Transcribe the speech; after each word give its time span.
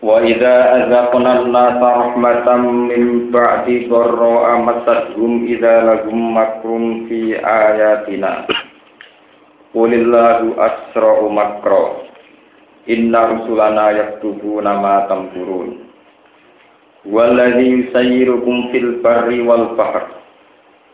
Wa 0.03 0.19
idza 0.27 0.55
azaqna 0.83 1.39
an-nasa 1.39 1.89
rahmatan 2.03 2.91
min 2.91 3.31
ba'di 3.31 3.87
dharra 3.87 4.59
amassahum 4.59 5.47
idza 5.47 5.87
lahum 5.87 6.35
makrun 6.35 7.07
fi 7.07 7.39
ayatina. 7.39 8.43
Qulillahu 9.71 10.59
asra'u 10.59 11.31
makra. 11.31 12.11
Inna 12.91 13.39
rusulana 13.39 13.95
yaktubuna 13.95 14.83
ma 14.83 15.07
tamkurun. 15.07 15.79
Walladzi 17.07 17.71
yusayyirukum 17.71 18.67
fil 18.75 18.99
barri 18.99 19.39
wal 19.39 19.79
bahr. 19.79 20.22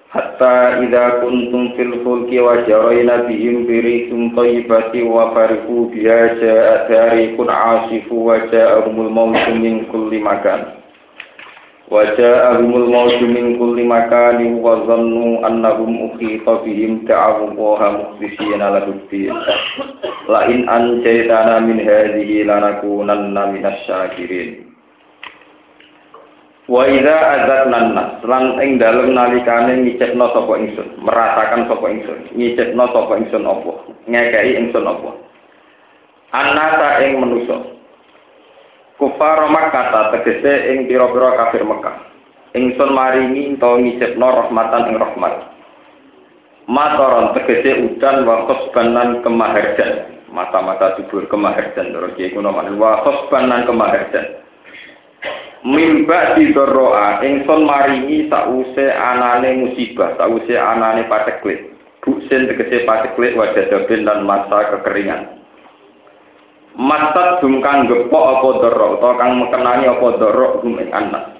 Hatta 0.09 0.81
idza 0.81 1.21
kuntum 1.21 1.77
fil 1.77 2.01
fulki 2.01 2.41
wa 2.41 2.65
jarayna 2.65 3.29
bihim 3.29 3.69
birikum 3.69 4.33
thayyibati 4.33 5.05
wa 5.05 5.29
farihu 5.37 5.85
biha 5.93 6.33
ja'a 6.41 6.89
tarikun 6.89 7.45
asifu 7.45 8.17
wa 8.25 8.41
ja'ahumul 8.49 9.13
mawtu 9.13 9.53
min 9.53 9.85
kulli 9.93 10.17
makan. 10.17 10.81
Wa 11.93 12.09
ja'ahumul 12.17 12.89
mawtu 12.89 13.21
min 13.29 13.61
kulli 13.61 13.85
makan 13.85 14.57
wa 14.65 14.81
dhannu 14.89 15.45
annahum 15.45 16.01
ukhita 16.09 16.65
bihim 16.65 17.05
ta'awu 17.05 17.53
wa 17.53 17.77
mukhlishina 17.93 18.81
lahu 18.81 18.97
din. 19.13 19.29
La 20.25 20.49
in 20.49 20.65
anjaytana 20.65 21.61
min 21.61 21.85
hadhihi 21.85 22.49
lanakunanna 22.49 23.53
minasy 23.53 23.85
syakirin 23.85 24.68
Wa 26.69 26.85
idza 26.85 27.17
azatna 27.17 27.79
nas 27.97 28.21
lan 28.21 28.61
ing 28.61 28.77
dalem 28.77 29.17
nalikane 29.17 29.81
ngicekno 29.81 30.29
sapa 30.29 30.53
ingsun, 30.53 31.01
merasakan 31.01 31.65
sapa 31.65 31.85
ingsun, 31.89 32.19
ngicekno 32.37 32.85
sapa 32.93 33.13
ingsun 33.17 33.41
apa, 33.49 33.73
ngekeki 34.05 34.53
ingsun 34.53 34.85
apa. 34.85 35.11
Anata 36.29 37.01
ing 37.01 37.17
manusa. 37.17 37.57
Kufar 39.01 39.49
Makkah 39.49 40.13
tegese 40.13 40.69
ing 40.69 40.85
pira-pira 40.85 41.41
kafir 41.41 41.65
Mekah. 41.65 42.05
Ingsun 42.53 42.93
maringi 42.93 43.57
utawa 43.57 43.81
ngicekno 43.81 44.27
rahmatan 44.29 44.93
ing 44.93 44.95
rahmat. 45.01 45.33
Matoron 46.69 47.33
tegese 47.33 47.81
udan 47.81 48.29
wa 48.29 48.45
khosbanan 48.45 49.25
kemaharjan. 49.25 50.21
Mata-mata 50.29 51.01
dubur 51.01 51.25
kemaharjan 51.25 51.97
terus 51.97 52.13
iki 52.13 52.37
kuno 52.37 52.53
man 52.53 52.77
wa 52.77 53.01
khosbanan 53.01 53.65
mimba 55.65 56.39
didoroa 56.39 57.19
ingsun 57.23 57.67
maringi 57.67 58.31
sause 58.31 58.85
anane 58.89 59.67
musibah 59.67 60.15
sause 60.15 60.55
anane 60.55 61.03
pateklit 61.11 61.75
buksin 61.99 62.47
tegese 62.47 62.87
pateklit 62.87 63.35
wajah 63.35 63.67
dabin 63.67 64.07
dan 64.07 64.23
masa 64.23 64.71
kekeringan 64.71 65.39
Masat 66.79 67.43
kang 67.43 67.91
gepok 67.91 68.23
apa 68.39 68.47
doro 68.63 68.87
utawa 68.95 69.19
kang 69.19 69.35
mekenani 69.35 69.91
apa 69.91 70.15
doro 70.15 70.63
gum 70.63 70.79
ing 70.79 70.87
anak. 70.95 71.35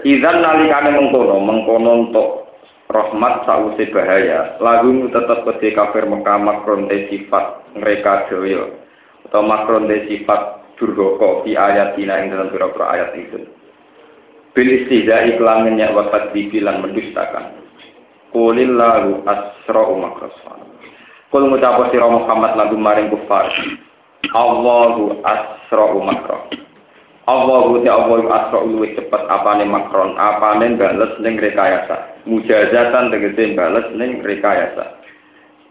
Izan 0.00 0.40
nalikane 0.40 0.96
mengkono, 0.96 1.36
mengkono 1.44 2.08
untuk 2.08 2.28
rahmat 2.88 3.44
sause 3.44 3.84
bahaya. 3.92 4.56
Lagu 4.64 5.12
tetap 5.12 5.44
kedhe 5.44 5.76
kafir 5.76 6.08
Mekah 6.08 6.38
makron 6.40 6.88
sifat 6.88 7.68
mereka 7.76 8.24
doyo. 8.32 8.80
Atau 9.28 9.44
makron 9.44 9.92
sifat 10.08 10.65
durhaka 10.76 11.42
fi 11.44 11.56
ayatina 11.56 12.24
ing 12.24 12.32
dalam 12.32 12.48
pira-pira 12.52 12.86
ayat 12.92 13.10
itu. 13.16 13.48
Bil 14.56 14.68
istihza'i 14.72 15.36
kelamin 15.36 15.80
ya 15.80 15.92
wafat 15.92 16.32
dibilang 16.32 16.80
mendustakan. 16.80 17.60
Qulillahu 18.32 19.24
asra'u 19.28 19.94
makraswan. 20.00 20.60
Kul 21.28 21.52
ngucap 21.52 21.92
sira 21.92 22.08
Muhammad 22.08 22.56
lagu 22.56 22.76
maring 22.80 23.12
kufar. 23.12 23.50
Allahu 24.32 25.20
asra'u 25.20 26.00
makra. 26.00 26.48
Allahu 27.26 27.82
te 27.82 27.90
Allahu 27.90 28.30
asra'u 28.30 28.70
luwih 28.70 28.94
cepet 28.94 29.22
apane 29.26 29.66
makron, 29.66 30.14
apane 30.14 30.78
bales 30.78 31.18
ning 31.18 31.36
rekayasa. 31.36 32.22
Mujazatan 32.24 33.10
tegese 33.10 33.58
bales 33.58 33.86
ning 33.98 34.22
rekayasa. 34.22 34.96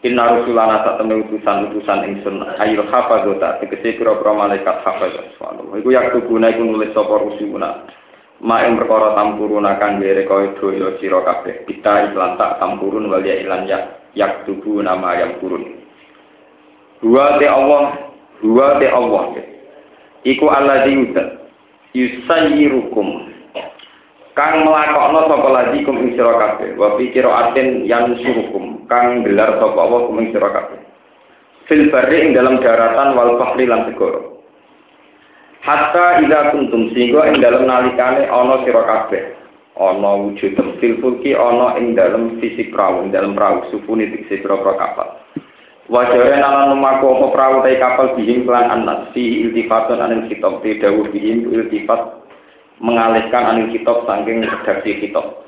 Inna 0.05 0.37
rusulana 0.37 0.85
sak 0.85 1.01
temne 1.01 1.17
utusan-utusan 1.25 2.05
ingsun 2.05 2.45
ayil 2.61 2.85
hafadzota 2.85 3.57
tegese 3.57 3.97
pira-pira 3.97 4.37
malaikat 4.37 4.85
subhanallah. 4.85 5.81
Iku 5.81 5.89
yak 5.89 6.13
tuguna 6.13 6.53
iku 6.53 6.61
nulis 6.61 6.93
sapa 6.93 7.25
rusuluna. 7.25 7.89
Ma 8.37 8.61
ing 8.69 8.77
perkara 8.77 9.17
tampuruna 9.17 9.81
kang 9.81 9.97
dere 9.97 10.29
kaya 10.29 10.53
doya 10.61 10.93
sira 11.01 11.25
kabeh. 11.25 11.65
Kita 11.65 12.13
iklan 12.13 12.37
tak 12.37 12.61
tampurun 12.61 13.09
wal 13.09 13.25
ya 13.25 13.33
ilan 13.41 13.65
yak 13.65 14.13
yak 14.13 14.45
tubu 14.45 14.77
nama 14.77 15.17
yang 15.17 15.41
kurun. 15.41 15.73
Dua 17.01 17.41
te 17.41 17.49
Allah, 17.49 18.13
dua 18.45 18.77
te 18.77 18.85
Allah. 18.85 19.33
Iku 20.21 20.45
Allah 20.53 20.85
diutat. 20.85 21.49
Yusayyirukum 21.97 23.34
kang 24.35 24.67
melakokno 24.67 25.31
sapa 25.31 25.49
lagi 25.49 25.87
kum 25.87 26.03
ing 26.03 26.13
sira 26.19 26.35
kabeh? 26.35 26.75
Wa 26.75 26.99
fi 26.99 27.07
qiraatin 27.15 27.87
yang 27.87 28.19
surukum 28.19 28.83
kang 28.91 29.23
gelar 29.23 29.55
sapa 29.57 29.79
Allah 29.79 29.99
kum 30.11 30.19
ing 30.19 30.35
sira 30.35 30.51
fil 31.65 31.89
barri 31.89 32.17
ing 32.21 32.31
dalam 32.35 32.61
daratan 32.61 33.17
wal 33.17 33.39
bahri 33.39 33.65
lan 33.65 33.89
segara. 33.89 34.21
Hatta 35.65 36.21
ida 36.21 36.53
kuntum 36.53 36.93
sehingga 36.93 37.31
ing 37.31 37.41
dalam 37.41 37.65
nalikane 37.65 38.29
ana 38.29 38.61
sira 38.67 38.83
kabeh. 38.85 39.23
Ana 39.75 40.11
wujud 40.23 40.55
fil 40.79 40.99
fulki 40.99 41.33
ana 41.33 41.79
ing 41.79 41.97
dalam 41.97 42.37
sisi 42.43 42.69
perahu 42.69 43.07
ing 43.07 43.15
dalam 43.15 43.33
perahu 43.33 43.71
sufuni 43.73 44.11
sisi 44.13 44.43
perahu 44.43 44.67
kapal. 44.75 45.15
Wajahnya 45.85 46.41
nalan 46.41 46.75
lumaku 46.75 47.13
apa 47.13 47.25
perahu 47.29 47.55
tai 47.61 47.77
kapal 47.77 48.07
bihim 48.17 48.43
kelan 48.49 48.73
anas. 48.73 49.13
Si 49.13 49.45
iltifatun 49.45 50.01
anil 50.01 50.25
kitab. 50.27 50.61
Tidak 50.65 51.13
bihim 51.13 51.49
iltifat 51.53 52.24
mengalihkan 52.79 53.43
anil 53.55 53.71
kitab 53.71 54.03
saking 54.03 54.43
redaksi 54.43 54.91
kitab. 54.99 55.45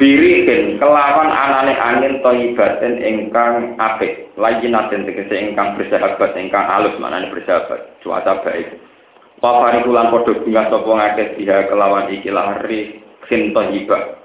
Birikin 0.00 0.80
kelawan 0.80 1.28
anane 1.28 1.76
angin 1.76 2.24
toibaten 2.24 3.04
ingkang 3.04 3.76
apik, 3.76 4.32
lagi 4.40 4.64
naten 4.72 5.04
tegese 5.04 5.36
ingkang 5.36 5.76
bersahabat, 5.76 6.32
ingkang 6.40 6.64
alus 6.64 6.96
manane 6.96 7.28
bersahabat, 7.28 8.00
cuaca 8.00 8.40
baik. 8.40 8.80
Wafari 9.40 9.80
kulan 9.84 10.12
podo 10.12 10.36
bunga 10.40 10.68
sopo 10.68 10.96
ngakes 10.96 11.36
dia 11.40 11.64
kelawan 11.68 12.12
ikilah 12.12 12.60
rizkin 12.64 13.56
tohiba. 13.56 14.20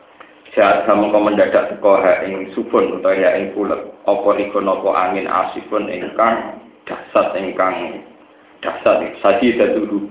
Jahat 0.55 0.87
mengko 0.87 1.19
mendadak 1.19 1.71
teko 1.71 1.99
ha 1.99 2.23
ing 2.23 2.51
subun 2.55 2.99
utawa 2.99 3.15
ya 3.15 3.35
ing 3.35 3.51
pulet. 3.51 3.79
Apa 4.07 4.29
riko 4.39 4.63
nopo 4.63 4.95
angin 4.95 5.27
asifun 5.27 5.91
ingkang 5.91 6.63
dasat 6.87 7.35
ingkang 7.35 8.03
dasat 8.63 9.19
saji 9.19 9.59
dadu 9.59 10.07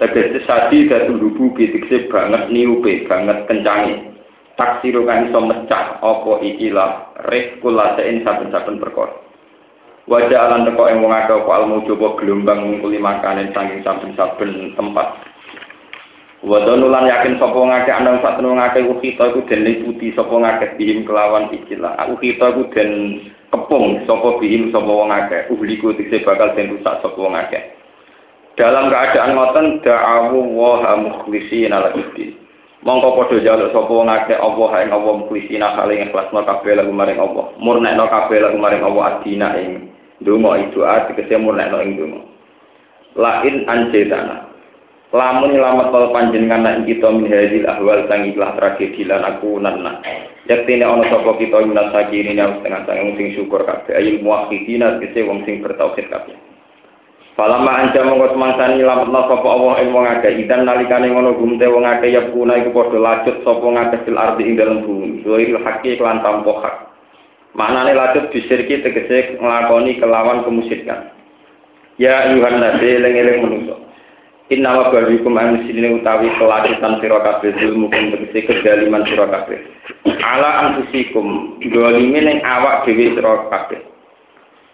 Tegese 0.00 0.40
sadi 0.48 0.88
dadi 0.88 1.12
lubu 1.12 1.52
bitikse 1.52 2.08
banget 2.08 2.48
niupe, 2.48 3.04
banget 3.04 3.44
kencangi. 3.44 4.00
Taksiru 4.56 5.04
kan 5.04 5.28
iso 5.28 5.44
mecah 5.44 6.00
apa 6.00 6.32
ikilah 6.40 7.20
rifkulasein 7.28 8.24
saben-saben 8.24 8.80
perkara. 8.80 9.12
Wajah 10.08 10.40
alan 10.40 10.64
teko 10.64 10.88
ing 10.88 11.04
wong 11.04 11.12
akeh 11.12 11.36
almu 11.44 11.84
coba 11.84 12.16
gelombang 12.16 12.64
ngungkuli 12.64 12.96
makanan 12.96 13.52
saking 13.52 13.84
saben-saben 13.84 14.72
tempat. 14.72 15.20
Wadonulan 16.48 17.04
yakin 17.04 17.36
sapa 17.36 17.60
ngake 17.60 17.92
andang 17.92 18.24
sak 18.24 18.40
tenung 18.40 18.56
ngake 18.56 18.80
ukita 18.88 19.28
iku 19.28 19.44
den 19.44 19.68
liputi 19.68 20.16
sapa 20.16 20.32
ngake 20.32 20.80
bihim 20.80 21.04
kelawan 21.04 21.52
ikilah. 21.52 22.00
Ukita 22.08 22.56
iku 22.56 22.72
kepung 23.52 24.00
sapa 24.08 24.28
bihim 24.40 24.72
sapa 24.72 24.88
wong 24.88 25.12
akeh. 25.12 25.52
Uhliku 25.52 25.92
tikse 25.92 26.24
bakal 26.24 26.56
den 26.56 26.72
rusak 26.72 27.04
sapa 27.04 27.20
wong. 27.20 27.36
Dalam 28.58 28.90
keadaan 28.90 29.38
ngoten 29.38 29.66
da'awu 29.86 30.38
wa 30.58 30.94
mukhlishina 30.98 31.80
lakuddin. 31.80 32.40
Mongko 32.80 33.12
padha 33.12 33.44
jaluk 33.44 33.76
sapa 33.76 33.92
wong 33.92 34.08
akeh 34.08 34.40
Allah 34.40 34.70
ing 34.80 34.88
Allah 34.88 35.14
mukhlishina 35.20 35.76
kali 35.76 36.00
ikhlasno 36.00 36.40
kabeh 36.48 36.80
lagu 36.80 36.88
maring 36.88 37.20
Allah. 37.20 37.52
Murnekno 37.60 38.08
kabeh 38.08 38.40
lagu 38.40 38.56
maring 38.56 38.80
Allah 38.80 39.20
adina 39.20 39.52
ing 39.60 39.92
donga 40.24 40.56
itu 40.64 40.80
tegese 40.80 41.36
murnekno 41.36 41.76
ing 41.84 42.00
donga. 42.00 42.20
Lain 43.20 43.68
anjetana. 43.68 44.48
Lamun 45.10 45.52
nyelamat 45.52 45.90
kal 45.90 46.14
panjenengan 46.14 46.62
nek 46.62 46.86
kita 46.86 47.10
min 47.10 47.26
hadil 47.26 47.66
ahwal 47.66 48.06
sang 48.06 48.30
ikhlas 48.30 48.54
tragedi 48.56 49.04
lan 49.04 49.28
aku 49.28 49.60
nanna. 49.60 50.00
Yaktine 50.48 50.86
ana 50.86 51.04
sapa 51.10 51.36
kita 51.36 51.60
minat 51.66 51.92
sakirin 51.92 52.38
yang 52.38 52.62
setengah 52.62 52.88
sang 52.88 53.12
sing 53.20 53.28
syukur 53.36 53.60
kabeh 53.68 53.92
ayil 53.92 54.24
muwahhidina 54.24 54.96
tegese 54.96 55.26
wong 55.28 55.44
sing 55.44 55.60
bertauhid 55.60 56.08
kabeh. 56.08 56.32
Falama 57.38 57.78
anja 57.78 58.02
mongko 58.02 58.34
semangsani 58.34 58.82
lametna 58.82 59.22
sapa 59.30 59.48
Allah 59.48 59.74
ing 59.80 59.94
wong 59.94 60.02
akeh 60.02 60.44
idan 60.44 60.66
nalikane 60.66 61.14
ngono 61.14 61.38
gumte 61.38 61.62
wong 61.62 61.86
akeh 61.86 62.10
ya 62.10 62.26
kuna 62.34 62.58
iku 62.58 62.74
padha 62.74 62.98
lacut 62.98 63.36
sapa 63.46 63.62
ngakeh 63.62 64.00
fil 64.02 64.18
ardi 64.18 64.42
ing 64.44 64.54
dalem 64.58 64.82
bumi. 64.82 65.22
Zuhairil 65.22 65.62
haqqi 65.62 65.94
kelan 65.94 66.20
tampo 66.26 66.58
hak. 66.58 66.90
Maknane 67.54 67.94
lacut 67.94 68.34
disirki 68.34 68.82
tegese 68.82 69.38
nglakoni 69.38 70.02
kelawan 70.02 70.42
kemusyrikan. 70.42 71.14
Ya 72.02 72.30
ayuhan 72.30 72.62
nabi 72.62 72.98
eling-eling 72.98 73.38
manusa. 73.46 73.76
Inna 74.50 74.74
wa 74.74 74.90
barikum 74.90 75.38
muslimin 75.38 76.02
utawi 76.02 76.26
kelakitan 76.34 76.98
sira 76.98 77.22
kabeh 77.22 77.54
ilmukum 77.62 78.10
tegese 78.10 78.38
kedaliman 78.50 79.06
sira 79.06 79.30
kabeh. 79.30 79.62
Ala 80.18 80.66
anfusikum 80.66 81.58
dolime 81.70 82.18
ning 82.18 82.38
awak 82.42 82.82
dhewe 82.82 83.14
sira 83.14 83.46
kabeh. 83.46 83.89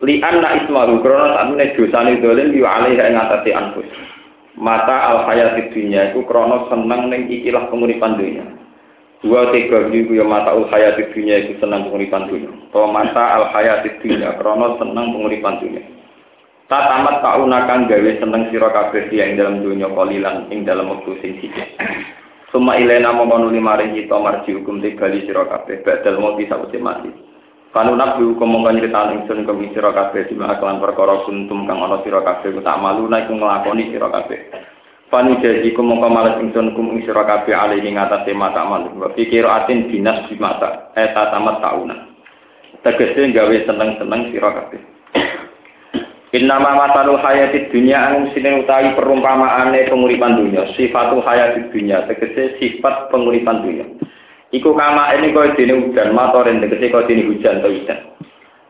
Li 0.05 0.21
anna 0.21 0.61
ismahu 0.61 1.01
krana 1.01 1.41
sakmene 1.41 1.73
dosane 1.73 2.21
dolim 2.21 2.53
yu 2.53 2.69
alaiha 2.69 3.09
ing 3.09 3.17
atase 3.17 3.51
anfus. 3.57 3.89
Mata 4.57 5.09
al 5.09 5.25
hayati 5.25 5.73
dunya 5.73 6.13
iku 6.13 6.29
krana 6.29 6.69
seneng 6.69 7.09
ning 7.09 7.33
ikilah 7.33 7.73
penguripan 7.73 8.21
dunya. 8.21 8.45
Dua 9.25 9.49
tiga 9.57 9.89
iku 9.89 10.13
ya 10.13 10.25
mata 10.29 10.53
al 10.53 10.69
hayati 10.69 11.17
dunya 11.17 11.49
iku 11.49 11.65
seneng 11.65 11.89
penguripan 11.89 12.29
dunya. 12.29 12.53
To 12.77 12.85
mata 12.93 13.41
al 13.41 13.45
hayati 13.57 13.97
dunya 14.05 14.37
krana 14.37 14.77
seneng 14.77 15.17
penguripan 15.17 15.65
dunya. 15.65 15.83
Tak 16.67 16.83
tamat 16.91 17.23
unakan 17.23 17.87
gawe 17.87 18.11
seneng 18.19 18.43
sira 18.51 18.69
ing 19.01 19.39
dalam 19.39 19.63
dunya 19.63 19.87
kolilan 19.87 20.51
ing 20.53 20.67
dalam 20.67 20.93
wektu 20.93 21.15
sing 21.25 21.39
sithik. 21.41 21.73
Suma 22.51 22.75
ilena 22.75 23.15
mongkon 23.15 23.49
nuli 23.49 23.63
maring 23.63 23.95
kita 23.95 24.19
marji 24.19 24.51
hukum 24.59 24.83
bali 24.83 25.25
sira 25.25 25.47
kabeh 25.47 25.81
badal 25.87 26.19
mau 26.19 26.35
bisa 26.35 26.59
mati. 26.83 27.36
Panunak 27.75 28.17
hukum 28.23 28.47
mongkon 28.47 28.79
nyritan 28.79 29.21
ingsun 29.21 29.45
kemi 29.45 29.75
sira 29.75 29.93
kabeh 29.93 30.31
dimak 30.31 30.63
kelan 30.63 30.81
perkara 30.81 31.27
kuntum 31.27 31.67
kang 31.69 31.83
ana 31.83 32.01
sira 32.07 32.25
kabeh 32.25 32.57
tak 32.65 32.81
malu 32.81 33.05
nek 33.11 33.29
nglakoni 33.29 33.91
sira 33.93 34.09
kabeh. 34.09 34.41
Jadi 35.07 35.71
kum 35.73 35.87
mongko 35.87 36.09
males 36.11 36.41
ingsun 36.43 36.75
kum 36.75 36.93
ing 36.93 37.07
sira 37.07 37.23
kabeh 37.23 37.55
mata 38.35 38.63
malu. 38.67 38.91
Wa 39.01 39.15
pikir 39.15 39.47
atin 39.47 39.89
dinas 39.89 40.27
di 40.29 40.35
mata 40.37 40.91
eta 40.99 41.31
tamat 41.31 41.63
tauna. 41.63 41.97
Tegese 42.83 43.31
gawe 43.33 43.57
seneng-seneng 43.65 44.21
sira 44.35 44.51
kabeh. 44.51 44.81
Innama 46.35 46.77
masalul 46.77 47.23
hayati 47.23 47.71
dunia 47.73 48.13
anu 48.13 48.29
sini 48.35 48.61
utawi 48.61 48.93
perumpamaane 48.99 49.89
penguripan 49.89 50.37
dunia. 50.37 50.69
Sifatul 50.75 51.25
hayati 51.25 51.71
dunia 51.71 52.05
tegese 52.11 52.59
sifat 52.61 53.09
penguripan 53.09 53.63
dunia. 53.63 53.87
Iku 54.55 54.79
kama 54.79 55.11
ini 55.19 55.35
kau 55.35 55.43
dini 55.59 55.75
hujan, 55.75 56.15
matoren 56.15 56.63
tegese 56.63 56.95
kau 56.95 57.03
dini 57.03 57.27
hujan 57.27 57.59
atau 57.59 57.75
hujan. 57.75 57.99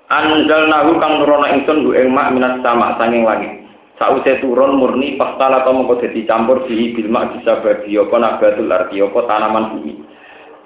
Anjal 0.08 0.72
nahu 0.72 0.96
kang 0.96 1.20
nurono 1.20 1.50
ingsun 1.50 1.84
bu 1.84 1.90
ing 1.92 2.14
minat 2.14 2.64
sama 2.64 2.96
sanging 2.96 3.28
langit. 3.28 3.66
Sause 4.00 4.40
turun 4.40 4.80
murni 4.80 5.16
pastala 5.20 5.64
atau 5.64 5.72
mengko 5.72 6.00
dadi 6.00 6.28
campur 6.28 6.64
di 6.68 6.92
bilma 6.92 7.32
bisa 7.32 7.64
bagi 7.64 7.96
apa 7.96 8.16
nabatul 8.16 8.72
arti 8.72 9.00
apa 9.00 9.20
tanaman 9.24 9.72
bumi. 9.72 9.94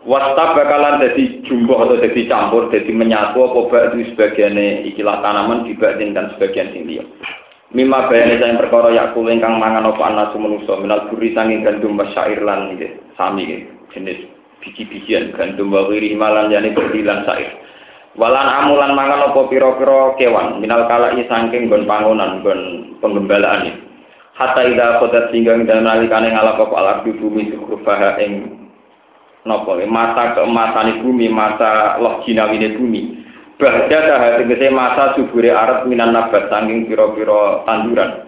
Wasta 0.02 0.56
bakalan 0.56 1.02
jadi 1.02 1.44
jumbo 1.44 1.76
atau 1.78 2.00
jadi 2.00 2.24
campur, 2.24 2.72
jadi 2.72 2.88
menyatu 2.88 3.38
apa 3.44 3.58
bak 3.68 3.84
itu 3.92 4.12
sebagian 4.12 4.56
ikilah 4.88 5.22
tanaman 5.22 5.66
dibandingkan 5.66 6.34
sebagian 6.34 6.72
sing. 6.74 6.86
Mima 7.70 8.10
bayane 8.10 8.42
saya 8.42 8.58
perkara 8.58 8.90
yakul 8.90 9.30
ingkang 9.30 9.62
mangan 9.62 9.94
apa 9.94 10.02
anak 10.10 10.34
manusa 10.34 10.74
minal 10.82 11.06
buri 11.06 11.30
sanging 11.30 11.62
gandum 11.62 12.02
syair 12.10 12.42
lan 12.42 12.74
sami 13.14 13.62
jenis 13.94 14.39
biji-bijian 14.60 15.34
gandum 15.34 15.72
wa 15.72 15.88
wiri 15.88 16.12
malan 16.14 16.52
yani 16.52 16.72
berdilan 16.76 17.24
syair. 17.24 17.56
Walan 18.18 18.48
amulan 18.64 18.92
mangan 18.98 19.30
apa 19.30 19.40
pira-pira 19.46 20.18
kewan 20.18 20.58
minal 20.58 20.84
kalai 20.90 21.22
saking 21.24 21.70
gon 21.70 21.86
pangonan 21.86 22.42
gon 22.42 22.94
penggembalaan. 22.98 23.86
Hatta 24.34 24.66
ida 24.66 24.98
kodat 24.98 25.28
singgang 25.30 25.68
dan 25.68 25.84
nalikane 25.84 26.32
ngalap 26.32 26.58
apa 26.58 26.74
alat 26.74 26.98
bumi 27.04 27.52
sukrufaha 27.52 28.18
ing 28.24 28.60
nopo 29.44 29.76
masa 29.88 30.36
keemasan 30.36 31.00
bumi 31.00 31.32
masa 31.32 31.96
loh 31.96 32.20
jinawine 32.24 32.76
bumi 32.76 33.24
bahda 33.56 33.98
dah 34.08 34.22
tegese 34.40 34.68
masa 34.72 35.16
subure 35.16 35.52
arat 35.52 35.84
minan 35.88 36.12
nabat 36.12 36.48
sanging 36.48 36.88
piro-piro 36.88 37.64
tanduran 37.64 38.24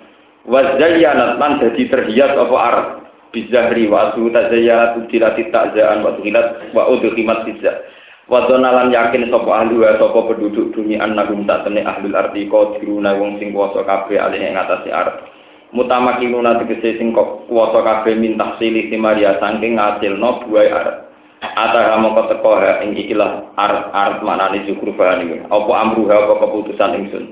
wazayyanat 0.48 1.36
lan 1.36 1.60
dadi 1.60 1.88
terhias 1.88 2.32
apa 2.36 2.56
arat 2.56 2.88
bizahri 3.32 3.88
wa 3.88 4.12
asu 4.12 4.28
tazayyat 4.28 5.00
udilati 5.00 5.48
takzaan 5.50 6.04
wa 6.04 6.14
udhilat 6.14 6.70
wa 6.76 6.86
udhimat 6.92 7.48
bizah 7.48 7.80
wa 8.28 8.44
donalan 8.46 8.92
yakin 8.92 9.32
sapa 9.32 9.50
ahli 9.50 9.80
wa 9.80 9.96
sapa 9.96 10.18
penduduk 10.30 10.76
bumi 10.76 11.00
annahum 11.00 11.48
tak 11.48 11.66
temne 11.66 11.82
ahli 11.82 12.12
arti 12.12 12.46
qadiruna 12.46 13.16
wong 13.16 13.40
sing 13.40 13.56
kuwasa 13.56 13.82
kabeh 13.82 14.20
alih 14.20 14.38
ing 14.38 14.54
atase 14.54 14.92
arat 14.92 15.26
mutamakinuna 15.72 16.60
tegese 16.62 17.00
sing 17.00 17.10
kuwasa 17.16 17.80
kabeh 17.80 18.14
mintah 18.14 18.54
silih 18.60 18.86
maria 19.00 19.40
saking 19.40 19.80
ngasilno 19.80 20.46
buai 20.46 20.70
arat 20.70 21.12
Atara 21.42 21.98
mongko 21.98 22.30
teko 22.30 22.62
ing 22.86 22.94
ikilah 22.94 23.50
arat-arat 23.58 24.22
maknane 24.22 24.62
syukur 24.62 24.94
bahan 24.94 25.26
iki. 25.26 25.36
Apa 25.50 25.72
amruha 25.74 26.14
apa 26.14 26.38
keputusan 26.38 27.02
ingsun. 27.02 27.24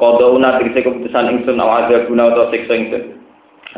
Kodo 0.00 0.32
una 0.32 0.56
tegese 0.56 0.80
keputusan 0.80 1.28
ingsun 1.28 1.60
guna 1.60 2.24
atau 2.32 2.48
siksa 2.48 2.72
ingsun. 2.72 3.20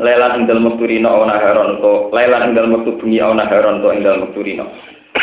Lelan 0.01 0.41
ing 0.41 0.43
dalem 0.49 0.73
wektu 0.73 0.89
rino 0.89 1.21
ana 1.21 1.37
heron 1.37 1.77
to, 1.77 2.09
lelan 2.09 2.49
ing 2.49 2.53
dalem 2.57 2.73
wektu 2.81 2.97
bengi 2.97 3.21
ana 3.21 3.45
heron 3.45 3.81
to 3.83 3.93
ing 3.93 4.01
dalem 4.01 4.25
wektu 4.25 4.41
rino. 4.41 4.65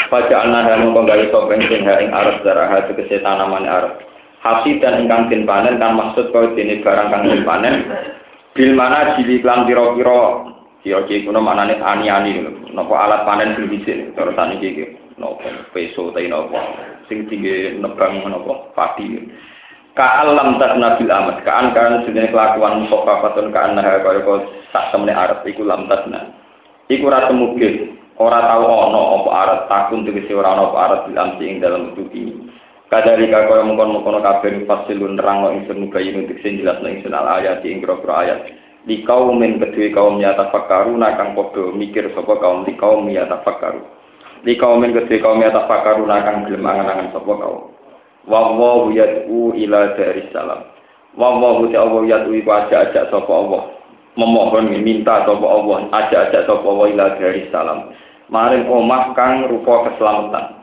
Paja 0.06 0.46
ana 0.46 0.62
heron 0.62 0.94
mongko 0.94 1.11
gawe 1.11 1.25
sapa 1.34 1.52
ingsun 1.58 1.87
ha 1.88 1.94
ing 1.99 2.11
arat 2.14 2.38
darah 2.46 2.70
tegese 2.87 3.19
tanaman 3.19 3.67
arat. 3.67 3.99
Hasil 4.40 4.78
dan 4.78 5.05
ingkang 5.05 5.28
den 5.28 5.44
panen 5.44 5.82
kan 5.82 5.99
maksud 5.99 6.32
kau 6.32 6.55
dene 6.55 6.81
barang 6.81 7.11
kang 7.11 7.26
den 7.26 7.43
panen. 7.43 7.84
Bil 8.55 8.72
mana 8.78 9.19
jili 9.19 9.43
klan 9.43 9.69
pira-pira 9.69 10.50
Kira-kira 10.81 11.28
kuno 11.28 11.44
mana 11.44 11.69
nih 11.69 11.76
ani-ani 11.76 12.40
nopo 12.72 12.96
alat 12.96 13.28
panen 13.28 13.52
sing 13.52 13.69
dhisik 13.69 14.17
terus 14.17 14.32
saniki 14.32 14.72
iki 14.72 14.84
nopo 15.20 15.44
peso 15.76 16.08
ta 16.08 16.25
nopo 16.25 16.56
sing 17.05 17.28
tinggi 17.28 17.76
nebang 17.76 18.25
nopo 18.25 18.72
padi. 18.72 19.28
Ka 19.98 20.22
alam 20.22 20.62
tak 20.62 20.78
nabil 20.78 21.10
amat. 21.10 21.42
Kaan 21.42 21.75
kan 21.75 22.06
sejenis 22.06 22.31
kelakuan 22.31 22.87
sofa 22.87 23.19
patun 23.26 23.50
ka 23.50 23.70
anah 23.70 23.82
kaya 24.06 24.22
tak 24.70 24.94
temene 24.94 25.10
arep 25.10 25.42
iku 25.42 25.66
lam 25.66 25.90
tasna. 25.90 26.31
Iku 26.87 27.10
ora 27.10 27.26
temugih 27.26 27.98
ora 28.14 28.38
tau 28.46 28.70
ana 28.70 29.00
apa 29.19 29.31
arep 29.34 29.60
takun 29.66 30.06
tegese 30.06 30.31
ora 30.31 30.54
ana 30.54 30.70
apa 30.70 30.78
arep 30.78 31.00
bilam 31.10 31.31
ing 31.42 31.58
dalam 31.58 31.90
ini. 31.98 32.54
Kadari 32.90 33.31
kaya 33.31 33.66
mungkon-mungkon 33.66 34.22
kabeh 34.22 34.66
fasilun 34.66 35.14
nerangno 35.14 35.54
ingsun 35.54 35.87
mubayin 35.87 36.26
untuk 36.26 36.43
sing 36.43 36.58
jelas 36.58 36.82
ingsun 36.82 37.14
al 37.14 37.38
ayat 37.38 37.62
ing 37.66 37.82
grogro 37.82 38.14
ayat. 38.14 38.46
Di 38.86 39.02
kaum 39.04 39.43
yang 39.43 39.60
kedua 39.60 39.93
kaum 39.93 40.22
nyata 40.22 40.48
fakaru 40.54 40.96
nakang 40.96 41.36
podo 41.36 41.75
mikir 41.75 42.14
sopo 42.16 42.40
kaum 42.40 42.64
di 42.64 42.72
kaum 42.81 43.04
nyata 43.04 43.44
fakaru 43.44 43.84
di 44.40 44.56
kaum 44.56 44.81
yang 44.81 44.96
kedua 44.96 45.20
kaum 45.20 45.36
nyata 45.36 45.69
fakaru 45.69 46.08
nakang 46.08 46.48
gelem 46.48 46.64
angan-angan 46.64 47.12
sopo 47.12 47.32
kaum 47.36 47.62
wawahu 48.28 48.93
yad'u 48.93 49.55
ila 49.56 49.94
dari 49.96 50.26
salam. 50.34 50.67
Wawahu 51.17 51.70
ta'awu 51.72 52.05
yad'u 52.05 52.34
iku 52.37 52.50
aja-aja 52.52 53.08
sopo 53.08 53.31
Allah. 53.32 53.62
Memohon 54.19 54.69
minta 54.82 55.24
sopo 55.24 55.46
Allah 55.46 55.89
aja-aja 55.94 56.44
sopo 56.44 56.67
Allah 56.77 56.86
ila 56.93 57.06
dari 57.17 57.48
salam. 57.55 57.94
Maring 58.31 58.67
omah 58.69 59.17
kang 59.17 59.48
rupa 59.48 59.91
keselamatan. 59.91 60.60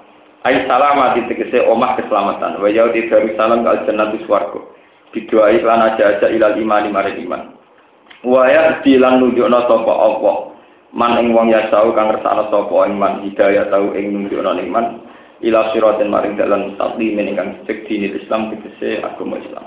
Ai 0.48 0.64
salamat 0.70 1.20
ditegese 1.20 1.66
omah 1.68 2.00
keselamatan. 2.00 2.62
Wa 2.62 2.70
yaudi 2.72 3.10
dari 3.12 3.36
salam 3.36 3.66
ke 3.66 3.70
al-jannatu 3.74 4.18
swarga. 4.24 4.62
Bidoai 5.12 5.60
lan 5.64 5.82
aja-aja 5.94 6.28
ilal 6.32 6.56
iman 6.62 6.92
maring 6.94 7.20
iman. 7.28 7.44
Waya 8.28 8.80
dilan 8.84 9.20
nunjukna 9.24 9.68
sapa 9.68 9.94
apa. 9.94 10.34
Man 10.96 11.20
ing 11.20 11.36
wong 11.36 11.52
ya 11.52 11.68
tau 11.68 11.92
kang 11.92 12.10
ngersakno 12.10 12.48
sapa 12.48 12.76
ing 12.88 12.96
man 12.96 13.20
hidayah 13.28 13.68
tau 13.68 13.92
ing 13.94 14.16
nunjukna 14.16 14.56
ning 14.56 14.72
man 14.72 15.04
ila 15.44 15.70
siratin 15.74 16.10
maring 16.10 16.40
dalan 16.40 16.74
mustaqim 16.74 17.18
ingkang 17.20 17.62
cek 17.70 17.86
dini 17.86 18.14
Islam 18.14 18.54
tegese 18.54 19.02
agama 19.06 19.38
Islam. 19.38 19.66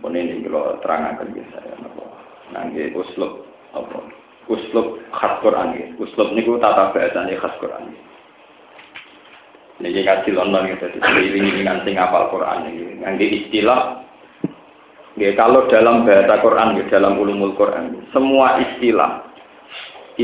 Pun 0.00 0.16
ini 0.16 0.40
kalau 0.48 0.80
terangkan 0.80 1.36
ya 1.36 1.44
saya 1.52 1.76
napa. 1.78 2.04
Nangge 2.50 2.90
uslub 2.96 3.44
apa? 3.76 4.00
Uslub 4.48 4.98
khas 5.12 5.34
Quran 5.44 5.76
ya. 5.76 5.86
Uslub 6.00 6.32
niku 6.34 6.56
tata 6.58 6.90
bahasane 6.90 7.36
khas 7.36 7.54
Quran. 7.60 7.94
Niki 9.80 10.04
kasih 10.04 10.36
lonon 10.36 10.68
gitu, 10.76 10.92
jadi 10.92 11.40
ini 11.40 11.64
sing 11.64 11.96
ngapal 11.96 12.28
Quran 12.28 12.68
ini. 12.68 13.00
Nangge 13.00 13.24
istilah 13.24 14.00
Ya, 15.18 15.34
kalau 15.34 15.66
dalam 15.66 16.08
bahasa 16.08 16.38
Quran, 16.38 16.80
ya, 16.80 16.84
dalam 16.86 17.18
ulumul 17.18 17.52
Quran, 17.58 18.08
semua 18.14 18.62
istilah 18.62 19.26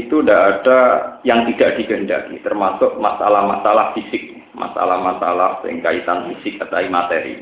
itu 0.05 0.21
tidak 0.21 0.43
ada 0.61 0.79
yang 1.25 1.49
tidak 1.49 1.81
dikehendaki, 1.81 2.37
termasuk 2.45 3.01
masalah-masalah 3.01 3.97
fisik, 3.97 4.37
masalah-masalah 4.53 5.65
yang 5.65 5.81
kaitan 5.81 6.29
fisik 6.33 6.61
atau 6.61 6.85
materi. 6.93 7.41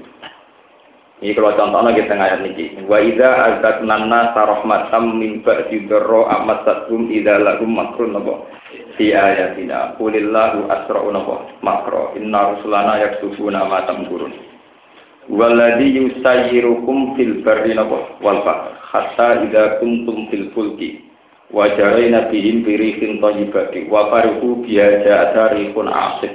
Ini 1.23 1.33
kalau 1.33 1.55
contohnya 1.57 1.95
kita 1.95 2.13
ngayat 2.21 2.43
ini. 2.43 2.85
Wa 2.85 2.99
idza 3.01 3.31
azatnanna 3.31 4.35
sarahmatam 4.35 5.17
min 5.17 5.41
ba'di 5.47 5.87
dharra 5.87 6.43
amasatum 6.43 7.09
idza 7.09 7.39
lahum 7.39 7.71
makrun 7.71 8.19
nabo. 8.19 8.51
Fi 8.99 9.15
ayatina 9.15 9.95
qulillahu 9.97 10.67
asra'u 10.69 11.09
nabo 11.15 11.49
makro. 11.63 12.13
Inna 12.19 12.59
rusulana 12.59 13.01
yaksufuna 13.09 13.63
ma 13.65 13.87
tamkurun. 13.89 14.37
Waladi 15.31 15.97
yusayyirukum 15.97 17.17
fil 17.17 17.41
barri 17.41 17.73
wal 18.21 18.45
bahr 18.45 18.77
hatta 18.93 19.49
idza 19.49 19.81
kuntum 19.81 20.29
fil 20.29 20.53
fulki 20.53 21.14
wa 21.55 21.71
jarayna 21.79 22.27
bihim 22.35 22.67
bi 22.67 22.75
rihin 22.75 23.23
thayyibati 23.23 23.87
wa 23.87 24.11
farihu 24.11 24.67
biya 24.67 25.07
ja'ata 25.07 25.55
rihun 25.55 25.87
asif. 25.87 26.35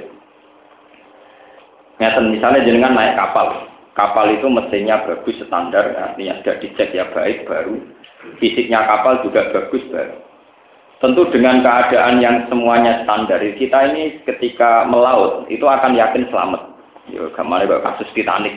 Ngeten 2.00 2.32
misalnya 2.32 2.64
jenengan 2.64 2.96
naik 2.96 3.20
kapal. 3.20 3.68
kapal 3.92 4.32
itu 4.32 4.48
mesinnya 4.48 5.04
bagus 5.04 5.36
standar, 5.44 5.92
artinya 5.92 6.40
sudah 6.40 6.56
dicek 6.56 6.96
ya 6.96 7.04
baik 7.12 7.44
baru. 7.44 7.76
Fisiknya 8.40 8.88
kapal 8.88 9.20
juga 9.20 9.52
bagus 9.52 9.84
baru. 9.92 10.16
Tentu 11.04 11.28
dengan 11.28 11.60
keadaan 11.60 12.24
yang 12.24 12.48
semuanya 12.48 13.04
standar, 13.04 13.44
kita 13.60 13.92
ini 13.92 14.24
ketika 14.24 14.88
melaut 14.88 15.44
itu 15.52 15.68
akan 15.68 15.92
yakin 15.92 16.24
selamat. 16.32 16.72
Ya, 17.12 17.28
kemarin 17.36 17.68
kasus 17.84 18.08
Titanic. 18.16 18.56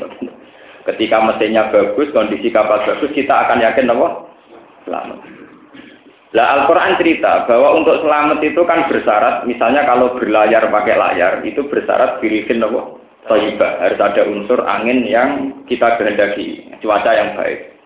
Ketika 0.88 1.24
mesinnya 1.24 1.68
bagus, 1.72 2.12
kondisi 2.16 2.48
kapal 2.48 2.80
bagus, 2.88 3.12
kita 3.12 3.48
akan 3.48 3.60
yakin 3.60 3.92
apa? 3.92 4.08
Selamat. 4.88 5.43
Lah 6.34 6.46
Al-Quran 6.58 6.98
cerita 6.98 7.46
bahwa 7.46 7.78
untuk 7.78 8.02
selamat 8.02 8.42
itu 8.42 8.62
kan 8.66 8.90
bersyarat, 8.90 9.46
misalnya 9.46 9.86
kalau 9.86 10.18
berlayar 10.18 10.66
pakai 10.66 10.98
layar, 10.98 11.34
itu 11.46 11.62
bersyarat 11.70 12.18
birikin 12.26 12.66
apa? 12.66 12.98
Toyibah. 13.30 13.80
Harus 13.80 14.02
ada 14.02 14.22
unsur 14.26 14.66
angin 14.66 15.06
yang 15.06 15.62
kita 15.70 15.96
kehendaki, 16.02 16.66
cuaca 16.82 17.12
yang 17.14 17.38
baik. 17.38 17.78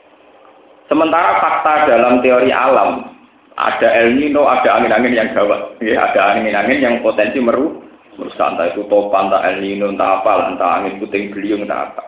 Sementara 0.88 1.44
fakta 1.44 1.92
dalam 1.92 2.24
teori 2.24 2.48
alam, 2.56 3.12
ada 3.60 3.90
El 4.00 4.16
Nino, 4.16 4.48
ada 4.48 4.80
angin-angin 4.80 5.12
yang 5.12 5.30
gawat. 5.36 5.76
Ya, 5.84 6.08
ada 6.08 6.40
angin-angin 6.40 6.80
yang 6.80 6.96
potensi 7.04 7.44
meru, 7.44 7.84
merusak. 8.16 8.56
Entah 8.56 8.72
itu 8.72 8.88
topan, 8.88 9.28
entah 9.28 9.44
El 9.44 9.60
Nino, 9.60 9.92
entah 9.92 10.24
apa, 10.24 10.56
entah 10.56 10.72
angin 10.80 11.04
puting 11.04 11.36
beliung, 11.36 11.68
entah 11.68 11.92
apa. 11.92 12.04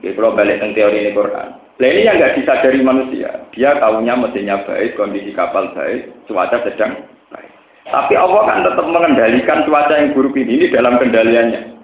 Jadi 0.00 0.16
kalau 0.16 0.32
balik 0.32 0.64
ke 0.64 0.66
teori 0.72 0.96
ini 1.04 1.12
Quran. 1.12 1.65
Nah 1.76 1.88
ini 1.92 2.08
yang 2.08 2.16
nggak 2.16 2.40
disadari 2.40 2.80
manusia. 2.80 3.28
Dia 3.52 3.76
tahunya 3.76 4.16
mesinnya 4.16 4.64
baik, 4.64 4.96
kondisi 4.96 5.36
kapal 5.36 5.68
baik, 5.76 6.08
cuaca 6.24 6.56
sedang 6.64 7.04
baik. 7.28 7.50
Tapi 7.92 8.14
Allah 8.16 8.42
kan 8.48 8.64
tetap 8.64 8.86
mengendalikan 8.88 9.68
cuaca 9.68 9.92
yang 9.92 10.16
buruk 10.16 10.40
ini, 10.40 10.56
ini 10.56 10.66
dalam 10.72 10.96
kendaliannya. 10.96 11.76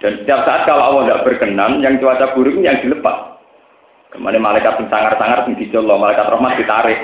Dan 0.00 0.12
setiap 0.24 0.48
saat 0.48 0.64
kalau 0.64 0.80
Allah 0.80 1.02
tidak 1.04 1.24
berkenan, 1.28 1.84
yang 1.84 2.00
cuaca 2.00 2.32
buruk 2.32 2.56
ini 2.56 2.72
yang 2.72 2.80
dilepas. 2.80 3.36
Kemarin 4.16 4.40
malaikat 4.40 4.80
sangar-sangar 4.88 5.44
di 5.44 5.66
Allah, 5.76 5.96
malaikat 6.00 6.26
rahmat 6.30 6.52
ditarik. 6.56 7.00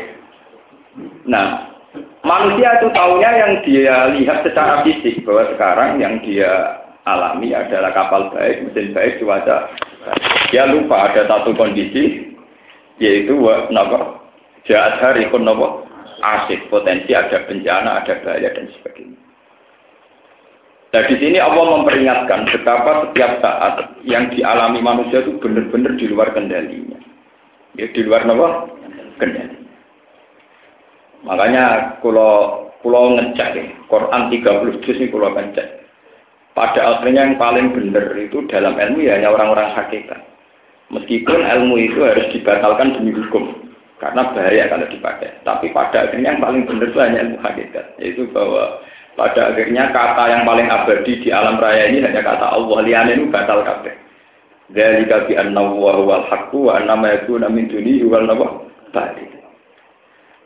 Nah, 1.29 1.77
manusia 2.25 2.81
itu 2.81 2.89
tahunya 2.95 3.31
yang 3.37 3.53
dia 3.69 3.97
lihat 4.17 4.39
secara 4.49 4.81
fisik 4.81 5.27
bahwa 5.29 5.45
sekarang 5.53 5.91
yang 6.01 6.23
dia 6.25 6.81
alami 7.05 7.53
adalah 7.53 7.93
kapal 7.93 8.33
baik, 8.33 8.65
mesin 8.65 8.97
baik, 8.97 9.21
cuaca. 9.21 9.69
Dia 10.55 10.71
lupa 10.71 11.11
ada 11.11 11.29
satu 11.29 11.53
kondisi 11.53 12.30
yaitu 13.01 13.35
napa 13.73 14.21
jahat 14.69 15.01
hari 15.01 15.27
pun 15.33 15.43
napa 15.43 15.89
asik 16.21 16.69
potensi 16.69 17.17
ada 17.17 17.49
bencana, 17.49 18.05
ada 18.05 18.15
bahaya 18.21 18.53
dan 18.53 18.69
sebagainya. 18.77 19.19
Nah 20.91 21.03
di 21.07 21.17
sini 21.23 21.39
Allah 21.39 21.81
memperingatkan 21.81 22.51
betapa 22.51 23.09
setiap 23.09 23.39
saat 23.41 23.75
yang 24.03 24.29
dialami 24.35 24.83
manusia 24.83 25.23
itu 25.23 25.39
benar-benar 25.39 25.95
di 25.97 26.07
luar 26.11 26.35
kendalinya. 26.35 26.99
Ya, 27.79 27.87
di 27.95 28.03
luar 28.03 28.27
apa? 28.27 28.49
Kendali. 29.23 29.57
Makanya 31.23 31.97
kalau 32.03 32.67
pulau 32.83 33.15
ngecek, 33.15 33.51
ya, 33.55 33.65
Quran 33.87 34.23
30 34.35 34.83
juz 34.83 34.97
ini 34.99 35.13
pulau 35.13 35.31
ngecek. 35.31 35.79
Pada 36.59 36.99
akhirnya 36.99 37.31
yang 37.31 37.39
paling 37.39 37.71
benar 37.71 38.11
itu 38.19 38.43
dalam 38.51 38.75
ilmu 38.75 39.07
ya 39.07 39.23
hanya 39.23 39.31
orang-orang 39.31 39.71
hakikat. 39.71 40.19
Meskipun 40.91 41.39
ilmu 41.47 41.75
itu 41.79 42.03
harus 42.03 42.27
dibatalkan 42.35 42.99
demi 42.99 43.15
hukum, 43.15 43.55
karena 44.03 44.27
bahaya 44.35 44.67
kalau 44.67 44.91
dipakai. 44.91 45.31
Tapi 45.47 45.71
pada 45.71 46.11
akhirnya 46.11 46.35
yang 46.35 46.43
paling 46.43 46.67
benar 46.67 46.91
itu 46.91 46.99
hanya 46.99 47.19
ilmu 47.23 47.39
hakikat, 47.39 47.87
yaitu 48.03 48.27
bahwa 48.35 48.83
pada 49.15 49.55
akhirnya 49.55 49.95
kata 49.95 50.25
yang 50.35 50.43
paling 50.43 50.67
abadi 50.67 51.23
di 51.23 51.29
alam 51.31 51.63
raya 51.63 51.95
ini 51.95 52.03
hanya 52.03 52.27
kata 52.27 52.59
Allah 52.59 52.79
liane 52.83 53.13
itu 53.23 53.31
batal 53.31 53.63
kabeh. 53.63 53.95
Dzalika 54.75 55.31
bi 55.31 55.39
anna 55.39 55.63
wa 55.63 55.95
huwal 55.99 56.27
haqqu 56.27 56.59
wa 56.59 56.79
anna 56.79 56.95
ma 56.99 57.15
yakuna 57.15 57.47
min 57.47 57.71
dunihi 57.71 58.07
wal 58.07 58.27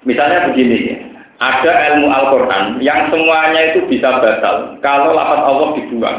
Misalnya 0.04 0.52
begini 0.52 1.00
ada 1.40 1.72
ilmu 1.96 2.12
Al-Qur'an 2.12 2.78
yang 2.84 3.08
semuanya 3.08 3.72
itu 3.72 3.88
bisa 3.88 4.20
batal 4.20 4.76
kalau 4.84 5.16
lafaz 5.16 5.40
Allah 5.40 5.68
dibuang. 5.80 6.18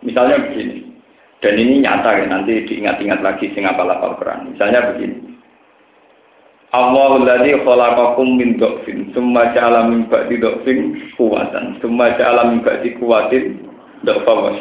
Misalnya 0.00 0.40
begini. 0.48 0.87
Dan 1.38 1.54
ini 1.54 1.86
nyata 1.86 2.18
ya, 2.18 2.24
nanti 2.26 2.66
diingat-ingat 2.66 3.22
lagi 3.22 3.54
sing 3.54 3.62
apa 3.62 3.86
lafaz 3.86 4.18
Al-Qur'an. 4.18 4.50
Misalnya 4.50 4.90
begini. 4.90 5.38
Allahu 6.68 7.24
ladzi 7.24 7.56
khalaqakum 7.64 8.36
min 8.36 8.60
dhafin, 8.60 9.08
tsumma 9.14 9.56
ja'ala 9.56 9.88
min 9.88 10.04
ba'di 10.10 10.36
dhafin 10.36 11.00
quwwatan, 11.16 11.80
tsumma 11.80 12.12
ja'ala 12.20 12.52
min 12.52 12.60
ba'di 12.60 12.92
quwwatin 13.00 13.56
dhafa 14.04 14.32
wa. 14.36 14.52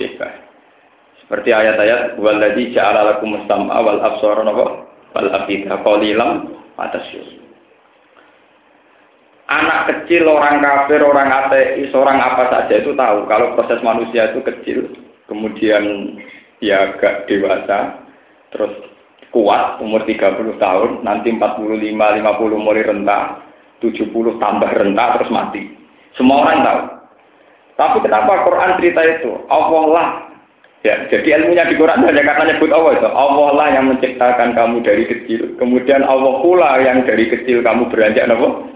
Seperti 1.20 1.50
ayat-ayat 1.52 2.16
waladzi 2.16 2.72
ja'ala 2.72 3.12
lakum 3.12 3.36
sam'a 3.52 3.76
wal 3.84 4.00
absara 4.00 4.48
wal 4.48 5.30
afida 5.36 5.76
qalilan 5.84 6.48
atasyur. 6.80 7.28
Anak 9.52 9.92
kecil, 9.92 10.28
orang 10.28 10.60
kafir, 10.60 11.04
orang 11.04 11.28
ateis, 11.32 11.92
orang 11.96 12.20
apa 12.20 12.52
saja 12.52 12.84
itu 12.84 12.92
tahu 12.96 13.28
kalau 13.32 13.56
proses 13.56 13.80
manusia 13.80 14.32
itu 14.32 14.44
kecil, 14.44 14.92
kemudian 15.28 16.16
ya 16.64 16.94
agak 16.94 17.30
dewasa, 17.30 18.08
terus 18.54 18.74
kuat 19.30 19.78
umur 19.84 20.08
30 20.08 20.58
tahun, 20.58 20.92
nanti 21.04 21.30
45, 21.36 21.74
50 21.78 22.58
mulai 22.58 22.84
rentah, 22.86 23.44
70 23.84 24.42
tambah 24.42 24.70
rentah 24.72 25.08
terus 25.20 25.30
mati. 25.34 25.62
Semua 26.18 26.48
orang 26.48 26.66
tahu. 26.66 26.82
Tapi 27.78 27.98
kenapa 28.02 28.42
Quran 28.42 28.72
cerita 28.82 29.02
itu? 29.06 29.32
Allah 29.54 29.84
lah 29.86 30.10
Ya, 30.86 31.10
jadi 31.10 31.42
ilmunya 31.42 31.68
di 31.68 31.76
Quran 31.76 32.06
hanya 32.06 32.22
karena 32.22 32.54
nyebut 32.54 32.72
Allah 32.72 32.96
itu. 32.96 33.10
Allah 33.10 33.50
lah 33.58 33.68
yang 33.76 33.92
menciptakan 33.92 34.56
kamu 34.56 34.86
dari 34.86 35.04
kecil. 35.04 35.58
Kemudian 35.60 36.06
Allah 36.06 36.40
pula 36.40 36.80
yang 36.80 37.02
dari 37.04 37.28
kecil 37.28 37.60
kamu 37.60 37.92
beranjak 37.92 38.30
apa? 38.30 38.72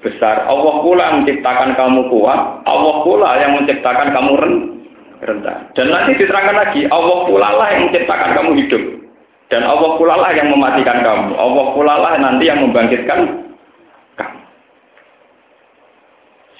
Besar. 0.00 0.48
Allah 0.48 0.74
pula 0.80 1.20
menciptakan 1.20 1.76
kamu 1.76 2.08
kuat. 2.08 2.64
Allah 2.64 2.94
pula 3.04 3.30
yang 3.42 3.60
menciptakan 3.60 4.08
kamu 4.08 4.32
rendah. 4.40 4.79
Dan 5.20 5.92
nanti 5.92 6.16
diterangkan 6.16 6.56
lagi, 6.56 6.80
Allah 6.88 7.18
pula 7.28 7.48
lah 7.52 7.68
yang 7.76 7.92
menciptakan 7.92 8.30
kamu 8.40 8.50
hidup. 8.64 8.82
Dan 9.52 9.66
Allah 9.66 9.90
pula 10.00 10.14
lah 10.16 10.30
yang 10.32 10.48
mematikan 10.48 11.04
kamu. 11.04 11.36
Allah 11.36 11.66
pula 11.76 11.94
lah 11.98 12.12
nanti 12.16 12.48
yang 12.48 12.64
membangkitkan 12.64 13.50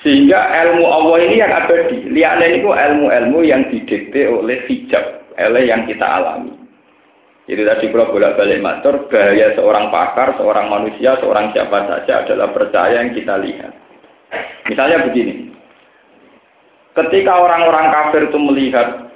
Sehingga 0.01 0.41
ilmu 0.65 0.85
Allah 0.89 1.17
ini 1.29 1.45
yang 1.45 1.53
abadi. 1.53 2.09
Lihatlah 2.09 2.47
ini 2.49 2.59
ilmu-ilmu 2.65 3.39
yang 3.45 3.69
didikte 3.69 4.33
oleh 4.33 4.65
hijab, 4.65 5.29
oleh 5.37 5.69
yang 5.69 5.85
kita 5.85 6.05
alami. 6.09 6.57
Jadi 7.45 7.63
tadi 7.67 7.85
kalau 7.93 8.15
bolak-balik 8.15 8.63
matur, 8.63 9.11
bahaya 9.11 9.53
seorang 9.59 9.91
pakar, 9.91 10.39
seorang 10.39 10.71
manusia, 10.71 11.19
seorang 11.19 11.51
siapa 11.53 11.85
saja 11.85 12.25
adalah 12.25 12.49
percaya 12.55 13.03
yang 13.03 13.13
kita 13.13 13.35
lihat. 13.43 13.75
Misalnya 14.71 15.05
begini, 15.05 15.50
ketika 16.99 17.33
orang-orang 17.39 17.87
kafir 17.93 18.23
itu 18.27 18.39
melihat 18.39 19.11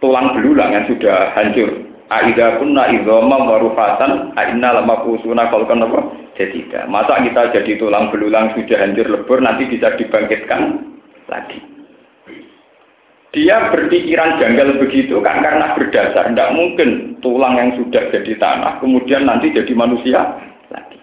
tulang 0.00 0.36
belulang 0.36 0.72
yang 0.72 0.84
sudah 0.88 1.32
hancur, 1.36 1.90
Aida 2.10 2.58
kunna 2.58 2.90
idhoma 2.90 3.38
warufatan 3.46 4.34
aina 4.34 4.74
lama 4.74 5.06
kusuna 5.06 5.46
kalkan 5.46 5.86
apa? 5.86 6.10
Jadida. 6.34 6.90
Masa 6.90 7.22
kita 7.22 7.54
jadi 7.54 7.78
tulang 7.78 8.10
belulang 8.10 8.50
sudah 8.58 8.82
hancur 8.82 9.06
lebur 9.06 9.38
nanti 9.38 9.70
bisa 9.70 9.94
dibangkitkan 9.94 10.90
lagi. 11.30 11.62
Dia 13.30 13.70
berpikiran 13.70 14.42
janggal 14.42 14.82
begitu 14.82 15.22
kan 15.22 15.38
karena 15.38 15.78
berdasar. 15.78 16.34
Tidak 16.34 16.50
mungkin 16.50 17.22
tulang 17.22 17.54
yang 17.54 17.70
sudah 17.78 18.10
jadi 18.10 18.34
tanah 18.42 18.82
kemudian 18.82 19.30
nanti 19.30 19.54
jadi 19.54 19.70
manusia 19.70 20.18
lagi. 20.74 20.98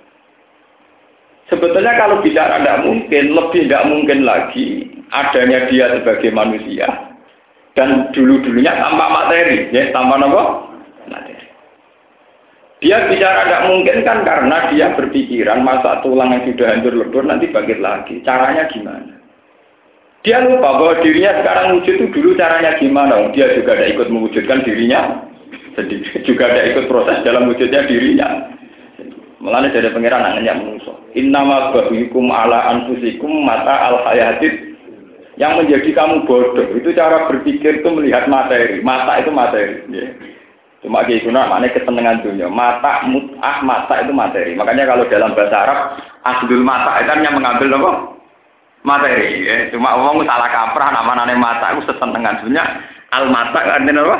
Sebetulnya 1.47 1.95
kalau 1.95 2.19
bicara 2.19 2.59
tidak 2.59 2.83
mungkin, 2.83 3.23
lebih 3.31 3.63
tidak 3.63 3.83
mungkin 3.87 4.27
lagi 4.27 4.96
adanya 5.11 5.67
dia 5.71 5.91
sebagai 5.95 6.31
manusia 6.35 6.87
dan 7.77 8.09
dulu-dulunya 8.09 8.73
tanpa 8.73 9.05
materi, 9.13 9.69
ya 9.69 9.93
tanpa 9.93 10.17
apa? 10.17 10.43
Dia 12.77 13.09
bicara 13.09 13.49
tidak 13.49 13.65
mungkin 13.73 14.05
kan 14.05 14.21
karena 14.21 14.69
dia 14.69 14.93
berpikiran 14.93 15.65
masa 15.65 15.97
tulang 16.05 16.29
yang 16.29 16.45
sudah 16.45 16.77
hancur 16.77 16.93
lebur 16.93 17.25
nanti 17.25 17.49
bangkit 17.49 17.81
lagi. 17.81 18.21
Caranya 18.21 18.69
gimana? 18.69 19.17
Dia 20.21 20.45
lupa 20.45 20.77
bahwa 20.77 21.01
dirinya 21.01 21.41
sekarang 21.41 21.81
wujud 21.81 21.93
itu 21.97 22.05
dulu 22.13 22.37
caranya 22.37 22.77
gimana. 22.77 23.33
Dia 23.33 23.57
juga 23.57 23.81
ada 23.81 23.85
ikut 23.89 24.07
mewujudkan 24.13 24.61
dirinya. 24.61 25.25
Juga 26.27 26.49
ada 26.49 26.73
ikut 26.73 26.89
proses 26.89 27.21
dalam 27.21 27.53
wujudnya 27.53 27.85
dirinya. 27.85 28.49
Mulanya 29.37 29.69
dari 29.69 29.93
pengiran 29.93 30.25
anaknya 30.25 30.57
manusia. 30.57 30.97
Innama 31.13 31.69
bahukum 31.69 32.33
ala 32.33 32.73
anfusikum 32.73 33.45
mata 33.45 33.93
al 33.93 34.01
hayatid 34.09 34.76
yang 35.37 35.53
menjadi 35.57 35.89
kamu 35.93 36.25
bodoh 36.25 36.65
itu 36.73 36.89
cara 36.97 37.29
berpikir 37.29 37.81
itu 37.81 37.89
melihat 37.93 38.25
materi 38.25 38.81
mata 38.81 39.21
itu 39.21 39.29
materi 39.29 39.85
ya. 39.93 40.09
Cuma 40.85 41.01
kayak 41.01 41.25
guna 41.25 41.49
mana 41.49 41.73
kesenangan 41.73 42.21
dunia. 42.21 42.47
Mata 42.53 43.01
mutah 43.09 43.65
mata 43.65 43.97
itu 43.97 44.13
materi. 44.13 44.53
Makanya 44.53 44.85
kalau 44.85 45.09
dalam 45.09 45.33
bahasa 45.33 45.57
Arab 45.65 45.79
asdul 46.21 46.61
mata 46.61 47.01
itu 47.01 47.09
hanya 47.17 47.33
mengambil 47.33 47.81
apa? 47.81 47.91
Materi. 48.85 49.41
Ya. 49.41 49.73
Cuma 49.73 49.97
ngomong 49.97 50.29
salah 50.29 50.49
kaprah 50.53 50.93
nama 50.93 51.17
nane 51.17 51.33
mata 51.33 51.73
itu 51.73 51.89
sesenengan 51.89 52.45
dunia. 52.45 52.63
Al 53.09 53.25
mata 53.33 53.57
artinya 53.57 54.05
apa? 54.05 54.17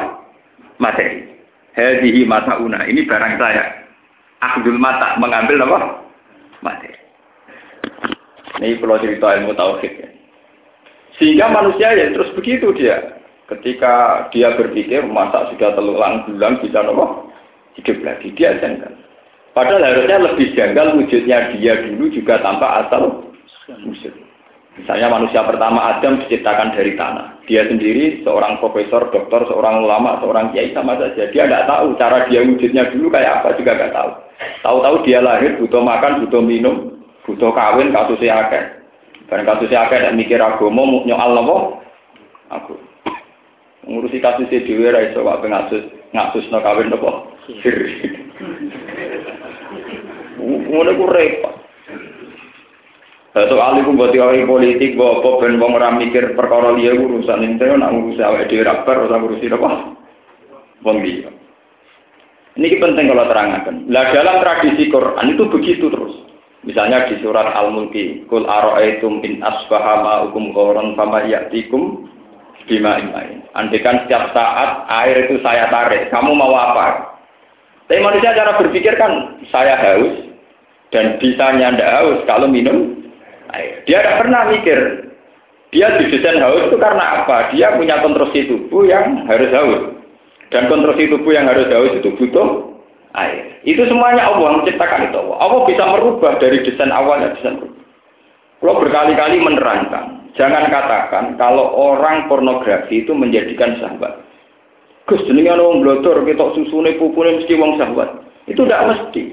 Materi. 0.82 1.30
Hadihi 1.78 2.26
una. 2.26 2.90
Ini 2.90 3.06
barang 3.06 3.34
saya. 3.38 3.64
Akhdul 4.42 4.82
mata 4.82 5.14
mengambil 5.22 5.62
apa? 5.62 5.78
Materi. 6.66 6.98
Ini 8.66 8.82
perlu 8.82 8.98
cerita 8.98 9.38
ilmu 9.38 9.54
tauhid 9.54 9.94
ya. 10.02 10.10
Sehingga 11.18 11.50
manusia 11.50 11.98
ya 11.98 12.14
terus 12.14 12.30
begitu 12.38 12.74
dia. 12.78 13.18
Ketika 13.48 14.28
dia 14.36 14.54
berpikir 14.54 15.08
masa 15.08 15.50
sudah 15.54 15.74
telulang 15.74 16.28
bulan 16.28 16.60
bisa 16.62 16.84
nopo 16.84 17.32
hidup 17.80 17.98
lagi 18.06 18.30
dia 18.38 18.58
janggal. 18.60 18.92
Padahal 19.58 19.82
harusnya 19.82 20.18
lebih 20.22 20.54
janggal 20.54 20.94
wujudnya 21.02 21.58
dia 21.58 21.74
dulu 21.82 22.14
juga 22.14 22.38
tanpa 22.46 22.86
asal 22.86 23.34
usul. 23.88 24.14
Misalnya 24.78 25.10
manusia 25.10 25.42
pertama 25.42 25.98
Adam 25.98 26.22
diciptakan 26.22 26.78
dari 26.78 26.94
tanah. 26.94 27.42
Dia 27.50 27.66
sendiri 27.66 28.22
seorang 28.22 28.62
profesor, 28.62 29.10
dokter, 29.10 29.42
seorang 29.50 29.82
ulama, 29.82 30.22
seorang 30.22 30.54
kiai 30.54 30.70
sama 30.78 30.94
saja. 31.02 31.34
Dia 31.34 31.50
tidak 31.50 31.66
tahu 31.66 31.98
cara 31.98 32.30
dia 32.30 32.46
wujudnya 32.46 32.94
dulu 32.94 33.10
kayak 33.10 33.42
apa 33.42 33.58
juga 33.58 33.74
nggak 33.74 33.94
tahu. 33.98 34.12
Tahu-tahu 34.62 34.96
dia 35.02 35.20
lahir 35.26 35.58
butuh 35.58 35.82
makan, 35.82 36.22
butuh 36.22 36.42
minum, 36.46 37.02
butuh 37.26 37.50
kawin, 37.58 37.90
kasusnya 37.90 38.46
akeh. 38.46 38.64
Barang 39.28 39.44
kasusnya 39.44 39.88
akeh 39.88 40.00
dan 40.00 40.16
mikir 40.16 40.40
agama, 40.40 41.04
nyoal 41.04 41.36
nopo? 41.36 41.84
Aku. 42.48 42.80
Ngurusi 43.84 44.24
kasusnya 44.24 44.64
dewe 44.64 44.88
ra 44.88 45.04
iso 45.04 45.24
kok 45.24 45.44
ngasus 45.44 45.84
ngasus 46.16 46.48
no 46.48 46.64
kawin 46.64 46.88
nopo? 46.88 47.36
Ngono 50.40 50.92
ku 50.96 51.06
repot. 51.12 51.56
Satu 53.36 53.54
kali 53.54 53.86
ku 53.86 53.94
buat 53.94 54.16
teori 54.16 54.48
politik, 54.48 54.98
buat 54.98 55.22
apa 55.22 55.46
ben 55.46 55.62
wong 55.62 55.78
ora 55.78 55.94
mikir 55.94 56.34
perkara 56.34 56.74
liya 56.74 56.98
urusan 56.98 57.46
ente 57.46 57.70
nak 57.70 57.94
ngurusi 57.94 58.24
awake 58.24 58.50
dhewe 58.50 58.66
ra 58.66 58.82
bar 58.82 59.06
ora 59.06 59.20
ngurusi 59.20 59.52
apa? 59.52 59.94
Wong 60.88 60.98
liya. 61.04 61.30
Ini 62.58 62.82
penting 62.82 63.06
kalau 63.14 63.30
terangkan. 63.30 63.86
Lah 63.94 64.10
dalam 64.10 64.42
tradisi 64.42 64.90
Quran 64.90 65.38
itu 65.38 65.44
begitu 65.54 65.94
terus. 65.94 66.27
Misalnya 66.66 67.06
di 67.06 67.22
surat 67.22 67.54
Al-Mulki, 67.54 68.26
Kul 68.26 68.50
aro'aitum 68.50 69.22
in 69.22 69.46
asbaha 69.46 70.02
ma'ukum 70.02 70.56
ghoron 70.58 70.98
fama 70.98 71.22
ya'tikum 71.28 72.10
bima 72.66 72.98
imain. 72.98 73.46
Andikan 73.54 74.04
setiap 74.06 74.34
saat 74.34 74.90
air 74.90 75.30
itu 75.30 75.40
saya 75.46 75.70
tarik, 75.70 76.10
kamu 76.10 76.34
mau 76.34 76.52
apa? 76.52 77.18
Tapi 77.88 78.04
manusia 78.04 78.36
cara 78.36 78.60
berpikir 78.60 79.00
kan, 79.00 79.40
saya 79.48 79.80
haus, 79.80 80.28
dan 80.92 81.16
bisanya 81.24 81.72
ndak 81.72 81.94
haus 82.00 82.20
kalau 82.28 82.52
minum 82.52 83.00
air. 83.56 83.80
Dia 83.88 84.04
tidak 84.04 84.20
pernah 84.28 84.42
mikir. 84.52 84.80
Dia 85.72 86.00
didesain 86.00 86.40
haus 86.44 86.68
itu 86.68 86.78
karena 86.80 87.24
apa? 87.24 87.52
Dia 87.56 87.76
punya 87.76 88.00
konstruksi 88.04 88.48
tubuh 88.48 88.88
yang 88.88 89.28
harus 89.28 89.52
haus. 89.52 89.82
Dan 90.48 90.72
konstruksi 90.72 91.12
tubuh 91.12 91.32
yang 91.36 91.48
harus 91.48 91.68
haus 91.72 91.92
itu 91.96 92.12
butuh 92.16 92.67
air. 93.16 93.62
Itu 93.64 93.88
semuanya 93.88 94.28
Allah 94.28 94.60
menciptakan 94.60 95.08
itu. 95.08 95.22
Allah 95.38 95.62
bisa 95.64 95.84
merubah 95.88 96.36
dari 96.42 96.64
desain 96.66 96.92
awalnya 96.92 97.32
desain 97.38 97.62
berubah. 97.62 97.86
Kalau 98.58 98.82
berkali-kali 98.82 99.38
menerangkan, 99.38 100.34
jangan 100.34 100.66
katakan 100.74 101.38
kalau 101.38 101.72
orang 101.78 102.26
pornografi 102.26 103.06
itu 103.06 103.14
menjadikan 103.14 103.78
sahabat. 103.78 104.26
Gus 105.08 105.24
jenenge 105.24 105.56
wong 105.56 105.86
blodor 105.86 106.26
ketok 106.28 106.58
susune 106.58 106.98
pupune 107.00 107.40
mesti 107.40 107.54
wong 107.56 107.80
sahabat. 107.80 108.28
Itu 108.50 108.66
tidak 108.66 108.92
mesti. 108.92 109.24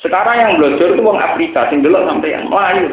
Sekarang 0.00 0.36
yang 0.38 0.52
blodor 0.56 0.96
itu 0.96 1.02
wong 1.02 1.18
Afrika 1.20 1.68
sing 1.68 1.84
sampai 1.84 2.32
yang 2.32 2.48
Melayu. 2.48 2.88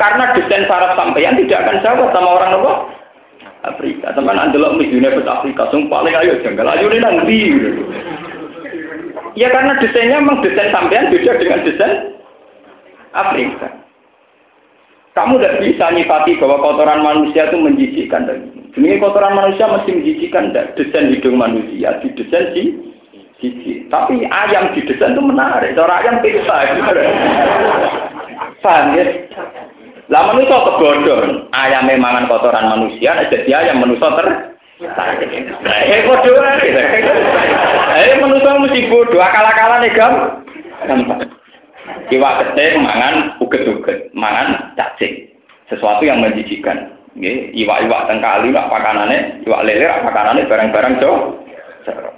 Karena 0.00 0.24
desain 0.32 0.64
saraf 0.64 0.96
sampeyan 0.96 1.36
tidak 1.44 1.66
akan 1.66 1.76
sahabat 1.84 2.08
sama 2.14 2.30
orang 2.40 2.52
apa? 2.62 2.72
Afrika. 3.62 4.10
Sampai 4.14 4.34
nanti 4.34 4.58
lo 4.58 4.74
Miss 4.74 4.90
Afrika, 5.26 5.70
sing 5.70 5.86
paling 5.86 6.14
ayo 6.14 6.42
janggal 6.42 6.66
ayo 6.66 6.90
ini 6.90 6.98
nanti. 6.98 7.38
Ya 9.38 9.48
karena 9.48 9.80
desainnya 9.80 10.20
memang 10.20 10.44
desain 10.44 10.74
sampean 10.74 11.08
beda 11.08 11.40
dengan 11.40 11.64
desain 11.64 12.12
Afrika. 13.16 13.68
Kamu 15.12 15.36
tidak 15.40 15.60
bisa 15.60 15.92
nyifati 15.92 16.40
bahwa 16.40 16.56
kotoran 16.60 17.04
manusia 17.04 17.48
itu 17.48 17.56
menjijikkan. 17.60 18.28
Demi 18.72 18.96
kotoran 18.96 19.36
manusia 19.36 19.68
mesti 19.68 19.92
menjijikkan. 19.92 20.56
Desain 20.76 21.12
hidung 21.12 21.36
manusia 21.36 22.00
di 22.00 22.08
jijik. 23.42 23.90
Tapi 23.90 24.24
ayam 24.26 24.72
didesain 24.72 25.12
itu 25.12 25.22
menarik. 25.22 25.76
Cara 25.76 26.00
ayam 26.00 26.24
pizza. 26.24 26.52
Paham 28.62 28.94
ya? 28.94 29.04
Lah 30.12 30.28
manusia 30.28 30.60
kebodohan. 30.60 31.48
Ayam 31.56 31.88
memangan 31.88 32.28
kotoran 32.28 32.68
manusia, 32.68 33.16
jadi 33.32 33.48
ayam 33.48 33.80
manusia 33.80 34.12
ter 34.12 34.28
Eh 34.82 36.00
bodoh 36.04 36.36
Eh 37.96 38.18
manusia 38.20 38.60
mesti 38.60 38.92
bodoh, 38.92 39.24
akal-akalan 39.24 39.88
gam. 39.96 40.12
Iwak 42.12 42.34
ketik 42.44 42.76
mangan 42.76 43.40
uget-uget, 43.40 44.12
mangan 44.12 44.76
cacing. 44.76 45.32
Sesuatu 45.72 46.04
yang 46.04 46.20
menjijikan. 46.20 46.92
iwak-iwak 47.52 48.08
tengkali, 48.08 48.52
iwak 48.52 48.68
pakanane, 48.72 49.44
iwak 49.44 49.64
lele, 49.68 49.84
pakanane 49.84 50.48
barang-barang 50.48 51.00
jauh. 51.00 51.40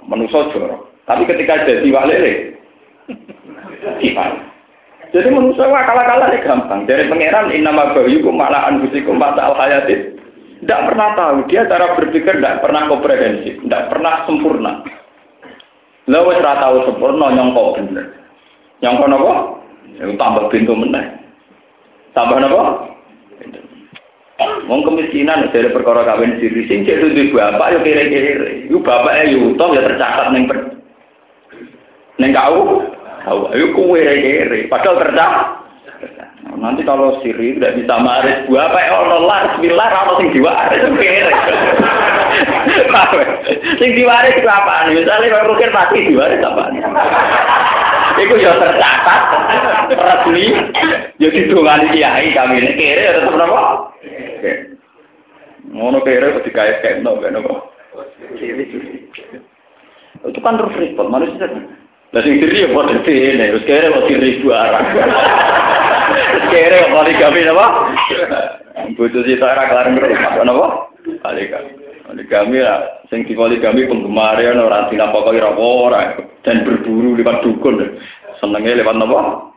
Manusia 0.07 0.51
jorok. 0.51 0.91
Tapi 1.07 1.23
ketika 1.27 1.63
jadi 1.63 1.83
iwak 1.87 2.07
lele, 2.11 2.59
sifat. 4.03 4.54
Jadi 5.15 5.31
menurut 5.31 5.55
saya 5.55 5.71
akal-akalan 5.71 6.43
gampang. 6.43 6.83
Dari 6.83 7.07
pangeran 7.07 7.47
innama 7.55 7.95
bahyukum 7.95 8.35
malah 8.35 8.67
anfusikum 8.67 9.15
mata 9.15 9.47
al 9.47 9.55
hayatin. 9.55 10.19
Tidak 10.59 10.81
pernah 10.91 11.15
tahu. 11.15 11.47
Dia 11.47 11.63
cara 11.71 11.95
berpikir 11.95 12.35
tidak 12.35 12.59
pernah 12.59 12.83
komprehensif. 12.91 13.63
Tidak 13.63 13.83
pernah 13.87 14.27
sempurna. 14.27 14.83
Lalu 16.11 16.35
wis 16.35 16.43
tahu 16.43 16.75
sempurna 16.83 17.31
nyongko 17.31 17.79
bener. 17.79 18.05
Nyongko 18.83 19.05
nopo? 19.07 19.33
Ya, 19.95 20.03
tambah 20.19 20.51
pintu 20.51 20.75
meneh. 20.75 21.05
Tambah 22.11 22.35
nopo? 22.35 22.91
Wong 24.67 24.83
kemiskinan 24.83 25.47
dari 25.55 25.71
perkara 25.71 26.03
kawin 26.03 26.35
siri 26.43 26.67
sing 26.67 26.83
cek 26.83 26.99
duwe 26.99 27.31
bapak 27.31 27.71
yo 27.71 27.79
kere-kere. 27.87 28.67
Yo 28.67 28.83
bapake 28.83 29.31
yo 29.31 29.55
utang 29.55 29.71
ya 29.71 29.85
tercatat 29.85 30.27
ning 30.35 30.43
ning 32.19 32.35
kau 32.35 32.83
tahu. 33.25 33.49
Ayo 33.51 33.65
kue 33.73 34.01
kere 34.01 34.59
padahal 34.69 35.01
kerja 35.01 35.27
nanti 36.55 36.87
kalau 36.87 37.19
siri 37.19 37.57
tidak 37.57 37.75
bisa 37.81 37.95
maris 37.99 38.45
gua 38.47 38.69
apa 38.71 38.79
Allah 38.87 39.19
laris 39.25 39.55
bilar 39.59 39.91
apa 39.91 40.11
sing 40.21 40.29
diwaris 40.31 40.81
kere. 40.95 41.33
Sing 43.79 43.89
diwaris 43.95 44.35
itu 44.37 44.49
apa? 44.49 44.91
Misalnya 44.91 45.31
kalau 45.31 45.55
rukir 45.55 45.71
pasti 45.71 46.07
diwaris 46.07 46.43
apa? 46.43 46.71
Iku 48.15 48.39
ya 48.39 48.55
tercatat 48.55 49.21
resmi, 49.91 50.45
ya 51.19 51.27
didongani 51.31 51.91
kiai 51.91 52.31
kami. 52.31 52.63
Ini 52.63 52.73
kere 52.79 53.01
ya 53.03 53.11
tetap 53.19 53.35
apa? 53.35 53.63
Ngono 55.75 55.99
kere 56.03 56.39
dikait 56.47 56.79
kayak 56.79 57.03
no, 57.03 57.19
Itu 60.25 60.39
kan 60.41 60.57
terus 60.57 60.75
repot 60.79 61.07
manusia. 61.11 61.47
Lah 62.15 62.23
sing 62.23 62.39
diri 62.39 62.63
ya 62.63 62.71
padha 62.71 62.95
dene, 63.03 63.51
wis 63.51 63.67
kere 63.67 63.91
kok 63.91 64.07
diri 64.07 64.39
arah. 64.47 64.87
Kere 66.47 66.75
kok 66.87 66.91
poligami 66.95 67.43
napa? 67.43 67.67
Bojo 68.95 69.19
sita 69.27 69.51
ora 69.51 69.67
kelar 69.67 69.91
ngerti 69.91 70.15
napa? 70.47 70.95
Poligami. 71.03 71.71
Poligami 72.07 72.63
ya 72.63 73.03
sing 73.11 73.27
di 73.27 73.35
poligami 73.35 73.83
penggemar 73.83 74.39
ya 74.39 74.55
ora 74.55 74.87
dinapa 74.87 75.27
kok 75.27 75.59
ora 75.59 76.15
dan 76.47 76.63
berburu 76.63 77.19
lewat 77.19 77.43
dukun. 77.43 77.83
Senenge 78.39 78.79
lewat 78.79 78.95
napa? 78.95 79.51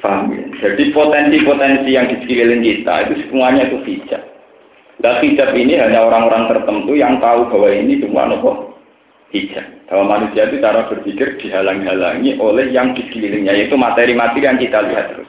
Paham 0.00 0.32
ya? 0.32 0.40
Jadi 0.56 0.88
potensi-potensi 0.88 1.92
yang 1.92 2.08
di 2.08 2.16
sekeliling 2.24 2.64
kita 2.64 3.12
itu 3.12 3.28
semuanya 3.28 3.68
itu 3.68 3.76
hijab. 3.84 4.24
Dan 5.04 5.20
hijab 5.20 5.52
ini 5.52 5.76
hanya 5.76 6.00
orang-orang 6.00 6.48
tertentu 6.48 6.96
yang 6.96 7.20
tahu 7.20 7.44
bahwa 7.52 7.68
ini 7.68 8.00
cuma 8.00 8.24
nopo 8.24 8.72
hijab. 9.34 9.66
Bahwa 9.90 10.16
manusia 10.16 10.46
itu 10.46 10.62
cara 10.62 10.86
berpikir 10.86 11.36
dihalang-halangi 11.42 12.38
oleh 12.38 12.70
yang 12.70 12.94
di 12.94 13.02
sekelilingnya, 13.10 13.52
yaitu 13.52 13.74
materi-materi 13.74 14.46
yang 14.46 14.58
kita 14.62 14.78
lihat 14.86 15.12
terus. 15.12 15.28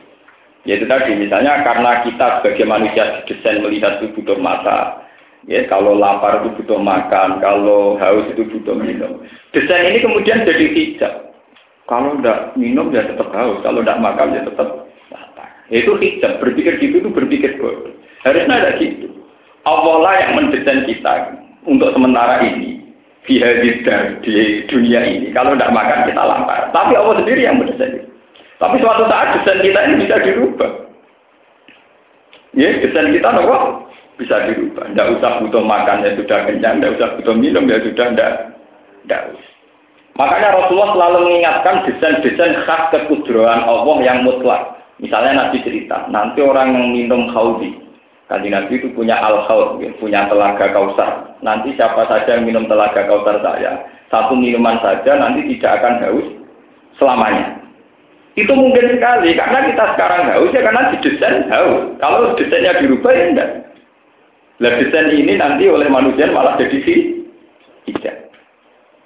Yaitu 0.66 0.86
tadi, 0.86 1.18
misalnya 1.18 1.66
karena 1.66 2.06
kita 2.06 2.42
sebagai 2.42 2.66
manusia 2.66 3.04
didesain 3.26 3.62
melihat 3.62 4.02
itu 4.02 4.14
butuh 4.18 4.38
mata, 4.38 5.06
ya 5.50 5.66
kalau 5.70 5.98
lapar 5.98 6.42
itu 6.42 6.62
butuh 6.62 6.80
makan, 6.82 7.42
kalau 7.42 7.98
haus 8.02 8.26
itu 8.34 8.46
butuh 8.50 8.78
minum. 8.78 9.22
Desain 9.54 9.94
ini 9.94 10.02
kemudian 10.02 10.46
jadi 10.46 10.66
hijab. 10.74 11.14
Kalau 11.86 12.18
tidak 12.18 12.58
minum 12.58 12.90
ya 12.90 13.06
tetap 13.06 13.30
haus, 13.30 13.62
kalau 13.62 13.86
tidak 13.86 14.02
makan 14.02 14.34
ya 14.34 14.42
tetap 14.42 14.90
lapar. 15.14 15.50
Itu 15.70 16.02
hijab, 16.02 16.42
berpikir 16.42 16.82
gitu 16.82 17.06
itu 17.06 17.10
berpikir 17.14 17.62
bodoh. 17.62 17.94
Harusnya 18.26 18.58
ada 18.58 18.82
gitu. 18.82 19.06
Allah 19.70 19.96
lah 20.02 20.14
yang 20.18 20.32
mendesain 20.38 20.86
kita 20.90 21.14
untuk 21.66 21.94
sementara 21.94 22.42
ini 22.42 22.75
bihadidar 23.26 24.22
di 24.22 24.66
dunia 24.70 25.02
ini. 25.06 25.28
Kalau 25.34 25.58
tidak 25.58 25.74
makan 25.74 26.06
kita 26.10 26.22
lapar. 26.22 26.70
Tapi 26.72 26.94
Allah 26.94 27.16
sendiri 27.22 27.42
yang 27.46 27.58
mendesain. 27.58 28.06
Tapi 28.62 28.76
suatu 28.80 29.04
saat 29.12 29.36
desain 29.42 29.60
kita 29.60 29.80
ini 29.90 29.96
bisa 30.06 30.16
dirubah. 30.22 30.72
Ya, 32.56 32.72
desain 32.80 33.12
kita 33.12 33.30
nopo 33.36 33.90
bisa 34.16 34.48
dirubah. 34.48 34.86
Tidak 34.94 35.08
usah 35.20 35.32
butuh 35.44 35.64
makan 35.66 36.08
ya 36.08 36.16
sudah 36.16 36.40
kenyang, 36.48 36.80
tidak 36.80 36.96
usah 36.96 37.10
butuh 37.20 37.36
minum 37.36 37.68
ya 37.68 37.78
sudah 37.84 38.06
tidak 38.16 38.32
tidak 39.04 39.22
usah. 39.36 39.54
Makanya 40.16 40.50
Rasulullah 40.56 40.92
selalu 40.96 41.18
mengingatkan 41.28 41.76
desain-desain 41.84 42.56
khas 42.64 42.88
kekudroan 42.96 43.68
Allah 43.68 43.98
yang 44.00 44.24
mutlak. 44.24 44.80
Misalnya 44.96 45.44
Nabi 45.44 45.60
cerita, 45.60 46.08
nanti 46.08 46.40
orang 46.40 46.72
yang 46.72 46.88
minum 46.96 47.28
khawdi, 47.36 47.76
Kanji 48.26 48.50
Nabi 48.50 48.82
itu 48.82 48.90
punya 48.98 49.22
al 49.22 49.46
khawd, 49.46 49.78
punya 50.02 50.26
telaga 50.26 50.74
kausar. 50.74 51.38
Nanti 51.46 51.78
siapa 51.78 52.10
saja 52.10 52.42
yang 52.42 52.50
minum 52.50 52.66
telaga 52.66 53.06
kausar 53.06 53.38
saya, 53.46 53.86
satu 54.10 54.34
minuman 54.34 54.82
saja 54.82 55.14
nanti 55.14 55.46
tidak 55.56 55.78
akan 55.78 55.94
haus 56.02 56.28
selamanya. 56.98 57.62
Itu 58.34 58.52
mungkin 58.52 58.98
sekali, 58.98 59.38
karena 59.38 59.70
kita 59.70 59.96
sekarang 59.96 60.28
haus 60.34 60.52
ya 60.52 60.62
karena 60.66 60.92
didesain 60.92 61.48
haus. 61.54 61.94
Kalau 62.02 62.34
desainnya 62.34 62.82
dirubah 62.82 63.14
ya 63.14 63.26
enggak. 63.30 63.50
Lah 64.58 64.74
desain 64.80 65.12
ini 65.14 65.38
nanti 65.38 65.70
oleh 65.70 65.86
manusia 65.86 66.26
malah 66.34 66.58
jadi 66.58 66.82
tidak. 67.86 68.16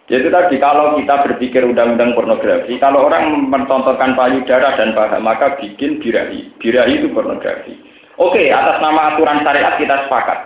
Jadi 0.10 0.28
tadi 0.34 0.56
kalau 0.58 0.98
kita 0.98 1.22
berpikir 1.22 1.62
undang-undang 1.62 2.18
pornografi, 2.18 2.82
kalau 2.82 3.06
orang 3.06 3.46
mencontohkan 3.52 4.18
payudara 4.18 4.74
dan 4.74 4.98
paha, 4.98 5.22
maka 5.22 5.54
bikin 5.62 6.02
birahi. 6.02 6.50
Birahi 6.58 7.04
itu 7.04 7.14
pornografi. 7.14 7.88
Oke, 8.20 8.52
atas 8.52 8.84
nama 8.84 9.16
aturan 9.16 9.40
syariat 9.48 9.80
kita 9.80 10.06
sepakat. 10.06 10.40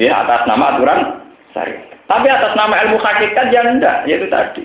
Ya, 0.00 0.24
atas 0.24 0.48
nama 0.48 0.76
aturan 0.76 1.20
syariat. 1.52 1.84
Tapi 2.08 2.26
atas 2.32 2.56
nama 2.56 2.74
ilmu 2.88 2.96
hakikat 2.96 3.52
ya 3.52 3.60
enggak, 3.68 4.08
yaitu 4.08 4.32
tadi. 4.32 4.64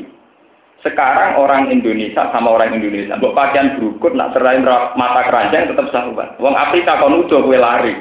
Sekarang 0.81 1.37
orang 1.37 1.69
Indonesia 1.69 2.31
sama 2.33 2.57
orang 2.57 2.73
Indonesia, 2.73 3.19
buat 3.21 3.37
pakaian 3.37 3.77
berukut, 3.77 4.17
nak 4.17 4.33
serahin 4.33 4.65
mata 4.97 5.21
keranjang 5.29 5.69
tetap 5.69 5.93
sahabat. 5.93 6.39
Wong 6.41 6.57
Afrika 6.57 6.97
kon 6.97 7.21
udah 7.21 7.39
gue 7.45 7.57
lari. 7.59 7.93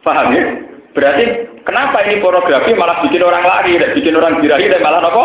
Paham 0.00 0.32
ya? 0.32 0.44
Berarti 0.96 1.24
kenapa 1.68 2.08
ini 2.08 2.24
pornografi 2.24 2.72
malah 2.72 3.04
bikin 3.04 3.20
orang 3.20 3.44
lari, 3.44 3.76
dan 3.76 3.92
bikin 3.92 4.16
orang 4.16 4.40
birahi 4.40 4.72
dan 4.72 4.80
malah 4.80 5.04
apa? 5.04 5.24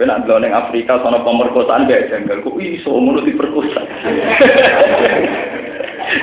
Gue 0.00 0.08
nak 0.08 0.24
yang 0.24 0.56
Afrika 0.56 0.96
sana 1.04 1.20
pemerkosaan 1.20 1.84
gak 1.84 2.08
jengkel, 2.08 2.40
kok 2.40 2.56
iso 2.56 2.88
mulut 3.04 3.20
diperkosa. 3.20 3.84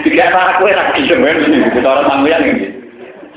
Tiga 0.02 0.34
aku 0.34 0.66
enak 0.66 0.98
gitu, 0.98 1.14
kita 1.78 1.86
orang 1.86 2.10
sampeyan 2.10 2.58
gitu. 2.58 2.74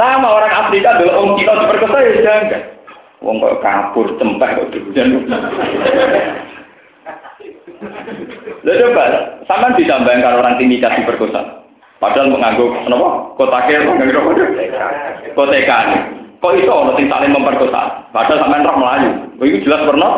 Sama 0.01 0.33
orang 0.33 0.49
Afrika 0.49 0.97
dulu 0.97 1.13
orang 1.13 1.37
kita 1.37 1.53
diperkosa 1.61 1.97
ya 2.01 2.13
jengkel. 2.25 2.63
Wong 3.21 3.37
kok 3.37 3.61
kapur 3.61 4.17
cempeh 4.17 4.49
kok 4.49 4.73
hujan. 4.73 5.29
Lalu 8.65 8.81
coba, 8.89 9.05
sama 9.45 9.77
ditambahkan 9.77 10.41
orang 10.41 10.57
timika 10.57 10.89
diperkosa. 10.97 11.69
Padahal 12.01 12.33
mengangguk 12.33 12.81
kenapa? 12.89 13.29
Kotaknya 13.37 13.85
mengangguk 13.85 14.25
apa? 14.25 14.33
Kotekan. 15.37 15.87
Kok 16.41 16.57
itu 16.57 16.73
orang 16.73 16.97
sing 16.97 17.13
saling 17.13 17.37
memperkosa? 17.37 18.09
Padahal 18.17 18.41
sampean 18.41 18.65
roh 18.65 18.77
melayu. 18.81 19.11
Itu 19.45 19.69
jelas 19.69 19.85
pernah. 19.85 20.13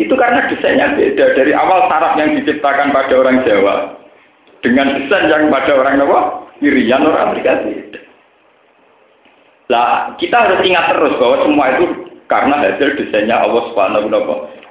Itu 0.00 0.14
karena 0.16 0.48
desainnya 0.48 0.96
beda 0.96 1.36
dari 1.36 1.52
awal 1.52 1.88
saraf 1.92 2.16
yang 2.16 2.32
diciptakan 2.40 2.88
pada 2.88 3.12
orang 3.20 3.44
Jawa 3.44 4.00
dengan 4.64 4.96
desain 4.96 5.28
yang 5.28 5.52
pada 5.52 5.76
orang 5.76 6.00
Jawa 6.00 6.20
Irian 6.64 7.04
orang 7.04 7.32
Afrika 7.32 7.60
beda. 7.64 8.00
Lah 9.68 10.16
kita 10.16 10.36
harus 10.36 10.60
ingat 10.64 10.96
terus 10.96 11.16
bahwa 11.20 11.36
semua 11.44 11.66
itu 11.76 11.84
karena 12.32 12.54
hasil 12.64 12.88
desainnya 12.96 13.44
Allah 13.44 13.62
Subhanahu 13.72 14.08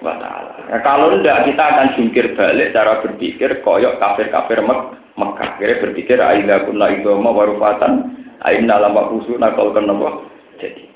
wa 0.01 0.15
taala. 0.17 0.53
Nah, 0.69 0.81
kalau 0.81 1.13
tidak 1.17 1.45
kita 1.45 1.63
akan 1.65 1.87
jungkir 1.97 2.25
balik 2.33 2.73
cara 2.73 3.01
berpikir 3.05 3.49
koyok 3.61 3.97
kafir-kafir 4.01 4.65
Mek 4.65 4.79
Mekah. 5.19 5.59
Kira 5.59 5.83
berpikir 5.83 6.17
aina 6.23 6.63
kunna 6.63 6.87
idoma 6.95 7.35
warufatan 7.35 8.15
aina 8.47 8.79
lama 8.79 9.11
kusuna 9.11 9.51
kalau 9.53 9.75
kenapa 9.75 10.23
jadi. 10.63 10.87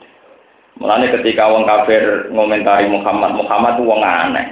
Mulanya 0.80 1.14
ketika 1.20 1.52
wong 1.52 1.68
kafir 1.68 2.32
ngomentari 2.34 2.90
Muhammad, 2.90 3.36
Muhammad 3.38 3.78
itu 3.78 3.84
wong 3.86 4.02
aneh. 4.02 4.48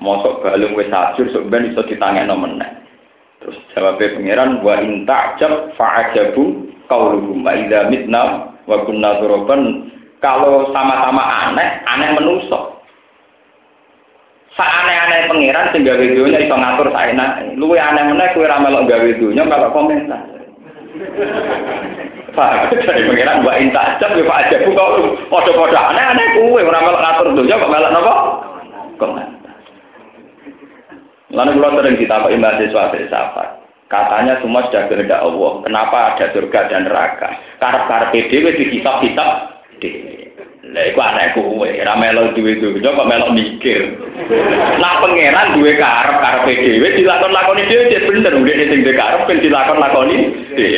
Mosok 0.00 0.40
balung 0.42 0.74
wis 0.78 0.88
sajur 0.88 1.28
sok 1.30 1.46
ben 1.52 1.68
iso 1.68 1.84
ditangekno 1.84 2.34
meneh. 2.38 2.70
Terus 3.42 3.58
jawabnya 3.74 4.14
pangeran 4.14 4.50
wa 4.62 4.74
in 4.78 5.02
ta'jab 5.02 5.74
fa'ajabu 5.74 6.70
qauluhum 6.86 7.42
wa 7.42 7.52
idza 7.58 7.90
mitna 7.90 8.54
wa 8.70 8.76
kunna 8.86 9.18
turaban 9.18 9.92
kalau 10.22 10.70
sama-sama 10.70 11.50
aneh, 11.50 11.82
aneh 11.82 12.08
menusuk. 12.14 12.71
Saaneh-aneh 14.52 15.32
pangeran 15.32 15.72
sing 15.72 15.80
gawe 15.88 16.04
dunya 16.04 16.44
iso 16.44 16.52
ngatur 16.52 16.92
saenak. 16.92 17.40
Luwe 17.56 17.80
aneh 17.80 18.04
meneh 18.04 18.28
kowe 18.36 18.44
ra 18.44 18.60
melok 18.60 18.84
gawe 18.84 19.10
dunya 19.16 19.48
kalau 19.48 19.72
komentar. 19.72 20.20
Pak, 22.36 22.72
dari 22.72 23.04
pangeran 23.08 23.44
mbak 23.44 23.60
inta 23.60 24.00
jam 24.00 24.16
ya 24.16 24.24
Pak 24.24 24.40
aja 24.48 24.56
buka 24.64 24.84
lu. 25.00 25.16
Padha-padha 25.32 25.80
aneh-aneh 25.92 26.26
kowe 26.36 26.60
ora 26.60 26.84
melok 26.84 27.00
ngatur 27.00 27.26
dunya 27.32 27.60
kok 27.60 27.72
melok 27.72 27.90
napa? 27.96 28.14
Komentar. 29.00 29.54
Lalu 31.32 31.50
kalau 31.56 31.76
sering 31.80 31.96
ditakuti 31.96 32.36
mahasiswa 32.36 32.92
filsafat, 32.92 33.48
katanya 33.88 34.36
semua 34.44 34.68
sudah 34.68 34.84
kehendak 34.84 35.24
Allah. 35.24 35.52
Kenapa 35.64 35.96
ada 36.12 36.26
surga 36.28 36.60
dan 36.68 36.84
neraka? 36.84 37.40
Karena 37.56 38.12
PDW 38.12 38.46
di 38.52 38.64
kitab-kitab 38.68 39.28
Lah 40.62 40.86
iku 40.86 41.02
aneh 41.02 41.34
kowe, 41.34 41.66
ora 41.66 41.98
melok 41.98 42.38
duwe 42.38 42.54
dunya 42.54 42.94
kok 42.94 43.08
melok 43.10 43.34
mikir. 43.34 43.98
Lah 44.78 45.02
pangeran 45.02 45.58
duwe 45.58 45.74
karep 45.74 46.22
karepe 46.22 46.54
dhewe 46.54 46.86
dilakon-lakoni 47.02 47.66
dhewe 47.66 47.90
cek 47.90 48.06
bener 48.06 48.30
ndek 48.30 48.70
sing 48.70 48.86
duwe 48.86 48.94
karep 48.94 49.26
ben 49.26 49.42
dilakon-lakoni. 49.42 50.16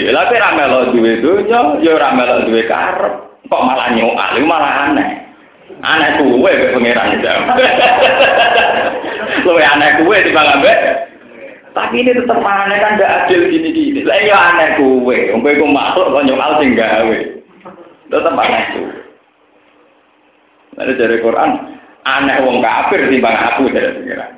Lah 0.08 0.24
ora 0.32 0.48
melok 0.56 0.88
duwe 0.96 1.20
dunya, 1.20 1.60
ya 1.84 1.90
ora 2.00 2.16
melok 2.16 2.48
duwe 2.48 2.64
karep. 2.64 3.12
Kok 3.44 3.60
malah 3.60 3.92
nyokal, 3.92 4.40
malah 4.48 4.74
aneh. 4.88 5.08
Aneh 5.84 6.10
kowe 6.16 6.48
ke 6.48 6.72
pangeran 6.72 7.20
itu. 7.20 7.34
Luwe 9.44 9.62
aneh 9.68 10.00
kowe 10.00 10.16
timbang 10.24 10.48
ambek 10.48 10.78
tapi 11.76 12.06
ini 12.06 12.14
tetap 12.14 12.38
aneh 12.40 12.78
kan 12.80 12.96
gak 12.96 13.28
adil 13.28 13.52
gini-gini. 13.52 14.00
Lah 14.00 14.16
ya 14.24 14.38
aneh 14.48 14.80
kowe, 14.80 15.12
kowe 15.12 15.52
makhluk 15.68 16.08
kok 16.08 16.24
nyokal 16.24 16.50
sing 16.56 16.72
gawe. 16.72 17.18
Tetap 18.08 18.32
aneh 18.32 18.64
kowe. 18.72 19.03
Ada 20.74 20.92
dari 20.98 21.22
Quran, 21.22 21.50
aneh 22.02 22.38
wong 22.42 22.58
kafir 22.58 23.06
timbang 23.08 23.34
aku 23.34 23.70
dari 23.70 23.94
pengiran. 23.94 24.30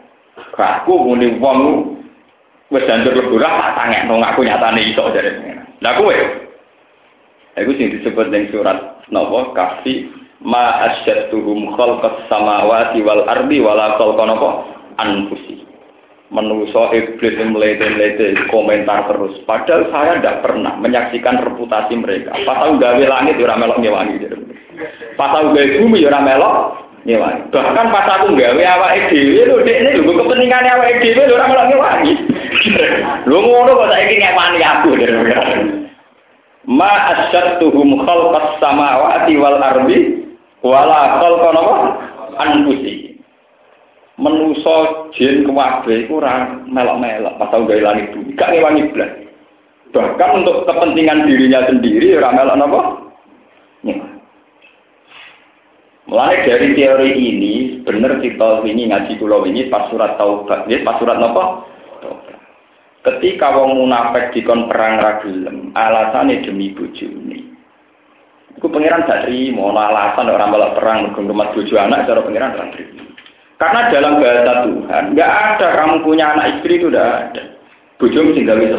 Aku 0.56 0.92
muni 1.04 1.36
wong 1.40 1.60
wis 2.72 2.84
janjur 2.84 3.14
leburan 3.14 3.76
tak 3.76 4.08
nang 4.08 4.20
aku 4.24 4.44
nyatane 4.44 4.80
iso 4.92 5.08
dari 5.12 5.32
pengiran. 5.36 5.66
Lah 5.80 5.92
kowe 5.96 6.16
Iku 7.56 7.72
sing 7.80 7.88
disebut 7.88 8.28
ning 8.28 8.52
surat 8.52 9.00
napa 9.08 9.56
kafi 9.56 10.12
ma 10.44 10.92
asyadtuhum 10.92 11.72
khalqas 11.72 12.28
samawati 12.28 13.00
wal 13.00 13.24
ardi 13.24 13.64
wala 13.64 13.96
khalqa 13.96 14.22
napa 14.28 14.48
anfusi. 15.00 15.64
Menuso 16.26 16.90
iblis 16.90 17.38
yang 17.38 17.54
melete-lete 17.54 18.50
komentar 18.50 19.06
terus. 19.08 19.40
Padahal 19.46 19.88
saya 19.94 20.18
tidak 20.18 20.42
pernah 20.42 20.74
menyaksikan 20.74 21.38
reputasi 21.38 21.94
mereka. 21.96 22.34
Pas 22.42 22.66
tahu 22.66 22.82
gawe 22.82 22.98
langit, 22.98 23.38
ya 23.38 23.54
melok 23.54 23.78
ngewangi. 23.78 24.26
Pas 25.16 25.32
aku 25.32 25.56
gawe 25.56 25.68
bumi 25.80 26.04
ya 26.04 26.12
ora 26.12 26.20
melok 26.20 26.54
nyewangi. 27.06 27.42
Bahkan 27.54 27.86
pas 27.94 28.06
aku 28.18 28.34
gawe 28.34 28.62
awake 28.66 29.08
dhewe 29.08 29.42
lho 29.46 29.62
dekne 29.62 29.90
lho 29.96 30.12
kepentingane 30.12 30.68
awake 30.68 31.00
dhewe 31.00 31.22
lho 31.24 31.34
ora 31.38 31.46
melok 31.48 31.66
nyewangi. 31.70 32.14
Lho 33.28 33.38
ngono 33.42 33.70
kok 33.78 33.90
saiki 33.90 34.14
nyewangi 34.18 34.62
aku. 34.62 34.90
Ma 36.66 36.90
asyattuhum 37.14 38.02
khalqas 38.02 38.58
samawati 38.58 39.38
wal 39.38 39.58
ardi 39.62 39.98
wala 40.66 41.22
khalqa 41.22 41.48
napa 41.54 41.74
anfusi. 42.42 43.14
Menuso 44.18 45.08
jin 45.14 45.46
kuwabe 45.46 46.08
iku 46.08 46.18
ora 46.18 46.58
melok-melok 46.66 47.38
pas 47.38 47.52
aku 47.54 47.70
gawe 47.70 47.82
langit 47.92 48.10
bumi. 48.12 48.34
Gak 48.34 48.50
nyewangi 48.50 48.90
blas. 48.90 49.12
Bahkan 49.94 50.42
untuk 50.42 50.66
kepentingan 50.66 51.30
dirinya 51.30 51.64
sendiri 51.70 52.18
ora 52.18 52.34
melok 52.34 52.56
napa? 52.58 52.80
Nyewangi. 53.86 54.15
Mulai 56.06 56.46
dari 56.46 56.70
teori 56.78 57.10
ini, 57.18 57.54
benar 57.82 58.22
kita 58.22 58.62
ini 58.62 58.86
ngaji 58.86 59.18
pulau 59.18 59.42
ini 59.42 59.66
pas 59.66 59.90
surat 59.90 60.14
taubat, 60.14 60.70
ya 60.70 60.78
pas 60.86 61.02
surat 61.02 61.18
apa? 61.18 61.66
Ketika 63.02 63.54
wong 63.54 63.86
munafik 63.86 64.30
dikon 64.30 64.70
perang 64.70 65.02
ragilem, 65.02 65.74
alasannya 65.74 66.46
demi 66.46 66.70
bojone. 66.74 67.58
Iku 68.54 68.66
pangeran 68.70 69.04
gak 69.04 69.26
terima, 69.26 69.68
alasan 69.74 70.30
orang 70.30 70.50
malah 70.54 70.72
perang 70.78 71.10
rumah 71.12 71.50
bojo 71.52 71.74
anak, 71.74 72.06
cara 72.06 72.22
pangeran 72.22 72.54
gak. 72.54 72.70
Karena 73.56 73.80
dalam 73.88 74.20
bahasa 74.22 74.52
Tuhan, 74.68 75.04
nggak 75.16 75.32
ada 75.32 75.66
kamu 75.74 76.04
punya 76.04 76.34
anak 76.36 76.60
istri 76.60 76.76
itu 76.78 76.86
udah 76.92 77.04
ada. 77.30 77.42
Bojo 77.98 78.18
mesti 78.26 78.46
gak 78.46 78.60
bisa. 78.62 78.78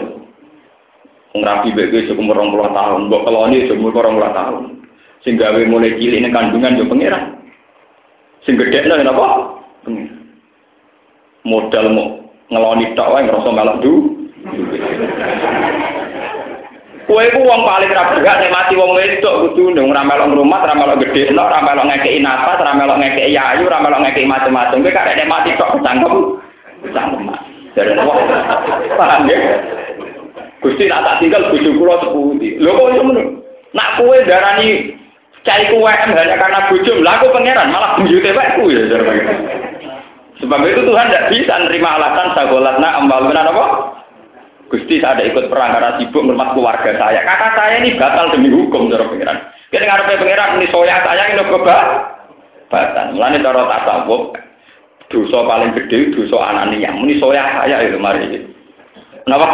Ngrapi 1.37 1.69
bebe 1.75 2.07
seumur 2.07 2.39
20 2.39 2.71
tahun, 2.71 2.99
mbok 3.11 3.23
keloni 3.27 3.67
seumur 3.67 3.91
20 3.91 4.31
tahun. 4.31 4.76
Sing 5.27 5.35
gawe 5.35 5.59
mulai 5.67 5.91
cilik 5.99 6.23
ini 6.23 6.31
kandungan 6.31 6.79
yo 6.79 6.87
pangeran. 6.87 7.35
Sing 8.47 8.55
gede 8.55 8.87
nang 8.87 9.03
napa? 9.03 9.59
Modal 11.43 11.91
mau 11.91 12.31
ngeloni 12.47 12.95
tok 12.95 13.11
wae 13.11 13.27
ngrasa 13.27 13.51
melok 13.51 13.83
du. 13.83 14.23
Kowe 17.11 17.23
ku 17.35 17.43
wong 17.43 17.61
paling 17.67 17.91
ra 17.91 18.07
berhak 18.15 18.39
nek 18.39 18.55
mati 18.55 18.79
wong 18.79 18.95
wedok 18.95 19.51
kudu 19.51 19.75
ndung 19.75 19.91
ora 19.91 20.07
melok 20.07 20.31
ngrumat, 20.31 20.63
ora 20.63 20.79
melok 20.79 21.03
gedhe, 21.03 21.35
ora 21.35 21.59
melok 21.59 21.91
ngekeki 21.91 22.23
nafas, 22.23 22.63
ora 22.63 22.71
melok 22.79 22.99
ngekeki 23.03 23.35
ayu, 23.35 23.67
ora 23.67 23.83
melok 23.83 23.99
ngekeki 24.07 24.31
macam-macam. 24.31 24.79
Kowe 24.79 24.95
karek 24.95 25.17
nek 25.19 25.27
mati 25.27 25.59
tok 25.59 25.75
cangkem. 25.83 26.39
Cangkem. 26.95 27.35
Dari 27.75 27.99
wong. 27.99 28.19
Paham 28.95 29.27
ya? 29.27 29.37
Gusti 30.63 30.87
tak 30.87 31.19
tinggal 31.19 31.51
bojo 31.51 31.69
kula 31.75 31.95
sepundi. 31.99 32.55
Lho 32.63 32.71
kok 32.71 32.95
ngono? 32.95 33.23
Nak 33.75 33.99
kowe 33.99 34.15
darani 34.23 34.95
cari 35.47 35.71
kuwem 35.71 36.11
hanya 36.11 36.35
karena 36.35 36.67
bojo, 36.67 36.93
lah 36.99 37.23
aku 37.23 37.31
pangeran 37.31 37.71
malah 37.71 37.95
bujute 37.95 38.35
wekku 38.35 38.67
ya. 38.67 38.83
Sebab 40.37 40.59
itu 40.69 40.81
Tuhan 40.85 41.07
tidak 41.09 41.27
bisa 41.33 41.53
nerima 41.65 41.97
alasan 41.97 42.35
sagolatna 42.37 42.89
ambaluna 43.01 43.41
apa? 43.47 43.65
Gusti 44.67 44.99
saya 44.99 45.15
ada 45.15 45.23
ikut 45.23 45.47
perang 45.47 45.79
karena 45.79 45.95
sibuk 45.95 46.27
mermat 46.27 46.51
keluarga 46.51 46.91
saya. 46.99 47.23
Kakak 47.23 47.55
saya 47.55 47.75
ini 47.79 47.95
batal 47.95 48.35
demi 48.35 48.51
hukum 48.51 48.91
cara 48.91 49.07
pangeran. 49.07 49.37
Kita 49.71 49.83
ngarepe 49.87 50.19
pangeran 50.19 50.59
ini 50.59 50.67
soya 50.67 50.99
saya 51.07 51.23
ini 51.31 51.43
keba 51.47 51.77
batan. 52.67 53.15
Mulane 53.15 53.39
cara 53.39 53.63
tasawuf 53.63 54.35
dosa 55.07 55.39
paling 55.47 55.71
gede 55.71 56.11
dosa 56.11 56.37
anania. 56.51 56.91
Ini 56.91 57.15
soya 57.15 57.47
saya 57.63 57.87
itu 57.87 57.95
mari. 57.95 58.43
Kenapa? 59.23 59.47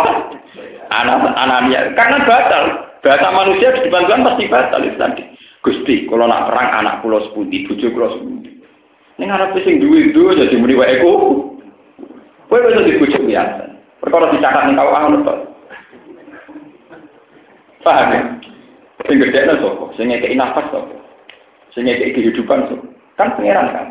Anak 0.90 1.32
anania 1.38 1.94
karena 1.94 2.18
batal. 2.26 2.64
Bahasa 3.04 3.36
manusia 3.36 3.76
di 3.76 3.86
depan 3.86 4.08
Tuhan 4.08 4.26
pasti 4.26 4.44
batal 4.50 4.82
itu 4.82 4.98
tadi. 4.98 5.24
Gusti, 5.64 6.04
kalau 6.12 6.28
nak 6.28 6.52
perang 6.52 6.84
anak 6.84 7.00
pulau 7.00 7.24
sepundi, 7.24 7.64
bujuk 7.64 7.96
pulau 7.96 8.12
sepundi. 8.20 8.52
Ini 9.16 9.32
ngarepe 9.32 9.64
sing 9.64 9.80
duwe 9.80 10.12
itu 10.12 10.36
jadi 10.36 10.60
muni 10.60 10.76
wae 10.76 11.00
ku. 11.00 11.12
Kowe 12.52 12.60
wis 12.60 12.84
dibujuk 12.84 13.24
biasa. 13.24 13.72
Perkara 14.04 14.36
dicatat 14.36 14.68
ning 14.68 14.76
kawah 14.76 15.00
ngono 15.08 15.18
to. 15.24 15.36
Paham 17.88 18.12
ya? 18.12 18.22
Sing 19.08 19.24
gedekno 19.24 19.54
sapa? 19.64 19.86
Sing 19.96 20.12
ngekeki 20.12 20.36
nafas 20.36 20.68
sapa? 20.68 20.96
Sing 21.72 21.88
ngekeki 21.88 22.12
kehidupan 22.20 22.68
sapa? 22.68 22.86
Kan 23.16 23.32
pangeran 23.40 23.72
kan. 23.72 23.88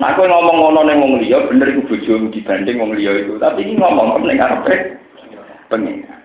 Nah, 0.00 0.12
aku 0.16 0.24
ngomong 0.24 0.56
ngono 0.64 0.80
ning 0.88 0.96
wong 1.04 1.12
liya 1.20 1.44
bener 1.52 1.76
iku 1.76 1.92
bojomu 1.92 2.32
dibanding 2.32 2.80
wong 2.80 2.96
liya 2.96 3.12
itu. 3.20 3.36
Tapi 3.36 3.68
ini 3.68 3.76
ngomong 3.76 4.24
ning 4.24 4.40
ngarepe 4.40 4.96
pengen. 5.68 6.15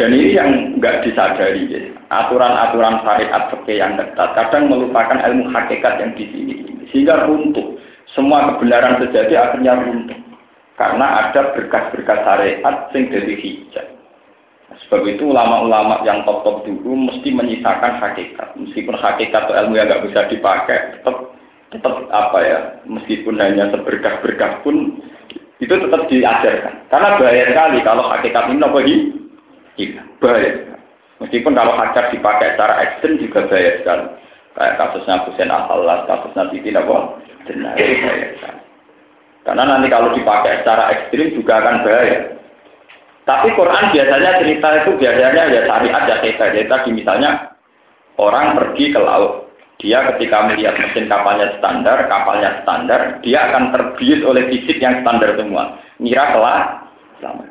Dan 0.00 0.16
ini 0.16 0.32
yang 0.32 0.80
nggak 0.80 1.04
disadari, 1.04 1.68
ya. 1.68 1.92
aturan-aturan 2.08 3.04
syariat 3.04 3.52
fikih 3.52 3.84
yang 3.84 4.00
ketat 4.00 4.32
kadang 4.32 4.72
melupakan 4.72 5.20
ilmu 5.28 5.52
hakikat 5.52 6.00
yang 6.00 6.16
di 6.16 6.24
sini, 6.32 6.54
sehingga 6.88 7.28
runtuh. 7.28 7.76
Semua 8.16 8.48
kebenaran 8.48 8.96
terjadi 8.96 9.36
akhirnya 9.38 9.76
runtuh 9.76 10.16
karena 10.80 11.28
ada 11.28 11.52
berkas-berkas 11.52 12.20
syariat 12.24 12.88
yang 12.96 13.04
dari 13.12 13.34
hijab. 13.44 13.86
Sebab 14.88 15.04
itu 15.04 15.28
ulama-ulama 15.28 16.00
yang 16.08 16.24
top-top 16.24 16.64
dulu 16.64 17.12
mesti 17.12 17.36
menyisakan 17.36 18.00
hakikat. 18.00 18.56
Meskipun 18.56 18.96
hakikat 18.96 19.52
atau 19.52 19.52
ilmu 19.52 19.76
yang 19.76 19.92
nggak 19.92 20.08
bisa 20.08 20.24
dipakai, 20.32 20.96
tetap 20.96 21.36
tetap 21.76 22.08
apa 22.08 22.38
ya, 22.40 22.58
meskipun 22.88 23.36
hanya 23.36 23.68
seberkas-berkas 23.68 24.64
pun 24.64 24.96
itu 25.60 25.74
tetap 25.76 26.08
diajarkan. 26.08 26.88
Karena 26.88 27.20
bahaya 27.20 27.44
sekali 27.52 27.78
kalau 27.84 28.08
hakikat 28.08 28.48
ini 28.48 28.64
apa 28.64 28.80
hilang. 29.80 30.08
Bahaya. 30.20 30.76
Meskipun 31.20 31.52
kalau 31.56 31.72
hajar 31.76 32.12
dipakai 32.12 32.56
secara 32.56 32.74
ekstrim 32.84 33.16
juga 33.20 33.48
bahaya 33.48 33.72
sekali. 33.80 34.04
Kayak 34.50 34.76
kasusnya 34.82 35.22
Hussein 35.24 35.52
Al-Halas, 35.52 36.04
kasusnya 36.10 36.42
Siti 36.52 36.70
Nabo, 36.74 37.16
benar 37.48 37.76
bahaya 37.76 38.28
sekali. 38.36 38.60
Karena 39.40 39.62
nanti 39.64 39.88
kalau 39.88 40.12
dipakai 40.12 40.60
secara 40.60 40.84
ekstrim 40.92 41.32
juga 41.32 41.64
akan 41.64 41.76
bahaya. 41.84 42.20
Tapi 43.24 43.48
Quran 43.54 43.84
biasanya 43.94 44.30
cerita 44.42 44.68
itu 44.84 44.90
biasanya 44.96 45.42
ya 45.48 45.60
syariat 45.68 46.02
ya. 46.08 46.16
Jadi 46.24 46.66
tadi 46.66 46.90
misalnya 46.92 47.30
orang 48.20 48.56
pergi 48.56 48.92
ke 48.92 49.00
laut. 49.00 49.48
Dia 49.80 50.04
ketika 50.12 50.44
melihat 50.44 50.76
mesin 50.76 51.08
kapalnya 51.08 51.56
standar, 51.56 52.04
kapalnya 52.04 52.60
standar, 52.60 53.16
dia 53.24 53.48
akan 53.48 53.72
terbius 53.72 54.20
oleh 54.28 54.44
fisik 54.52 54.76
yang 54.76 55.00
standar 55.00 55.32
semua. 55.40 55.80
Ngira 55.96 56.36
kelas, 56.36 56.64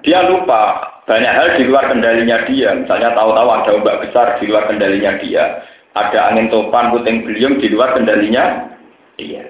dia 0.06 0.30
lupa 0.30 0.94
banyak 1.10 1.34
hal 1.34 1.48
di 1.58 1.66
luar 1.66 1.90
kendalinya 1.90 2.46
dia. 2.46 2.70
Misalnya 2.78 3.18
tahu-tahu 3.18 3.50
ada 3.50 3.70
ombak 3.74 3.98
besar 4.06 4.38
di 4.38 4.46
luar 4.46 4.70
kendalinya 4.70 5.18
dia. 5.18 5.66
Ada 5.98 6.30
angin 6.30 6.54
topan, 6.54 6.94
puting 6.94 7.26
beliung 7.26 7.58
di 7.58 7.74
luar 7.74 7.98
kendalinya 7.98 8.70
dia. 9.18 9.42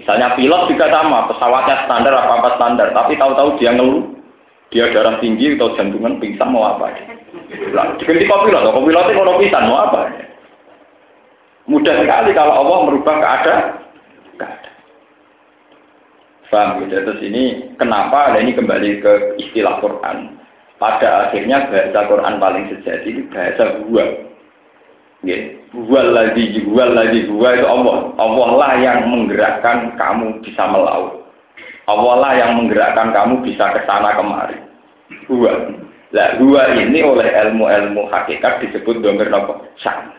Misalnya 0.00 0.32
pilot 0.32 0.72
juga 0.72 0.88
sama, 0.88 1.28
pesawatnya 1.28 1.84
standar 1.84 2.16
apa-apa 2.16 2.56
standar. 2.56 2.88
Tapi 2.96 3.20
tahu-tahu 3.20 3.60
dia 3.60 3.76
ngeluh. 3.76 4.16
Dia 4.72 4.88
darah 4.96 5.20
tinggi 5.20 5.54
atau 5.60 5.76
jantungan 5.76 6.16
pingsan 6.18 6.48
mau 6.48 6.72
apa. 6.72 6.88
Lah, 7.76 7.94
diganti 8.00 8.24
pilot, 8.24 8.64
kok 8.64 8.82
pilotnya 8.88 9.12
kalau 9.12 9.38
pingsan 9.38 9.68
mau 9.68 9.84
apa. 9.84 10.08
Mudah 11.68 11.94
sekali 12.00 12.32
kalau 12.32 12.54
Allah 12.64 12.78
merubah 12.88 13.16
keadaan. 13.20 13.62
keadaan. 14.40 14.74
Faham 16.48 16.68
gitu. 16.80 16.96
Terus 16.96 17.20
ini 17.28 17.44
kenapa 17.76 18.32
nah 18.32 18.40
ini 18.40 18.56
kembali 18.56 18.90
ke 19.04 19.12
istilah 19.36 19.78
Quran 19.84 20.33
pada 20.84 21.32
akhirnya 21.32 21.64
bahasa 21.72 22.00
Quran 22.04 22.34
paling 22.36 22.64
sejati 22.68 23.08
itu 23.08 23.22
bahasa 23.32 23.80
gua. 23.88 24.04
Ya, 25.24 25.56
gua 25.72 26.04
lagi, 26.12 26.60
gua 26.68 26.92
lagi, 26.92 27.24
gua 27.24 27.56
itu 27.56 27.64
Allah. 27.64 28.12
Allah 28.20 28.48
lah 28.52 28.72
yang 28.76 29.08
menggerakkan 29.08 29.96
kamu 29.96 30.44
bisa 30.44 30.68
melaut. 30.68 31.24
Allah 31.88 32.14
lah 32.20 32.32
yang 32.36 32.60
menggerakkan 32.60 33.16
kamu 33.16 33.40
bisa 33.48 33.72
ke 33.72 33.80
sana 33.88 34.12
kemari. 34.12 34.60
Gua. 35.24 35.72
Lah 36.12 36.36
gua 36.36 36.76
ini 36.76 37.00
oleh 37.00 37.32
ilmu-ilmu 37.32 38.12
hakikat 38.12 38.68
disebut 38.68 39.00
domir 39.00 39.32
nopo 39.32 39.64
sa'an. 39.80 40.12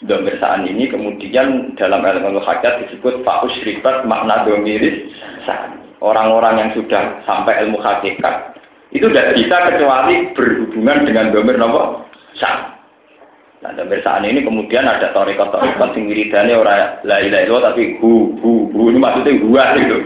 Domir 0.00 0.40
sa'an 0.40 0.64
ini 0.64 0.88
kemudian 0.88 1.76
dalam 1.76 2.00
ilmu 2.00 2.40
hakikat 2.40 2.88
disebut 2.88 3.20
fa'us 3.20 3.52
ribat 3.68 4.08
makna 4.08 4.48
domiris 4.48 5.12
sa'an. 5.44 5.76
Orang-orang 6.00 6.56
yang 6.56 6.70
sudah 6.72 7.20
sampai 7.28 7.68
ilmu 7.68 7.78
hakikat 7.78 8.52
itu 8.92 9.08
tidak 9.08 9.32
bisa 9.40 9.56
kecuali 9.72 10.28
berhubungan 10.36 11.08
dengan 11.08 11.32
domir 11.32 11.56
nopo 11.56 12.04
sah. 12.36 12.76
Nah, 13.64 13.72
domir 13.72 14.04
sah 14.04 14.20
ini 14.20 14.44
kemudian 14.44 14.84
ada 14.84 15.16
torikot-torikot 15.16 15.90
sing 15.96 16.12
wiridane 16.12 16.52
ora 16.52 17.00
la 17.08 17.24
ilaha 17.24 17.42
illallah 17.48 17.72
tapi 17.72 17.96
hu 18.04 18.36
hu 18.44 18.68
hu 18.68 18.92
ini 18.92 19.00
maksudnya 19.00 19.40
gua 19.40 19.64
itu. 19.80 19.96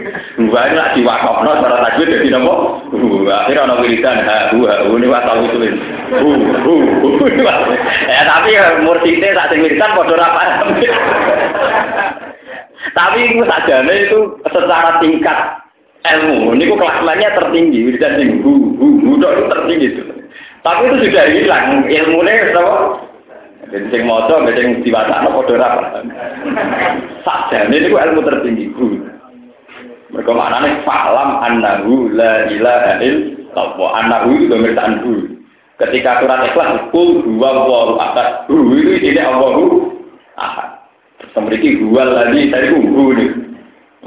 Gua 0.47 0.61
ini 0.71 0.75
lah 0.79 0.87
diwakofno 0.95 1.51
cara 1.59 1.77
tajwid 1.83 2.15
jadi 2.15 2.31
nopo? 2.31 2.53
Hu. 2.95 3.27
Akhirnya 3.27 3.67
ono 3.67 3.75
wiridan 3.83 4.23
ha 4.23 4.55
hu 4.55 4.63
ha 4.63 4.87
hu 4.87 4.95
ini 4.95 5.07
wasal 5.11 5.43
itu. 5.43 5.57
Hu 6.15 6.29
hu 6.63 6.73
hu. 7.19 7.25
Ya 8.07 8.23
tapi 8.23 8.55
murtite 8.87 9.35
sak 9.35 9.51
sing 9.51 9.67
wiridan 9.67 9.91
padha 9.99 10.15
ora 10.15 10.27
paham. 10.31 10.67
Tapi 12.97 13.19
itu 13.29 13.43
sajane 13.43 13.93
itu 14.09 14.19
secara 14.47 14.97
tingkat 15.03 15.59
ilmu. 16.15 16.55
Ini 16.55 16.63
kok 16.71 16.79
kelasnya 16.79 17.29
tertinggi, 17.35 17.79
wiridan 17.87 18.13
sing 18.19 18.29
hu 18.45 18.75
hu 18.79 18.85
hu 19.03 19.09
itu 19.19 19.43
tertinggi. 19.51 19.87
Tapi 20.63 20.81
itu 20.87 20.95
sudah 21.07 21.25
hilang 21.31 21.65
ilmunya 21.87 22.51
apa? 22.55 22.75
Jadi 23.67 23.85
sing 23.91 24.01
mbek 24.07 24.55
sing 24.55 24.67
diwacana 24.83 25.27
padha 25.27 25.53
ora 25.55 25.67
paham. 25.75 26.05
Sakjane 27.27 27.75
niku 27.75 27.95
ilmu 27.99 28.21
tertinggi 28.23 28.65
hu. 28.75 28.85
Mereka 30.11 30.31
maknanya 30.31 30.87
falam 30.87 31.43
annahu 31.43 32.07
la 32.15 32.47
ilaha 32.47 33.03
illallah. 33.03 33.89
Annahu 34.03 34.27
itu 34.39 34.45
pemeriksaan 34.47 35.03
hu. 35.03 35.13
Ketika 35.77 36.23
surat 36.23 36.47
ikhlas, 36.47 36.89
kul 36.89 37.21
dua 37.21 37.49
waru 37.67 37.95
akad. 38.01 38.49
Hu 38.49 38.71
itu 38.75 39.03
tidak 39.03 39.29
Allahu. 39.29 39.93
Terus 41.17 41.33
memiliki 41.37 41.69
dua 41.81 42.03
lagi, 42.07 42.49
saya 42.49 42.71
hu 42.71 43.13
nih. 43.13 43.46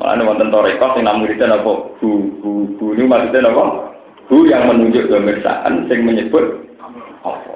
Mana 0.01 0.25
wonten 0.25 0.49
toreko 0.49 0.97
sing 0.97 1.05
namung 1.05 1.29
itu 1.29 1.45
apa? 1.45 1.73
Hu 2.01 2.33
hu 2.41 2.51
hu 2.81 2.85
ini 2.97 3.05
maksudnya 3.05 3.53
apa? 3.53 3.93
Hu 4.33 4.49
yang 4.49 4.73
menunjuk 4.73 5.13
pemeriksaan 5.13 5.93
sing 5.93 6.09
menyebut 6.09 6.73
apa? 7.21 7.53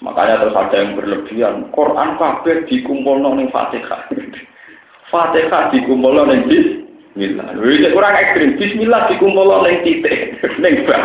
Makanya 0.00 0.40
terus 0.40 0.56
ada 0.56 0.72
yang 0.72 0.96
berlebihan. 0.96 1.68
Quran 1.76 2.16
kabeh 2.16 2.64
dikumpulno 2.64 3.36
ning 3.36 3.52
Fatihah. 3.52 4.08
Fatihah 5.12 5.68
dikumpulno 5.68 6.32
ning 6.32 6.48
Bismillah. 6.48 7.52
Lha 7.60 7.88
kurang 7.92 8.14
ekstrim. 8.16 8.56
Bismillah 8.56 9.12
dikumpulno 9.12 9.68
ning 9.68 9.84
titik 9.84 10.40
ning 10.64 10.88
bab. 10.88 11.02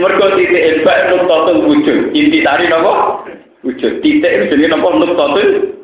Mergo 0.00 0.32
titik 0.32 0.80
bab 0.80 1.12
nuktatul 1.12 1.56
wujud. 1.68 2.16
Inti 2.16 2.40
tari 2.40 2.72
napa? 2.72 3.20
Wujud. 3.68 4.00
Titik 4.00 4.48
jenenge 4.48 4.72
napa 4.72 4.96
nuktatul 4.96 5.75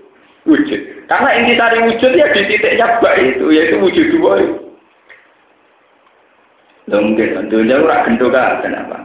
wujud. 0.47 0.81
Karena 1.07 1.31
inti 1.39 1.55
tari 1.59 1.79
wujud 1.87 2.13
ya 2.15 2.27
di 2.35 2.43
titiknya 2.49 2.99
bak 2.99 3.19
itu, 3.19 3.47
yaitu 3.53 3.77
wujud 3.79 4.07
dua 4.17 4.33
itu. 4.43 4.57
Mungkin, 6.93 7.29
tentunya 7.39 7.81
ora 7.81 8.05
gendok 8.05 8.37
kenapa? 8.61 9.01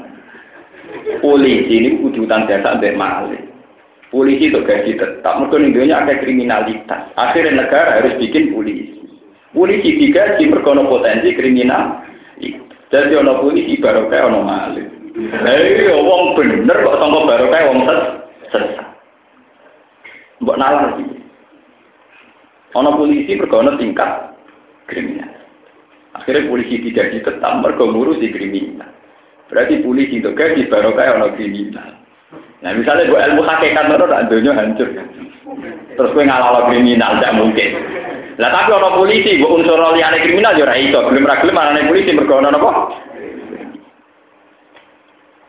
Polisi 1.24 1.72
ini 1.72 1.90
utang 2.04 2.50
jasa 2.50 2.76
sampai 2.76 2.98
maling. 2.98 3.48
Polisi 4.08 4.52
itu 4.52 4.60
gaji 4.64 4.96
tetap, 4.96 5.36
mungkin 5.40 5.72
intinya 5.72 6.04
ada 6.04 6.20
kriminalitas. 6.20 7.12
Akhirnya 7.20 7.64
negara 7.64 8.00
harus 8.00 8.16
bikin 8.20 8.56
polisi. 8.56 9.04
Polisi 9.52 10.00
digaji 10.00 10.48
mergono 10.48 10.88
potensi 10.88 11.36
kriminal. 11.36 12.04
Jadi 12.88 13.14
ono 13.20 13.44
polisi 13.44 13.76
baru 13.84 14.08
kayak 14.08 14.32
ono 14.32 14.48
maling. 14.48 14.90
Hei, 15.18 15.90
wong 15.92 16.38
bener 16.38 16.78
kok 16.78 16.98
sangka 17.02 17.20
baru 17.26 17.46
kayak 17.50 17.68
wong 17.74 17.80
ses 17.84 18.02
sesat. 18.54 18.88
Mbok 20.46 20.60
nalar 20.62 20.94
iki. 21.02 21.17
Ono 22.76 22.90
polisi 23.00 23.32
mergono 23.40 23.80
tingkat 23.80 24.36
kriminal. 24.92 25.32
Akhirnya 26.18 26.50
polisi 26.50 26.84
tidak 26.92 27.16
ditetap 27.16 27.64
mergo 27.64 27.88
ngurusi 27.88 28.28
kriminal. 28.34 28.90
Berarti 29.48 29.80
polisi 29.80 30.20
itu 30.20 30.36
gaji 30.36 30.68
baru 30.68 30.92
kayak 30.92 31.16
ono 31.22 31.28
kriminal. 31.38 31.96
Nah 32.60 32.72
misalnya 32.74 33.08
gue 33.08 33.20
ilmu 33.22 33.42
hakikat 33.46 33.86
itu 33.88 34.06
tak 34.10 34.26
dunia 34.28 34.52
hancur. 34.58 34.90
Terus 35.96 36.14
gue 36.14 36.24
ngalah 36.28 36.68
kriminal, 36.68 37.22
tidak 37.22 37.38
mungkin. 37.38 37.70
Lah 38.38 38.50
tapi 38.54 38.70
orang 38.70 38.98
polisi, 39.02 39.40
gue 39.40 39.50
unsur 39.50 39.80
liane 39.96 40.22
kriminal 40.22 40.58
ya 40.58 40.66
ora 40.68 40.76
iso. 40.78 41.00
Belum 41.06 41.26
ra 41.26 41.42
gelem 41.42 41.58
anane 41.58 41.90
polisi 41.90 42.12
mergo 42.14 42.38
ana 42.38 42.54
napa? 42.54 42.72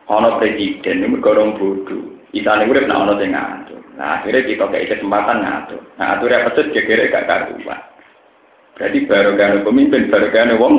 Ana 0.08 0.38
presiden 0.40 1.04
mergo 1.08 1.32
bodoh. 1.56 2.17
Isane 2.36 2.68
urip 2.68 2.84
nek 2.84 2.98
ana 3.00 3.14
sing 3.16 3.32
ngatur. 3.32 3.80
Nah 3.96 4.20
akhirnya 4.20 4.44
kita 4.44 4.64
kayak 4.68 4.88
kesempatan 4.92 5.40
ngatur. 5.40 5.80
Nah 5.96 6.06
aturnya 6.16 6.44
pecut 6.44 6.66
kira 6.76 7.08
gak 7.08 7.24
karuan. 7.24 7.80
Berarti 8.76 8.98
baru 9.08 9.30
kan 9.34 9.64
pemimpin, 9.64 10.12
baru 10.12 10.28
kan 10.30 10.54
wong. 10.60 10.74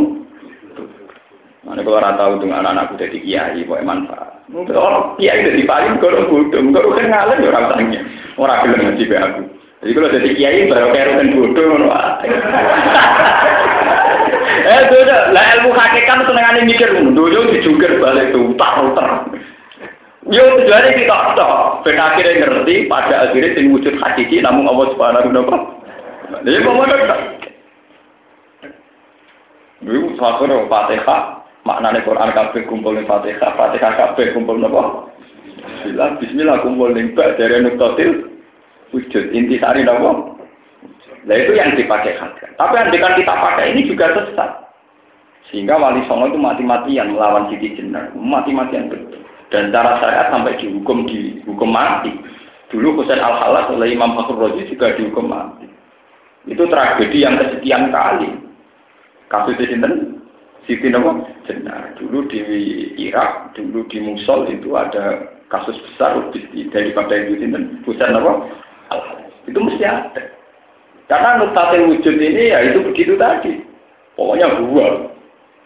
Mana 1.67 1.83
kalau 1.83 1.99
rata 1.99 2.39
dengan 2.39 2.63
anak-anakku 2.63 2.95
jadi 2.95 3.19
kiai, 3.19 3.67
boleh 3.67 3.83
manfaat. 3.83 4.47
Mungkin 4.47 4.79
orang 4.79 5.19
kiai 5.19 5.43
jadi 5.43 5.67
paling 5.67 5.99
kalau 5.99 6.31
bodoh, 6.31 6.63
kalau 6.71 6.95
kan 6.95 7.11
ngalir 7.11 7.51
orang 7.51 7.65
tanya, 7.75 8.01
orang 8.39 8.63
bilang 8.63 8.81
ngaji 8.87 9.03
aku. 9.11 9.41
Jadi 9.83 9.91
kalau 9.91 10.09
jadi 10.15 10.29
kiai 10.39 10.71
baru 10.71 10.87
kayak 10.95 11.07
rugen 11.11 11.29
bodoh, 11.35 11.69
eh 14.69 14.81
tuh 14.87 15.01
lah 15.35 15.43
ilmu 15.59 15.71
hakikat 15.75 16.19
senengannya 16.23 16.61
mikir, 16.71 16.89
dulu 17.11 17.51
dijungkir 17.51 17.99
balik 17.99 18.31
tuh, 18.31 18.55
tak. 18.55 18.79
Yo 20.29 20.45
tujuannya 20.61 20.93
kita 20.93 21.33
tok, 21.33 21.81
ben 21.81 21.97
akhirnya 21.97 22.45
ngerti, 22.45 22.85
pada 22.85 23.25
akhirnya 23.25 23.57
sing 23.57 23.73
wujud 23.73 23.97
hakiki 23.97 24.45
namun 24.45 24.69
Allah 24.69 24.93
Subhanahu 24.93 25.33
wa 25.33 25.33
taala. 25.33 25.57
Jadi 26.45 26.57
mau 26.61 26.77
mana 26.77 27.17
Dulu 29.81 30.13
satu 30.21 30.69
Fatihah, 30.69 31.21
maknanya 31.65 32.05
Quran 32.05 32.29
kabeh 32.29 32.61
kumpul 32.69 32.93
ning 32.93 33.09
Fatihah, 33.09 33.57
Fatihah 33.57 33.93
kabeh 33.97 34.37
kumpul 34.37 34.61
napa? 34.61 35.09
Bismillah, 35.65 36.21
bismillah 36.21 36.57
kumpul 36.61 36.93
ning 36.93 37.17
bak 37.17 37.41
dari 37.41 37.65
nuktatil 37.65 38.29
wujud 38.93 39.33
inti 39.33 39.57
sari 39.61 39.85
nopo 39.85 40.37
nah 41.27 41.35
itu 41.35 41.51
yang 41.51 41.75
dipakai 41.75 42.15
hati 42.15 42.47
tapi 42.55 42.73
andikan 42.79 43.13
kita 43.19 43.33
pakai 43.33 43.75
ini 43.75 43.85
juga 43.85 44.15
sesat. 44.15 44.71
Sehingga 45.51 45.75
wali 45.81 45.99
songo 46.07 46.31
itu 46.31 46.39
mati-matian 46.39 47.11
melawan 47.11 47.49
Siti 47.51 47.73
Jenar 47.75 48.13
mati-matian 48.13 48.87
betul 48.87 49.19
dan 49.49 49.73
cara 49.73 49.97
saya 50.01 50.29
sampai 50.29 50.57
dihukum 50.61 51.05
dihukum 51.09 51.69
mati 51.69 52.13
dulu 52.69 53.01
Husain 53.01 53.21
al 53.21 53.33
halas 53.37 53.69
oleh 53.73 53.93
Imam 53.93 54.13
Fakhr 54.17 54.37
Razi 54.37 54.69
juga 54.69 54.93
dihukum 54.93 55.29
mati 55.29 55.65
itu 56.47 56.63
tragedi 56.69 57.25
yang 57.25 57.37
kesekian 57.37 57.89
kali 57.89 58.29
kasus 59.29 59.57
di 59.57 59.65
sini 59.69 59.89
Siti 60.69 60.87
Nopo 60.89 61.25
Jenar 61.49 61.97
dulu 61.97 62.29
di 62.29 62.41
Irak 62.97 63.57
dulu 63.57 63.85
di 63.89 63.97
Musul 64.01 64.53
itu 64.53 64.73
ada 64.77 65.33
kasus 65.49 65.77
besar 65.89 66.29
daripada 66.69 67.13
itu 67.17 67.41
sinten 67.41 67.81
Husain 67.85 68.13
Nopo 68.13 68.45
itu 69.49 69.57
mesti 69.57 69.83
ada. 69.85 70.23
Karena 71.09 71.41
nuktatil 71.41 71.89
wujud 71.89 72.15
ini 72.21 72.53
ya 72.53 72.69
itu 72.69 72.85
begitu 72.85 73.17
tadi. 73.17 73.65
Pokoknya 74.13 74.61
dua. 74.61 75.08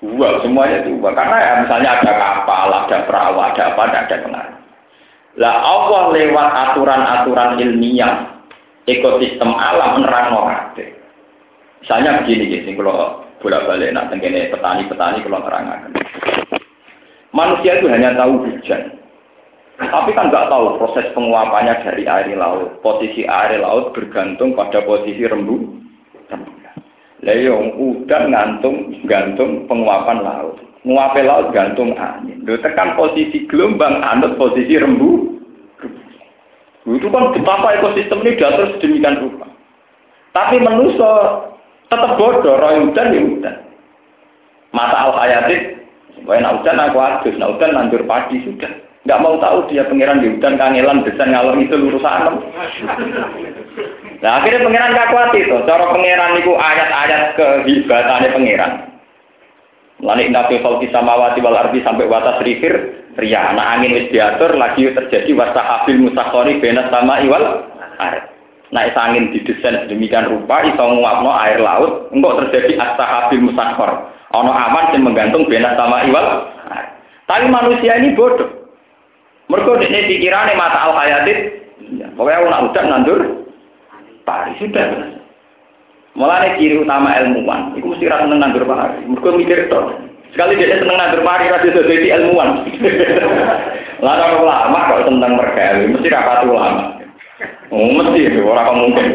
Dua, 0.03 0.43
semuanya 0.43 0.83
dua. 0.83 1.15
Karena 1.15 1.37
ya 1.39 1.53
misalnya 1.63 1.89
ada 1.95 2.11
kapal, 2.11 2.67
ada 2.75 2.97
perahu, 3.07 3.39
ada 3.39 3.61
apa, 3.71 3.81
ada, 3.87 3.97
ada 4.03 4.15
pengaruh. 4.19 4.57
Lah 5.39 5.55
Allah 5.63 6.03
lewat 6.11 6.47
aturan-aturan 6.51 7.57
ilmiah, 7.57 8.43
ekosistem 8.83 9.47
alam 9.55 10.03
menerang 10.03 10.35
orang. 10.35 10.75
Misalnya 11.79 12.19
begini, 12.19 12.51
gitu, 12.51 12.79
kalau 12.79 13.23
bolak-balik 13.43 13.91
nak 13.91 14.07
tenggene 14.11 14.51
petani-petani 14.51 15.19
kalau 15.23 15.43
terangkan. 15.43 15.91
Manusia 17.33 17.81
itu 17.81 17.87
hanya 17.91 18.15
tahu 18.15 18.45
hujan. 18.45 19.03
Tapi 19.83 20.13
kan 20.13 20.29
nggak 20.29 20.47
tahu 20.53 20.77
proses 20.77 21.09
penguapannya 21.17 21.81
dari 21.81 22.05
air 22.05 22.29
laut. 22.37 22.79
Posisi 22.85 23.25
air 23.25 23.57
laut 23.59 23.91
bergantung 23.91 24.53
pada 24.53 24.85
posisi 24.85 25.25
rembu. 25.25 25.82
Leong 27.23 27.79
udan 27.79 28.35
ngantung 28.35 28.99
gantung 29.07 29.63
penguapan 29.71 30.19
laut. 30.19 30.59
Nguape 30.83 31.23
laut 31.23 31.55
gantung 31.55 31.95
angin. 31.95 32.43
Lo 32.43 32.59
tekan 32.59 32.99
posisi 32.99 33.47
gelombang 33.47 34.03
anut 34.03 34.35
posisi 34.35 34.75
rembu. 34.75 35.39
Itu 36.83 37.07
kan 37.07 37.31
betapa 37.31 37.79
ekosistem 37.79 38.19
ini 38.27 38.35
diatur 38.35 38.75
sedemikian 38.75 39.23
rupa. 39.23 39.47
Tapi 40.35 40.59
manusia 40.59 41.47
tetap 41.87 42.19
bodoh, 42.19 42.59
roy 42.59 42.91
udan 42.91 43.15
ya 43.15 43.21
udan. 43.23 43.55
Mata 44.75 45.07
al 45.07 45.15
hayatit, 45.15 45.79
nak 46.27 46.59
udan 46.59 46.83
aku 46.83 46.97
adus, 46.99 47.39
nak 47.39 47.55
udan 47.55 47.71
nandur 47.71 48.03
padi 48.03 48.43
sudah. 48.43 48.83
Nggak 49.07 49.21
mau 49.23 49.39
tahu 49.39 49.71
dia 49.71 49.87
pangeran 49.87 50.23
di 50.23 50.31
hutan 50.31 50.59
kangelan 50.59 51.03
desain 51.03 51.31
ngalor 51.31 51.59
itu 51.59 51.75
lurus 51.75 52.03
Nah 54.23 54.39
akhirnya 54.39 54.63
pangeran 54.63 54.95
kakuati 54.95 55.39
itu. 55.43 55.57
Cara 55.67 55.83
pangeran 55.91 56.39
itu 56.39 56.55
ayat-ayat 56.55 57.35
kehebatannya 57.35 58.29
pangeran. 58.31 58.71
Lalu 59.99 60.31
indah 60.31 60.47
fil 60.47 60.63
samawati 60.63 61.43
wal 61.43 61.59
ardi 61.59 61.83
sampai 61.83 62.07
watas 62.07 62.39
rifir 62.39 62.71
ria. 63.19 63.51
Nah 63.51 63.75
angin 63.75 63.91
wis 63.91 64.07
diatur 64.15 64.55
lagi 64.55 64.87
terjadi 64.95 65.27
wasa 65.35 65.59
habil 65.59 66.07
musakhori 66.07 66.63
benas 66.63 66.87
sama 66.87 67.19
iwal. 67.19 67.67
Nah 68.71 68.87
is 68.87 68.95
angin 68.95 69.35
didesain 69.35 69.83
sedemikian 69.83 70.31
rupa 70.31 70.71
iso 70.71 70.83
nguapno 70.87 71.31
air 71.43 71.59
laut. 71.59 72.07
Enggak 72.15 72.47
terjadi 72.47 72.79
habil 72.79 73.43
musakhor. 73.43 74.07
Ono 74.39 74.49
aman 74.55 74.95
yang 74.95 75.03
menggantung 75.03 75.51
benas 75.51 75.75
sama 75.75 76.07
iwal. 76.07 76.47
Tapi 77.27 77.51
manusia 77.51 77.99
ini 77.99 78.15
bodoh. 78.15 78.71
Mereka 79.51 79.83
ini 79.83 80.15
pikirannya 80.15 80.55
mata 80.55 80.79
al 80.87 80.95
hayatit. 80.95 81.59
Ya, 81.99 82.07
pokoknya 82.15 82.39
aku 82.39 82.47
nak 82.47 82.63
udah 82.71 82.83
nandur 82.87 83.19
pari 84.23 84.53
sudah. 84.59 85.19
Mulai 86.13 86.61
ciri 86.61 86.77
utama 86.77 87.09
ilmuwan, 87.17 87.73
itu 87.73 87.89
mesti 87.89 88.05
rasa 88.05 88.29
seneng 88.29 88.37
nandur 88.37 88.69
pari. 88.69 89.01
Mereka 89.01 89.29
mikir 89.33 89.57
itu. 89.65 89.79
Sekali 90.33 90.57
dia 90.61 90.77
seneng 90.77 90.97
nandur 90.97 91.25
pari, 91.25 91.49
rasa 91.49 91.73
jadi 91.73 92.07
ilmuwan. 92.21 92.67
Lalu 94.05 94.35
ulama 94.43 94.89
kok 94.91 95.07
tentang 95.07 95.31
mereka, 95.39 95.79
mesti 95.89 96.07
rapat 96.11 96.45
ulama. 96.45 96.83
Oh, 97.73 97.89
mesti 97.89 98.29
itu 98.29 98.45
orang 98.45 98.77
mungkin. 98.77 99.07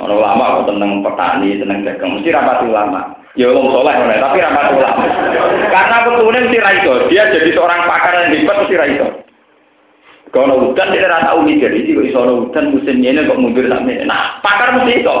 Orang 0.00 0.16
ulama 0.16 0.54
kok 0.60 0.66
tentang 0.72 0.90
petani, 1.04 1.60
tentang 1.60 1.78
dagang, 1.84 2.10
mesti 2.16 2.28
rapat 2.32 2.58
ulama. 2.64 3.00
Ya 3.36 3.52
wong 3.52 3.68
soleh 3.68 3.92
tapi 4.16 4.40
rapat 4.40 4.72
ulama. 4.72 5.04
Karena 5.68 5.96
betulnya 6.08 6.44
mesti 6.48 6.56
raiso. 6.56 6.92
Dia 7.12 7.28
jadi 7.28 7.52
seorang 7.52 7.84
pakar 7.84 8.12
yang 8.16 8.32
hebat 8.32 8.56
mesti 8.64 8.74
raiso. 8.80 9.06
Kalau 10.34 10.58
hutan 10.58 10.90
dia 10.90 11.06
tidak 11.06 11.22
tahu 11.22 11.46
ini 11.46 11.62
kok 11.62 12.06
iso 12.10 12.20
hutan 12.26 12.74
musimnya 12.74 13.14
ini 13.14 13.28
kok 13.30 13.38
mundur 13.38 13.66
sampai 13.70 14.02
Nah, 14.02 14.42
pakar 14.42 14.74
mesti 14.74 15.06
itu. 15.06 15.18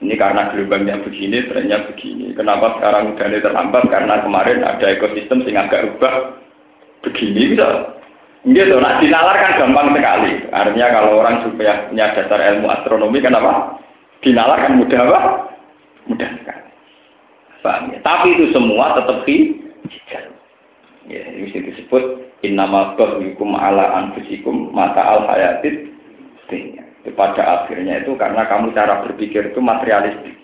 Ini 0.00 0.16
karena 0.16 0.48
gelombangnya 0.48 1.04
begini, 1.04 1.44
trennya 1.44 1.84
begini. 1.84 2.32
Kenapa 2.32 2.80
sekarang 2.80 3.12
hujannya 3.12 3.44
terlambat? 3.44 3.84
Karena 3.92 4.24
kemarin 4.24 4.64
ada 4.64 4.86
ekosistem 4.88 5.44
sing 5.44 5.60
agak 5.60 5.84
rubah 5.84 6.40
begini 7.04 7.52
bisa. 7.52 8.00
Gitu, 8.40 8.80
nah 8.80 8.96
dinalar 8.96 9.36
kan 9.36 9.60
gampang 9.60 9.92
sekali. 9.92 10.32
Artinya 10.48 10.88
kalau 10.96 11.20
orang 11.20 11.44
supaya 11.44 11.84
punya 11.92 12.16
dasar 12.16 12.40
ilmu 12.40 12.72
astronomi 12.72 13.20
kenapa? 13.20 13.76
Dinalar 14.24 14.64
kan 14.64 14.80
mudah 14.80 15.00
apa? 15.04 15.20
Mudah 16.08 16.30
sekali. 16.40 16.68
Ya? 17.92 18.00
Tapi 18.00 18.28
itu 18.32 18.44
semua 18.56 18.96
tetap 18.96 19.20
hijau. 19.28 20.32
Ya, 21.12 21.22
ini 21.36 21.52
disebut 21.52 22.29
Innama 22.40 22.96
hukum 22.96 23.52
ala 23.52 24.00
anfusikum 24.00 24.72
mata 24.72 25.04
al 25.04 25.28
hayatit 25.28 25.92
Pada 27.12 27.64
akhirnya 27.64 28.00
itu 28.00 28.16
karena 28.16 28.48
kamu 28.48 28.72
cara 28.72 29.04
berpikir 29.04 29.52
itu 29.52 29.60
materialistik. 29.60 30.36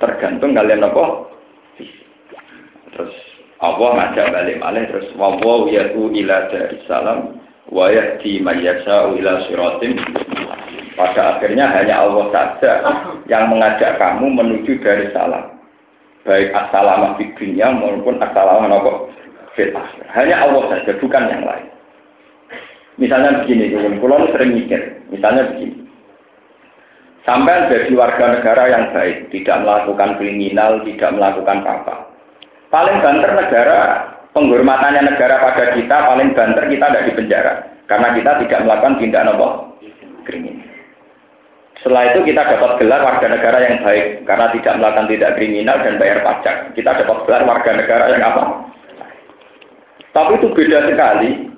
Tergantung 0.00 0.56
kalian 0.56 0.84
apa? 0.84 1.04
Terus 2.92 3.14
Allah 3.60 3.88
ngajak 3.96 4.26
balik 4.32 4.56
malih 4.60 4.84
terus 4.92 5.08
wawaw 5.16 5.68
yatu 5.68 6.12
ila 6.12 6.52
dari 6.52 6.76
salam 6.84 7.40
wa 7.72 7.88
yahdi 7.88 8.40
mayyasa'u 8.40 9.16
ila 9.20 9.44
siratim. 9.48 9.96
Pada 10.96 11.36
akhirnya 11.36 11.68
hanya 11.68 12.04
Allah 12.08 12.32
saja 12.32 12.72
yang 13.28 13.52
mengajak 13.52 14.00
kamu 14.00 14.32
menuju 14.32 14.80
dari 14.80 15.12
salam. 15.12 15.52
Baik 16.24 16.52
assalamah 16.52 17.20
di 17.20 17.28
dunia 17.36 17.72
maupun 17.76 18.18
assalamah 18.20 18.72
apa 18.72 18.92
fil 19.56 19.72
Hanya 20.12 20.36
Allah 20.44 20.62
saja, 20.70 20.92
bukan 21.00 21.24
yang 21.32 21.42
lain. 21.42 21.66
Misalnya 22.96 23.44
begini, 23.44 23.72
kulon 24.00 24.30
sering 24.32 24.56
mikir. 24.56 24.80
Misalnya 25.12 25.52
begini. 25.52 25.84
Sampai 27.26 27.66
jadi 27.66 27.90
warga 27.98 28.38
negara 28.38 28.70
yang 28.70 28.84
baik, 28.94 29.34
tidak 29.34 29.66
melakukan 29.66 30.14
kriminal, 30.14 30.78
tidak 30.86 31.10
melakukan 31.10 31.58
apa. 31.66 32.06
Paling 32.70 33.02
banter 33.02 33.30
negara, 33.34 33.80
penghormatannya 34.30 35.10
negara 35.10 35.42
pada 35.42 35.74
kita, 35.74 35.96
paling 36.06 36.30
banter 36.38 36.64
kita 36.70 36.86
tidak 36.86 37.04
di 37.10 37.12
penjara. 37.18 37.54
Karena 37.90 38.14
kita 38.14 38.30
tidak 38.46 38.60
melakukan 38.62 38.94
tindak 39.02 39.24
nopo 39.26 39.74
kriminal. 40.22 40.70
Setelah 41.82 42.14
itu 42.14 42.30
kita 42.30 42.42
dapat 42.46 42.82
gelar 42.82 43.02
warga 43.02 43.26
negara 43.26 43.58
yang 43.62 43.76
baik, 43.82 44.06
karena 44.22 44.46
tidak 44.54 44.74
melakukan 44.78 45.06
tindak 45.10 45.34
kriminal 45.34 45.76
dan 45.82 45.94
bayar 45.98 46.18
pajak. 46.22 46.56
Kita 46.78 46.90
dapat 46.94 47.16
gelar 47.26 47.42
warga 47.42 47.70
negara 47.74 48.04
yang 48.14 48.22
apa? 48.22 48.44
Tapi 50.16 50.40
itu 50.40 50.48
beda 50.56 50.88
sekali 50.88 51.52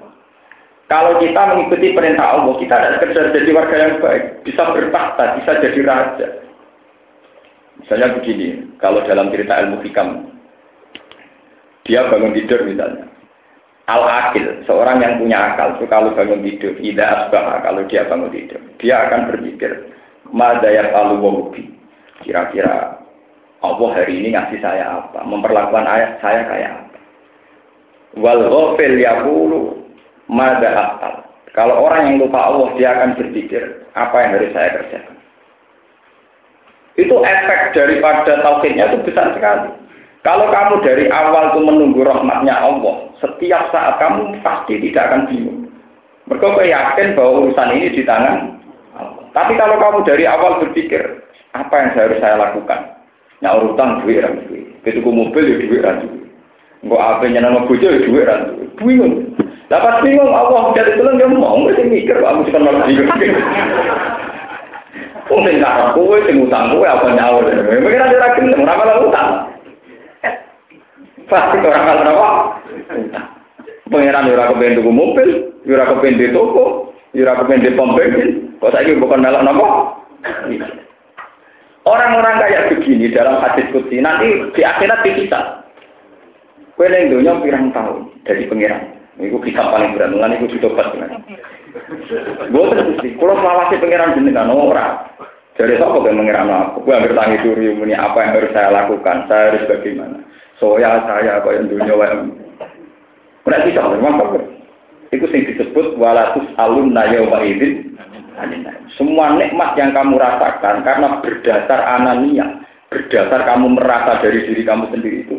kalau 0.89 1.21
kita 1.21 1.53
mengikuti 1.53 1.93
perintah 1.93 2.41
Allah, 2.41 2.57
kita 2.57 2.75
tidak 2.75 2.95
sekedar 2.97 3.27
jadi 3.37 3.51
warga 3.53 3.77
yang 3.77 3.95
baik, 4.01 4.41
bisa 4.41 4.73
bertakhta, 4.73 5.37
bisa 5.37 5.51
jadi 5.61 5.81
raja. 5.85 6.29
Misalnya 7.79 8.17
begini, 8.17 8.49
kalau 8.81 9.05
dalam 9.05 9.29
cerita 9.29 9.53
ilmu 9.63 9.85
hikam, 9.85 10.33
dia 11.85 12.09
bangun 12.09 12.33
tidur 12.33 12.65
misalnya. 12.65 13.05
Al-akil, 13.89 14.65
seorang 14.65 15.01
yang 15.05 15.21
punya 15.21 15.53
akal, 15.53 15.77
so 15.77 15.85
kalau 15.89 16.17
bangun 16.17 16.41
tidur, 16.41 16.73
tidak 16.81 17.09
asbah, 17.09 17.61
kalau 17.61 17.85
dia 17.85 18.09
bangun 18.09 18.33
tidur, 18.33 18.61
dia 18.81 19.09
akan 19.09 19.29
berpikir, 19.29 19.93
madayat 20.33 20.89
alu 20.97 21.21
wahubi. 21.21 21.69
Kira-kira 22.25 22.97
Allah 23.61 23.91
hari 23.93 24.25
ini 24.25 24.33
ngasih 24.33 24.61
saya 24.65 25.05
apa? 25.05 25.21
Memperlakukan 25.21 25.85
ayat 25.85 26.17
saya 26.25 26.49
kayak 26.49 26.71
apa? 26.81 26.98
Wal 28.19 28.43
ghafil 28.51 28.99
yaqulu 28.99 29.79
Mada 30.29 30.71
akal. 30.77 31.25
Kalau 31.57 31.89
orang 31.89 32.13
yang 32.13 32.17
lupa 32.21 32.53
Allah, 32.53 32.69
dia 32.77 32.93
akan 32.93 33.17
berpikir, 33.17 33.83
apa 33.97 34.15
yang 34.21 34.31
harus 34.37 34.53
saya 34.53 34.69
kerjakan. 34.77 35.17
Itu 37.01 37.15
efek 37.25 37.73
daripada 37.73 38.45
tauhidnya 38.45 38.93
itu 38.93 38.99
besar 39.09 39.33
sekali. 39.33 39.73
Kalau 40.27 40.53
kamu 40.53 40.85
dari 40.85 41.09
awal 41.09 41.55
itu 41.55 41.61
menunggu 41.65 42.05
rahmatnya 42.05 42.53
Allah, 42.61 43.09
setiap 43.25 43.73
saat 43.73 43.97
kamu 43.97 44.37
pasti 44.45 44.77
tidak 44.85 45.09
akan 45.09 45.23
bingung. 45.33 45.61
Mereka 46.29 46.61
yakin 46.61 47.17
bahwa 47.17 47.49
urusan 47.49 47.73
ini 47.73 47.89
di 47.97 48.03
tangan. 48.05 48.61
Tapi 49.33 49.57
kalau 49.57 49.81
kamu 49.81 49.99
dari 50.05 50.29
awal 50.29 50.61
berpikir, 50.61 51.25
apa 51.57 51.73
yang 51.73 51.91
harus 51.97 52.21
saya 52.21 52.37
lakukan? 52.37 52.93
Nyaur 53.41 53.73
utang 53.73 54.05
duit 54.05 54.21
duit. 54.51 54.67
Ketika 54.85 55.09
mobil 55.09 55.45
ya 55.49 55.57
duit 55.65 55.83
duit. 56.05 56.18
Apa 56.87 57.27
yang 57.27 57.43
nyenang 57.43 57.67
bojo 57.67 57.91
ya 57.91 57.99
orang 58.07 58.43
duit. 58.55 58.71
Bingung. 58.79 59.15
Dapat 59.67 60.07
bingung 60.07 60.31
Allah 60.31 60.71
jadi 60.79 60.95
tulang 60.95 61.19
dia 61.19 61.27
mau 61.27 61.59
mesti 61.59 61.83
mikir 61.85 62.23
kamu 62.23 62.47
mesti 62.47 62.55
malah 62.55 62.87
bingung. 63.19 63.47
Wong 65.29 65.41
sing 65.45 65.61
tak 65.61 65.93
kowe 65.93 66.17
utang 66.17 66.65
kowe 66.73 66.87
apa 66.87 67.07
nyawa. 67.13 67.39
Mikir 67.83 68.01
ada 68.01 68.17
ra 68.17 68.29
gelem 68.39 68.63
ora 68.65 68.79
malah 68.79 68.97
utang. 69.05 69.31
Pasti 71.29 71.57
orang 71.61 71.85
malah 71.85 72.05
apa? 72.09 72.31
Pengiran 73.89 74.29
ora 74.33 74.53
kepen 74.53 74.77
tuku 74.77 74.91
mobil, 74.93 75.29
ora 75.65 75.85
kepen 75.89 76.21
di 76.21 76.33
toko, 76.33 76.93
ora 77.13 77.33
kepen 77.41 77.65
di 77.65 77.77
pom 77.77 77.97
bensin. 77.97 78.57
Kok 78.61 78.73
saiki 78.73 79.01
bukan 79.01 79.21
melok 79.21 79.45
napa? 79.45 79.67
Orang-orang 81.89 82.37
kayak 82.43 82.69
begini 82.75 83.09
dalam 83.09 83.41
hadis 83.41 83.65
kutsi 83.73 84.03
nanti 84.03 84.29
di 84.53 84.61
akhirat 84.61 85.01
dipisah. 85.05 85.68
Kue 86.79 86.87
yang 86.87 87.11
dunia 87.11 87.43
pirang 87.43 87.75
tahun 87.75 88.07
dari 88.23 88.47
pengiran. 88.47 88.95
Iku 89.19 89.43
bisa 89.43 89.67
paling 89.67 89.99
berat, 89.99 90.15
mulai 90.15 90.39
iku 90.39 90.47
ditobat 90.47 90.95
dengan. 90.95 91.19
Gue 92.55 92.65
terus 92.71 93.03
sih, 93.03 93.19
kalau 93.19 93.35
selawasi 93.35 93.83
pangeran 93.83 94.15
jenengan 94.15 94.55
ora. 94.55 95.11
Jadi 95.59 95.75
siapa 95.75 95.99
yang 96.07 96.23
mengira 96.23 96.47
aku? 96.47 96.87
Gue 96.87 96.95
hampir 96.95 97.19
tangi 97.19 97.43
duri 97.43 97.75
ini 97.75 97.99
apa 97.99 98.15
yang 98.23 98.31
harus 98.39 98.55
saya 98.55 98.71
lakukan? 98.71 99.27
Saya 99.27 99.51
harus 99.51 99.67
bagaimana? 99.67 100.23
Soya 100.63 101.03
saya 101.03 101.43
apa 101.43 101.51
yang 101.51 101.67
dunia 101.67 101.99
yang 101.99 102.31
Ora 103.43 103.67
bisa 103.67 103.83
memang 103.83 104.23
kok. 104.23 104.47
Itu 105.11 105.27
sing 105.35 105.51
disebut 105.51 105.99
walatus 105.99 106.47
alun 106.63 106.95
naya 106.95 107.27
wa 107.27 107.43
idin. 107.43 107.99
Semua 108.95 109.35
nikmat 109.35 109.75
yang 109.75 109.91
kamu 109.91 110.15
rasakan 110.15 110.87
karena 110.87 111.19
berdasar 111.27 111.81
anania, 111.99 112.63
berdasar 112.87 113.43
kamu 113.43 113.75
merasa 113.75 114.23
dari 114.23 114.47
diri 114.47 114.63
kamu 114.63 114.95
sendiri 114.95 115.27
itu. 115.27 115.38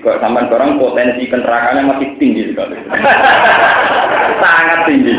Jika 0.00 0.16
sampai 0.16 0.48
orang 0.48 0.80
potensi 0.80 1.28
kenerakannya 1.28 1.84
masih 1.84 2.08
tinggi 2.16 2.56
sekali. 2.56 2.72
sangat 4.40 4.80
tinggi. 4.88 5.12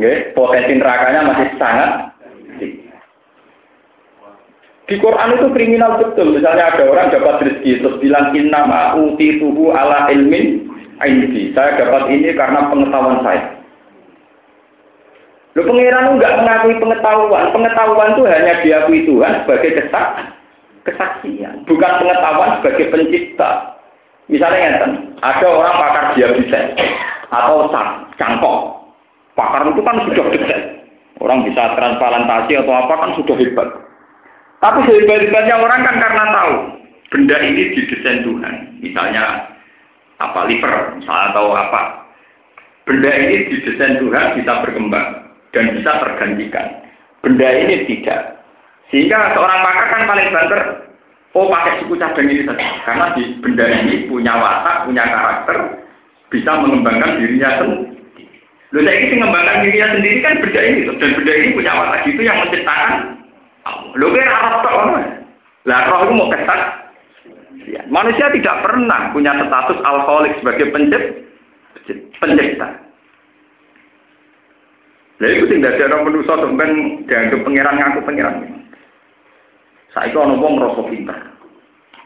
Nggih, 0.00 0.32
potensi 0.32 0.72
nerakanya 0.72 1.28
masih 1.28 1.48
sangat 1.60 1.90
tinggi. 2.56 2.88
Di 4.88 4.96
Quran 4.96 5.36
itu 5.36 5.52
kriminal 5.52 6.00
betul. 6.00 6.32
Misalnya 6.32 6.72
ada 6.72 6.88
orang 6.88 7.12
dapat 7.12 7.44
rezeki 7.44 7.84
terus 7.84 8.00
bilang 8.00 8.32
inna 8.32 8.64
ma'uti 8.64 9.44
tuhu 9.44 9.68
ala 9.76 10.08
ilmin 10.08 10.64
aindi. 11.04 11.52
Saya 11.52 11.76
dapat 11.76 12.16
ini 12.16 12.32
karena 12.32 12.72
pengetahuan 12.72 13.20
saya. 13.20 13.60
Lu 15.52 15.68
pengiran 15.68 16.16
enggak 16.16 16.40
mengakui 16.40 16.80
pengetahuan. 16.80 17.52
Pengetahuan 17.52 18.16
itu 18.16 18.22
hanya 18.24 18.54
diakui 18.64 19.04
Tuhan 19.04 19.44
sebagai 19.44 19.84
kesak 19.84 20.33
kesaksian, 20.84 21.64
bukan 21.64 21.92
pengetahuan 22.00 22.60
sebagai 22.60 22.92
pencipta. 22.92 23.76
Misalnya 24.28 24.80
kan, 24.80 24.92
ada 25.20 25.46
orang 25.48 25.76
pakar 25.76 26.04
diabetes 26.16 26.80
atau 27.28 27.68
cangkok. 28.16 28.60
Pakar 29.36 29.66
itu 29.68 29.82
kan 29.82 30.00
sudah 30.06 30.26
detail. 30.32 30.62
Orang 31.20 31.44
bisa 31.44 31.74
transplantasi 31.76 32.52
atau 32.56 32.72
apa 32.72 32.94
kan 33.00 33.10
sudah 33.18 33.36
hebat. 33.36 33.68
Tapi 34.62 34.78
sehebat-hebatnya 34.88 35.56
orang 35.60 35.80
kan 35.84 35.96
karena 36.00 36.24
tahu 36.32 36.54
benda 37.12 37.36
ini 37.42 37.74
didesain 37.76 38.24
Tuhan. 38.24 38.54
Misalnya 38.80 39.52
apa 40.22 40.40
liver, 40.48 40.96
misalnya 40.96 41.24
atau 41.36 41.52
apa. 41.52 41.82
Benda 42.84 43.10
ini 43.12 43.48
didesain 43.52 44.00
Tuhan 44.00 44.40
bisa 44.40 44.52
berkembang 44.64 45.08
dan 45.52 45.64
bisa 45.76 45.90
tergantikan. 46.00 46.66
Benda 47.20 47.48
ini 47.48 47.88
tidak. 47.88 48.43
Sehingga 48.94 49.34
seorang 49.34 49.58
pakar 49.58 49.86
kan 49.90 50.02
paling 50.06 50.30
banter, 50.30 50.60
oh 51.34 51.50
pakai 51.50 51.82
suku 51.82 51.98
cadang 51.98 52.30
ini 52.30 52.46
saja. 52.46 52.62
Karena 52.86 53.10
di 53.18 53.26
benda 53.42 53.66
ini 53.66 54.06
punya 54.06 54.38
watak, 54.38 54.86
punya 54.86 55.02
karakter, 55.02 55.82
bisa 56.30 56.62
mengembangkan 56.62 57.18
dirinya 57.18 57.58
sendiri. 57.58 57.90
Lalu 58.70 58.86
saya 58.86 58.98
ini 59.02 59.14
mengembangkan 59.18 59.58
dirinya 59.66 59.88
sendiri 59.98 60.18
kan 60.22 60.34
benda 60.38 60.60
ini, 60.62 60.80
dan 60.86 61.10
benda 61.18 61.32
ini 61.34 61.48
punya 61.58 61.72
watak 61.74 62.00
itu 62.06 62.22
yang 62.22 62.38
menciptakan 62.38 62.90
Lalu 63.98 64.14
kan 64.14 64.30
Arab 64.30 64.54
tak 64.62 64.74
Lah 65.64 65.80
roh 65.90 66.00
itu 66.06 66.12
mau 66.14 66.30
kesak. 66.30 66.60
Ya. 67.66 67.82
Manusia 67.90 68.30
tidak 68.30 68.62
pernah 68.62 69.10
punya 69.10 69.34
status 69.34 69.78
alkoholik 69.82 70.38
sebagai 70.38 70.70
pencipt, 70.70 71.06
pencipta. 72.22 72.68
Nah 75.18 75.28
itu 75.32 75.50
tidak 75.50 75.82
ada 75.82 75.98
orang 75.98 76.12
manusia 76.12 76.34
sampai 76.36 76.68
dianggap 77.08 77.40
pangeran 77.42 77.74
ngaku 77.80 78.00
pangeran. 78.06 78.63
Itu 80.02 80.18
orang 80.18 80.42
wong 80.42 80.58
rasa 80.58 80.82
pinter. 80.90 81.18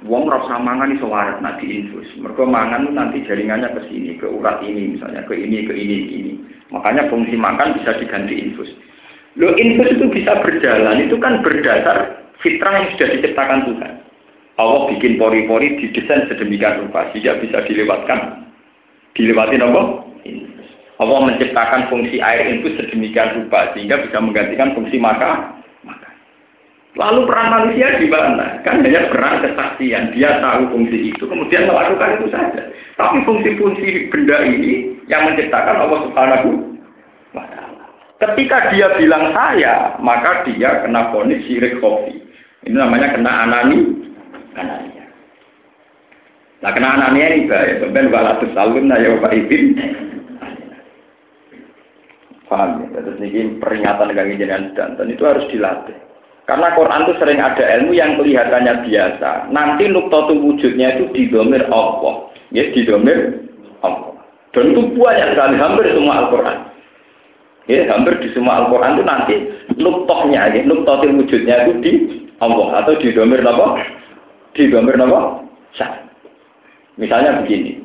Wong 0.05 0.29
rasa 0.29 0.61
mangan 0.61 0.93
iso 0.93 1.09
waras 1.09 1.41
nanti 1.41 1.65
infus. 1.65 2.07
Mereka 2.21 2.45
mangan 2.45 2.93
nanti 2.93 3.25
jaringannya 3.25 3.73
ke 3.73 3.81
sini, 3.89 4.21
ke 4.21 4.29
urat 4.29 4.61
ini 4.61 4.95
misalnya, 4.95 5.25
ke 5.25 5.33
ini, 5.33 5.65
ke 5.65 5.73
ini, 5.73 5.97
ke 6.05 6.11
ini. 6.13 6.33
Makanya 6.69 7.09
fungsi 7.09 7.35
makan 7.35 7.81
bisa 7.81 7.97
diganti 7.97 8.37
infus. 8.37 8.69
Lo 9.41 9.57
infus 9.57 9.89
itu 9.97 10.05
bisa 10.13 10.37
berjalan, 10.45 11.01
itu 11.01 11.17
kan 11.19 11.41
berdasar 11.41 12.29
fitrah 12.45 12.77
yang 12.77 12.87
sudah 12.95 13.09
diciptakan 13.17 13.61
Tuhan. 13.73 13.93
Allah 14.59 14.91
bikin 14.91 15.19
pori-pori 15.19 15.81
didesain 15.81 16.29
sedemikian 16.29 16.87
rupa 16.87 17.09
sehingga 17.11 17.41
bisa 17.41 17.65
dilewatkan. 17.67 18.47
Dilewati 19.17 19.59
apa? 19.59 19.83
Allah 20.99 21.21
menciptakan 21.27 21.91
fungsi 21.91 22.23
air 22.23 22.47
infus 22.55 22.75
sedemikian 22.79 23.35
rupa 23.43 23.75
sehingga 23.75 24.03
bisa 24.03 24.19
menggantikan 24.23 24.75
fungsi 24.79 24.99
makan 24.99 25.58
Lalu 26.97 27.29
peran 27.29 27.53
manusia 27.53 28.01
di 28.01 28.09
mana? 28.09 28.65
Kan 28.65 28.81
hanya 28.81 29.13
peran 29.13 29.45
kesaksian. 29.45 30.17
Dia 30.17 30.41
tahu 30.41 30.73
fungsi 30.73 31.13
itu, 31.13 31.25
kemudian 31.29 31.69
melakukan 31.69 32.17
itu 32.17 32.27
saja. 32.33 32.63
Tapi 32.97 33.23
fungsi-fungsi 33.29 34.09
benda 34.09 34.41
ini 34.49 34.97
yang 35.05 35.29
menciptakan 35.29 35.85
Allah 35.85 36.01
Subhanahu 36.09 36.49
wa 37.37 37.45
Ketika 38.19 38.73
dia 38.75 38.89
bilang 38.99 39.31
saya, 39.37 39.95
maka 40.01 40.49
dia 40.49 40.83
kena 40.83 41.13
ponis 41.13 41.45
syirik 41.45 41.79
kopi. 41.79 42.19
Ini 42.67 42.75
namanya 42.75 43.15
kena 43.15 43.47
anani, 43.47 43.79
anania. 44.59 45.07
Nah, 46.59 46.71
kena 46.75 46.89
anania 46.99 47.27
ini 47.31 47.47
bahaya. 47.47 47.79
Sampai 47.79 48.11
walatus 48.11 48.51
salun 48.59 48.91
na 48.91 48.99
ya 48.99 49.15
Bapak 49.15 49.39
Ibin. 49.39 49.65
Paham 52.51 52.91
ya? 52.91 52.99
Terus 52.99 53.23
ini 53.23 53.61
peringatan 53.63 54.11
dengan 54.11 54.35
jenengan 54.35 54.97
dan 54.99 55.07
itu 55.07 55.23
harus 55.23 55.47
dilatih. 55.53 55.95
Karena 56.49 56.73
Quran 56.73 57.05
itu 57.05 57.15
sering 57.21 57.45
ada 57.45 57.61
ilmu 57.61 57.93
yang 57.93 58.17
kelihatannya 58.17 58.89
biasa. 58.89 59.53
Nanti 59.53 59.85
nuktotu 59.93 60.33
wujudnya 60.33 60.97
itu 60.97 61.13
didomir 61.13 61.69
Allah. 61.69 62.33
Ya, 62.57 62.73
didomir 62.73 63.45
Allah. 63.85 64.17
Dan 64.57 64.73
itu 64.73 64.97
banyak 64.97 65.37
sekali, 65.37 65.61
hampir 65.61 65.93
semua 65.93 66.25
Al-Quran. 66.25 66.59
Ya, 67.69 67.85
hampir 67.93 68.17
di 68.25 68.33
semua 68.33 68.65
Al-Quran 68.65 68.97
itu 68.97 69.05
nanti 69.05 69.35
nuktohnya, 69.77 70.49
ya, 70.49 70.65
nuktohil 70.65 71.21
wujudnya 71.21 71.69
itu 71.69 71.73
di 71.85 71.93
Allah 72.41 72.81
atau 72.81 72.97
di 72.97 73.13
domir 73.13 73.45
apa? 73.45 73.85
Di 74.57 74.73
domir 74.73 74.97
apa? 74.97 75.45
Syah. 75.77 76.01
Misalnya 76.97 77.45
begini. 77.45 77.85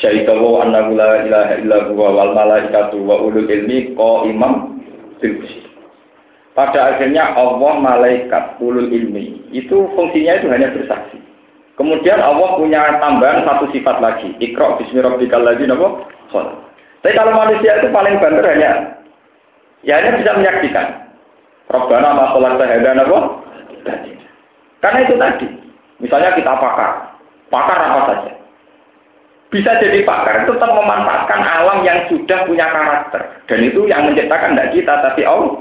Syaidawu 0.00 0.62
annahu 0.62 0.96
la 0.96 1.26
ilaha 1.26 1.52
illa 1.58 1.78
huwa 1.90 2.08
wal 2.16 2.32
malaikatu 2.32 2.96
wa 3.02 3.26
ulul 3.26 3.44
ilmi 3.44 3.92
imam 4.30 4.80
bil 5.18 5.34
Pada 6.50 6.94
akhirnya 6.96 7.30
Allah, 7.38 7.78
malaikat, 7.78 8.58
ulul 8.58 8.90
ilmi 8.90 9.46
itu 9.54 9.86
fungsinya 9.94 10.42
itu 10.42 10.50
hanya 10.50 10.74
bersaksi. 10.74 11.18
Kemudian 11.78 12.20
Allah 12.20 12.60
punya 12.60 13.00
tambahan 13.00 13.46
satu 13.46 13.70
sifat 13.72 14.02
lagi. 14.04 14.36
Ikra 14.36 14.76
bismi 14.76 15.00
rabbikal 15.00 15.40
ladzi 15.40 15.64
napa? 15.64 16.04
Tapi 17.00 17.16
kalau 17.16 17.32
manusia 17.32 17.80
itu 17.80 17.88
paling 17.88 18.20
banter 18.20 18.44
hanya 18.44 19.00
Ya 19.80 19.96
hanya 19.96 20.20
bisa 20.20 20.36
menyaksikan. 20.36 21.08
Robbana 21.72 22.12
ma 22.12 22.36
khalaqta 22.36 22.64
hadza 22.68 22.90
apa? 23.00 23.18
Karena 24.84 24.98
itu 25.08 25.14
tadi. 25.16 25.48
Misalnya 26.00 26.36
kita 26.36 26.52
pakar. 26.52 27.16
Pakar 27.48 27.78
apa 27.80 28.00
saja. 28.12 28.32
Bisa 29.50 29.72
jadi 29.82 30.06
pakar, 30.06 30.46
tetap 30.46 30.70
memanfaatkan 30.70 31.42
alam 31.42 31.82
yang 31.82 32.06
sudah 32.06 32.46
punya 32.46 32.70
karakter. 32.70 33.22
Dan 33.50 33.66
itu 33.66 33.82
yang 33.90 34.06
menciptakan 34.06 34.54
tidak 34.54 34.70
kita, 34.76 34.94
tapi 35.02 35.26
Allah. 35.26 35.58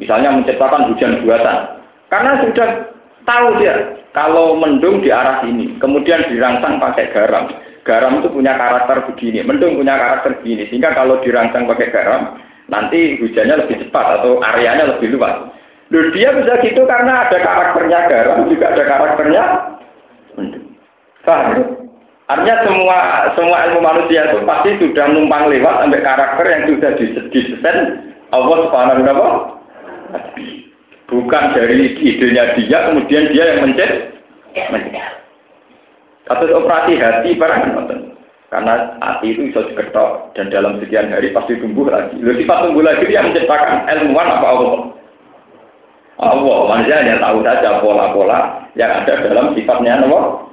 Misalnya 0.00 0.32
menciptakan 0.32 0.88
hujan 0.90 1.20
buatan. 1.22 1.58
Karena 2.08 2.40
sudah 2.40 2.68
tahu 3.28 3.46
dia, 3.60 4.00
kalau 4.16 4.56
mendung 4.56 5.04
di 5.04 5.12
arah 5.12 5.44
ini, 5.44 5.76
kemudian 5.78 6.24
dirangsang 6.26 6.80
pakai 6.80 7.12
garam. 7.12 7.52
Garam 7.84 8.18
itu 8.18 8.28
punya 8.32 8.56
karakter 8.56 9.04
begini, 9.12 9.44
mendung 9.44 9.76
punya 9.76 10.00
karakter 10.00 10.40
begini. 10.40 10.66
Sehingga 10.72 10.96
kalau 10.96 11.20
dirangsang 11.20 11.68
pakai 11.68 11.92
garam, 11.92 12.40
nanti 12.72 13.20
hujannya 13.20 13.60
lebih 13.60 13.86
cepat 13.86 14.24
atau 14.24 14.40
areanya 14.40 14.96
lebih 14.96 15.14
luas. 15.14 15.52
Loh, 15.90 16.06
dia 16.14 16.30
bisa 16.32 16.54
gitu 16.64 16.86
karena 16.86 17.28
ada 17.28 17.38
karakternya 17.38 17.98
garam, 18.08 18.46
juga 18.48 18.66
ada 18.72 18.84
karakternya 18.86 19.44
Paham? 21.20 21.52
Artinya 22.30 22.56
semua 22.62 22.98
semua 23.34 23.58
ilmu 23.66 23.80
manusia 23.82 24.30
itu 24.30 24.38
pasti 24.46 24.70
sudah 24.78 25.10
numpang 25.10 25.50
lewat 25.50 25.82
sampai 25.82 26.00
karakter 26.00 26.44
yang 26.46 26.62
sudah 26.70 26.90
disesuaikan 26.94 27.76
Allah 28.30 28.56
Subhanahu 28.66 29.02
wa 29.02 29.59
Bukan 31.10 31.44
dari 31.58 31.98
idenya 31.98 32.54
dia, 32.54 32.78
kemudian 32.90 33.34
dia 33.34 33.44
yang 33.54 33.66
mencet. 33.66 34.14
Kasus 36.30 36.54
operasi 36.54 36.94
hati 37.02 37.34
barang 37.34 37.62
karena 38.50 38.98
hati 38.98 39.30
itu 39.30 39.46
bisa 39.46 39.62
diketok 39.62 40.34
dan 40.34 40.50
dalam 40.50 40.82
sekian 40.82 41.06
hari 41.14 41.30
pasti 41.30 41.54
tumbuh 41.62 41.86
lagi. 41.86 42.18
Lalu 42.18 42.42
sifat 42.42 42.66
tumbuh 42.66 42.82
lagi 42.82 43.06
yang 43.06 43.30
menciptakan 43.30 43.86
ilmuwan 43.86 44.26
apa 44.26 44.46
Allah? 44.50 44.74
Allah, 46.20 46.58
manusia 46.66 46.98
hanya 47.00 47.22
tahu 47.22 47.46
saja 47.46 47.78
pola-pola 47.78 48.66
yang 48.74 48.90
ada 48.90 49.22
dalam 49.22 49.54
sifatnya 49.54 50.02
Allah. 50.02 50.50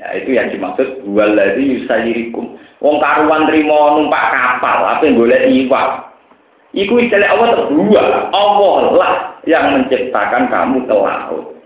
Ya, 0.00 0.08
itu 0.16 0.30
yang 0.40 0.48
dimaksud 0.48 1.04
waladhi 1.04 1.84
yusayirikum. 1.84 2.56
Wong 2.80 2.96
karuan 2.96 3.44
trimo 3.44 4.00
numpak 4.00 4.24
kapal, 4.32 4.88
apa 4.88 5.04
yang 5.04 5.20
boleh 5.20 5.40
iwak. 5.52 5.88
Iku 6.76 7.00
istilah 7.00 7.32
Allah 7.32 7.48
terdua. 7.64 8.04
Allah 8.28 8.80
lah 8.92 9.14
yang 9.48 9.72
menciptakan 9.72 10.52
kamu 10.52 10.84
ke 10.84 10.92
laut. 10.92 11.56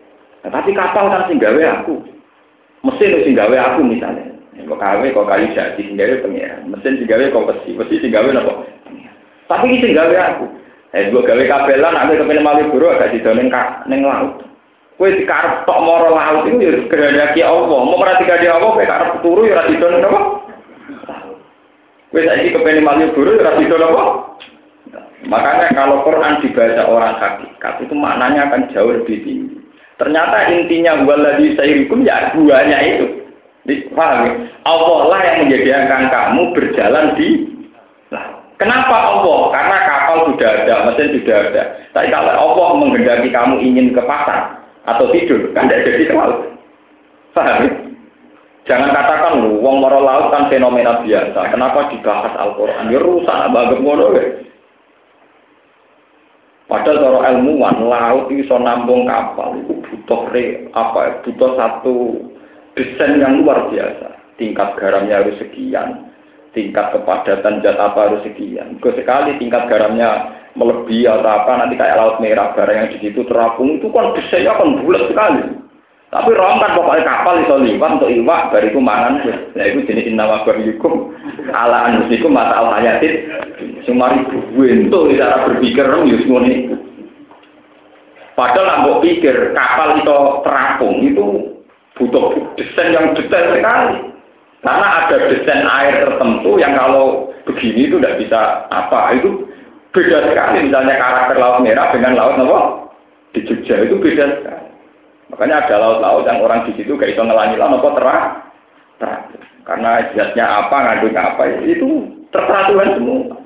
Nah, 0.43 0.51
tapi 0.51 0.71
kapal 0.75 1.11
kan 1.11 1.27
singgawe 1.27 1.63
aku. 1.83 1.99
Mesin 2.87 3.23
singgawe 3.27 3.57
aku 3.59 3.83
misalnya. 3.83 4.31
Kok 4.63 4.79
kawe 4.79 5.07
kok 5.07 5.27
kayu 5.27 5.47
jadi 5.55 5.83
singgawe 5.83 6.23
pengiran. 6.23 6.71
Mesin 6.71 7.03
singgawe 7.03 7.25
kok 7.35 7.47
besi, 7.51 7.71
besi 7.75 7.95
singgawe 7.99 8.29
nopo. 8.31 8.63
Tapi 9.51 9.65
ini 9.71 9.83
singgawe 9.83 10.17
aku. 10.35 10.47
Eh 10.93 11.11
gua 11.11 11.25
gawe 11.27 11.43
kabelan 11.51 11.99
aku 11.99 12.21
kepen 12.21 12.69
buru 12.71 12.87
agak 12.93 13.11
didonen 13.17 13.51
kak 13.51 13.89
neng 13.91 14.07
laut. 14.07 14.45
Kue 15.01 15.09
dikarep 15.19 15.67
tok 15.67 15.83
moro 15.83 16.15
laut 16.15 16.47
itu 16.47 16.63
ya 16.63 16.79
kehendaki 16.87 17.43
Allah. 17.43 17.67
Mau 17.67 17.99
perhatikan 17.99 18.39
dia 18.39 18.55
Allah, 18.55 18.71
kue 18.77 18.87
karep 18.87 19.11
turu 19.25 19.51
ya 19.51 19.67
didon 19.67 19.99
napa? 19.99 20.21
Kue 22.13 22.23
saiki 22.23 22.55
kepen 22.55 22.87
buru 23.17 23.31
ya 23.41 23.51
didon 23.59 23.83
apa? 23.83 24.05
Makanya 25.23 25.71
kalau 25.79 26.03
Quran 26.03 26.43
dibaca 26.43 26.83
orang 26.91 27.15
hakikat 27.23 27.75
itu 27.87 27.95
maknanya 27.95 28.51
akan 28.51 28.67
jauh 28.75 28.91
lebih 28.91 29.23
tinggi. 29.23 29.57
Ternyata 30.03 30.51
intinya 30.51 31.07
waladhi 31.07 31.55
sayyikum 31.55 32.03
ya 32.03 32.35
duanya 32.35 32.79
itu. 32.83 33.07
Paham 33.95 34.27
ya? 34.27 34.33
Allah 34.67 35.01
lah 35.07 35.21
yang 35.23 35.37
menjadikan 35.47 36.11
kamu 36.11 36.51
berjalan 36.51 37.15
di 37.15 37.29
laut. 38.11 38.43
Kenapa 38.59 39.15
Allah? 39.15 39.41
Karena 39.55 39.77
kapal 39.87 40.17
sudah 40.27 40.51
ada, 40.67 40.75
mesin 40.91 41.15
sudah 41.15 41.37
ada. 41.47 41.63
Tapi 41.95 42.11
kalau 42.11 42.33
Allah 42.35 42.69
menghendaki 42.83 43.31
kamu 43.31 43.63
ingin 43.63 43.95
ke 43.95 44.03
pasar 44.03 44.59
atau 44.91 45.07
tidur, 45.15 45.55
kan 45.55 45.71
tidak 45.71 45.87
jadi 45.87 46.11
laut. 46.11 46.51
Paham 47.31 47.63
ya? 47.63 47.71
Jangan 48.63 48.95
katakan 48.95 49.59
wong 49.59 49.77
moro 49.83 50.03
laut 50.03 50.35
kan 50.35 50.51
fenomena 50.51 51.03
biasa. 51.03 51.51
Kenapa 51.51 51.91
dibahas 51.91 52.35
Al-Quran? 52.39 52.91
Ya 52.91 52.99
rusak, 52.99 53.35
ya. 53.51 54.23
Padahal 56.73 57.05
cara 57.05 57.37
ilmuwan, 57.37 57.85
laut 57.85 58.33
itu 58.33 58.49
so 58.49 58.57
nambung 58.57 59.05
kapal, 59.05 59.61
itu 59.61 59.77
butuh 59.85 60.25
re, 60.33 60.73
apa, 60.73 61.21
butuh 61.21 61.53
satu 61.53 62.17
desain 62.73 63.21
yang 63.21 63.45
luar 63.45 63.69
biasa. 63.69 64.17
Tingkat 64.41 64.81
garamnya 64.81 65.21
harus 65.21 65.37
sekian, 65.37 66.09
tingkat 66.57 66.97
kepadatan 66.97 67.61
zat 67.61 67.77
apa 67.77 68.09
harus 68.09 68.25
sekian. 68.25 68.81
Ke 68.81 68.97
sekali 68.97 69.37
tingkat 69.37 69.69
garamnya 69.69 70.33
melebihi 70.57 71.05
atau 71.05 71.29
apa 71.29 71.61
nanti 71.61 71.77
kayak 71.77 72.01
laut 72.01 72.17
merah 72.25 72.57
barang 72.57 72.77
yang 72.81 72.89
di 72.89 73.05
situ 73.05 73.21
terapung 73.29 73.77
itu 73.77 73.93
kan 73.93 74.17
desainnya 74.17 74.57
kan 74.57 74.81
bulat 74.81 75.05
sekali. 75.13 75.45
Tapi 76.13 76.29
kan 76.37 76.77
pokoknya 76.77 77.09
kapal 77.09 77.41
iso 77.41 77.57
liwat 77.57 77.97
untuk 77.97 78.13
iwak 78.13 78.53
bariku 78.53 78.81
mangan 78.85 79.25
ya 79.57 79.65
itu 79.65 79.89
jenis 79.89 80.13
nama 80.13 80.45
hukum 80.45 81.09
ala 81.57 81.89
anusikum 81.89 82.37
mata 82.37 82.53
al 82.53 82.69
hayatin 82.69 83.42
semari 83.85 84.23
buento 84.55 85.11
cara 85.17 85.47
berpikir 85.49 85.85
rom 85.87 86.09
yus 86.09 86.25
Padahal 88.33 88.65
nambah 88.65 88.97
pikir 89.05 89.53
kapal 89.53 90.01
itu 90.01 90.19
terapung 90.41 90.97
itu 91.05 91.25
butuh 92.01 92.33
desain 92.57 92.97
yang 92.97 93.13
detail 93.13 93.53
sekali. 93.53 94.09
Karena 94.63 94.89
ada 95.05 95.17
desain 95.29 95.69
air 95.69 96.07
tertentu 96.07 96.57
yang 96.57 96.73
kalau 96.73 97.29
begini 97.45 97.91
itu 97.91 98.01
tidak 98.01 98.17
bisa 98.25 98.41
apa 98.73 99.21
itu 99.21 99.45
beda 99.93 100.33
sekali. 100.33 100.65
Misalnya 100.65 100.97
karakter 100.97 101.37
laut 101.37 101.61
merah 101.61 101.93
dengan 101.93 102.17
laut 102.17 102.41
apa 102.41 102.59
di 103.37 103.41
Jogja 103.45 103.85
itu 103.85 104.01
beda 104.01 104.25
sekali. 104.41 104.67
Makanya 105.33 105.65
ada 105.65 105.77
laut-laut 105.81 106.25
yang 106.29 106.45
orang 106.45 106.61
di 106.69 106.73
situ 106.77 106.93
gak 106.97 107.13
bisa 107.13 107.25
ngelangi 107.25 107.57
laut 107.61 107.81
apa 107.81 107.91
terang. 107.97 108.25
Karena 109.63 109.91
jasnya 110.15 110.47
apa, 110.47 110.77
ngandungnya 110.77 111.23
apa 111.23 111.43
itu 111.63 111.89
terperaturan 112.35 112.99
semua. 112.99 113.42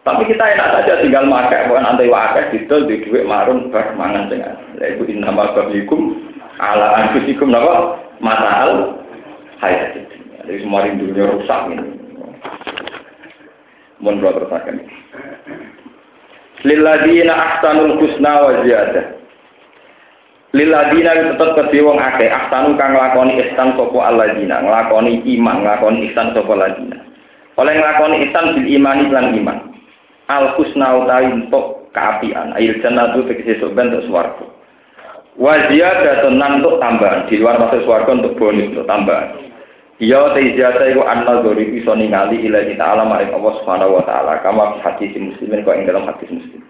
Tapi 0.00 0.22
kita 0.24 0.40
enak 0.40 0.68
saja 0.80 1.04
tinggal 1.04 1.28
makai, 1.28 1.68
bukan 1.68 1.84
antai 1.84 2.08
wakai, 2.08 2.56
gitu, 2.56 2.88
di 2.88 3.04
duit 3.04 3.28
marun, 3.28 3.68
bermangan 3.68 4.32
dengan. 4.32 4.56
Yaitu 4.80 5.04
innama 5.12 5.52
babikum 5.52 6.16
ala 6.56 7.04
anfusikum 7.04 7.52
napa? 7.52 8.00
Matal 8.20 9.00
hayat 9.64 9.96
jadi 10.44 10.60
semua 10.60 10.84
rindunya 10.84 11.24
rusak 11.24 11.72
ini. 11.72 11.88
Mohon 14.00 14.20
doa 14.20 14.32
tersakan 14.40 14.76
lilladina 16.64 17.32
ahsanul 17.32 17.96
husna 17.96 18.32
wa 18.44 18.52
ziyadah. 18.64 19.06
Lilladina 20.50 21.14
tetep 21.14 21.50
kedhe 21.54 21.78
wong 21.78 22.02
ahsanu 22.02 22.74
kang 22.74 22.98
nglakoni 22.98 23.38
ihsan 23.38 23.78
sapa 23.78 23.98
alladina 24.02 24.58
nglakoni 24.58 25.22
iman 25.38 25.62
nglakoni 25.62 26.10
ihsan 26.10 26.34
sapa 26.34 26.50
alladina 26.58 26.98
oleh 27.54 27.78
nglakoni 27.78 28.26
ihsan 28.26 28.58
bil 28.58 28.66
imani 28.66 29.06
lan 29.14 29.30
iman 29.30 29.69
al 30.30 30.54
husna 30.54 31.02
utawi 31.02 31.34
untuk 31.34 31.90
keapian 31.90 32.54
ail 32.54 32.78
jannatu 32.78 33.26
tegese 33.26 33.58
sok 33.58 33.74
bentuk 33.74 34.06
swarga 34.06 34.46
Wajia 35.40 36.04
dan 36.04 36.36
untuk 36.36 36.76
tambahan 36.84 37.24
di 37.30 37.40
luar 37.40 37.56
masuk 37.56 37.88
suarga 37.88 38.12
untuk 38.12 38.36
bonus 38.36 38.76
untuk 38.76 38.84
tambahan. 38.84 39.40
Iya 39.96 40.36
te 40.36 40.40
ijazah 40.52 40.92
iku 40.92 41.04
anna 41.04 41.44
dzori 41.44 41.76
iso 41.76 41.92
ningali 41.92 42.44
kita 42.44 42.80
alam 42.80 43.12
maring 43.12 43.36
Allah 43.36 43.52
Subhanahu 43.60 44.00
wa 44.00 44.04
taala 44.08 44.40
kama 44.40 44.80
hati 44.80 45.12
si 45.12 45.20
muslimin 45.20 45.60
kok 45.60 45.76
ing 45.76 45.84
dalam 45.88 46.08
hati 46.08 46.24
muslim. 46.28 46.60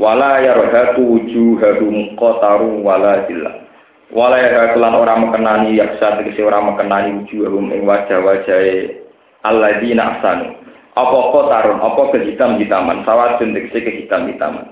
Wala 0.00 0.40
yarhaqu 0.40 1.00
wujuhahum 1.00 2.16
qataru 2.16 2.80
wala 2.80 3.24
zillah. 3.28 3.68
Wala 4.12 4.36
yarhaqu 4.40 4.80
lan 4.80 4.96
ora 4.96 5.12
mekenani 5.20 5.76
yaksa 5.76 6.20
tegese 6.20 6.40
ora 6.40 6.64
mekenani 6.64 7.20
wujuhahum 7.24 7.68
ing 7.68 7.84
wajah-wajahe 7.84 9.00
alladzina 9.44 10.16
ahsanu. 10.16 10.56
Apa 10.94 11.18
qatarun 11.34 11.82
apa 11.82 12.02
kehitam-hitaman 12.14 13.02
sawatun 13.02 13.50
tegese 13.50 13.82
kehitam-hitaman. 13.82 14.62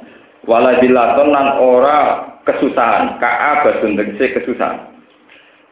Wala 0.46 0.78
zillaton 0.78 1.34
lan 1.34 1.58
ora 1.58 1.98
kesusahan, 2.46 3.18
ka'a 3.18 3.66
basun 3.66 3.98
tegese 3.98 4.38
kesusahan. 4.38 4.92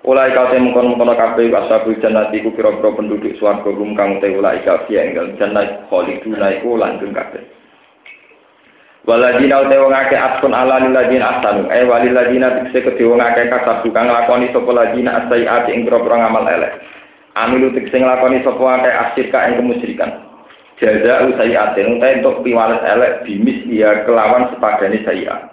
Ulai 0.01 0.33
kau 0.33 0.49
temu 0.49 0.73
kono 0.73 0.97
kono 0.97 1.13
kabeh 1.13 1.53
ashabul 1.53 1.93
jannati 2.01 2.41
ku 2.41 2.57
pira-pira 2.57 2.89
penduduk 2.97 3.37
swarga 3.37 3.69
rum 3.69 3.93
kang 3.93 4.17
te 4.17 4.33
ulai 4.33 4.65
kau 4.65 4.81
fiya 4.89 5.13
enggal 5.13 5.29
jannah 5.37 5.85
khaliduna 5.93 6.57
iku 6.57 6.73
langgeng 6.81 7.13
kabeh. 7.13 7.45
Waladina 9.05 9.61
uta 9.61 9.77
wong 9.77 9.93
akeh 9.93 10.17
atun 10.17 10.57
ala 10.57 10.81
liladina 10.81 11.37
ahsanu 11.37 11.69
eh 11.69 11.85
waliladina 11.85 12.65
tikse 12.65 12.81
kedhe 12.81 13.05
wong 13.05 13.21
akeh 13.21 13.53
kasab 13.53 13.85
kang 13.93 14.09
nglakoni 14.09 14.49
sapa 14.57 14.71
ladina 14.73 15.11
asaiat 15.21 15.69
ing 15.69 15.85
pira-pira 15.85 16.17
ngamal 16.17 16.49
elek. 16.49 16.81
Amilu 17.37 17.69
tikse 17.77 18.01
nglakoni 18.01 18.41
sapa 18.41 18.65
akeh 18.81 18.95
asyirka 19.05 19.53
ing 19.53 19.55
kemusyrikan. 19.61 20.30
Jaza 20.81 21.29
usayiatin 21.29 22.01
uta 22.01 22.07
entuk 22.09 22.41
piwales 22.41 22.81
elek 22.81 23.29
bimis 23.29 23.69
iya 23.69 24.03
kelawan 24.09 24.49
sepadane 24.51 25.05
sayiat. 25.05 25.53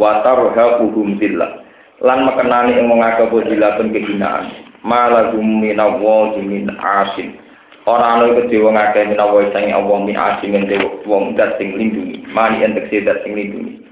Wa 0.00 0.24
tarha 0.24 0.80
buhum 0.80 1.20
zillah. 1.20 1.60
Lan 2.00 2.24
mekenani 2.24 2.80
ing 2.80 2.88
wong 2.88 3.04
akeh 3.04 3.28
pun 3.28 3.92
kehinaan. 3.92 4.48
Malagum 4.80 5.60
minawa 5.60 6.34
min 6.40 6.72
asin. 6.72 7.36
Ora 7.84 8.16
ana 8.16 8.32
iku 8.32 8.48
dhewe 8.48 8.72
ngakeh 8.72 9.12
minawa 9.12 9.44
sing 9.52 9.70
Allah 9.76 9.98
min 10.00 10.16
asin 10.16 10.56
ing 10.56 10.64
wong 11.04 11.36
dat 11.36 11.60
sing 11.60 11.76
lindungi 11.76 12.24
mani 12.32 12.64
entek 12.64 12.88
dat 13.04 13.20
sing 13.22 13.36
lindungi 13.36 13.82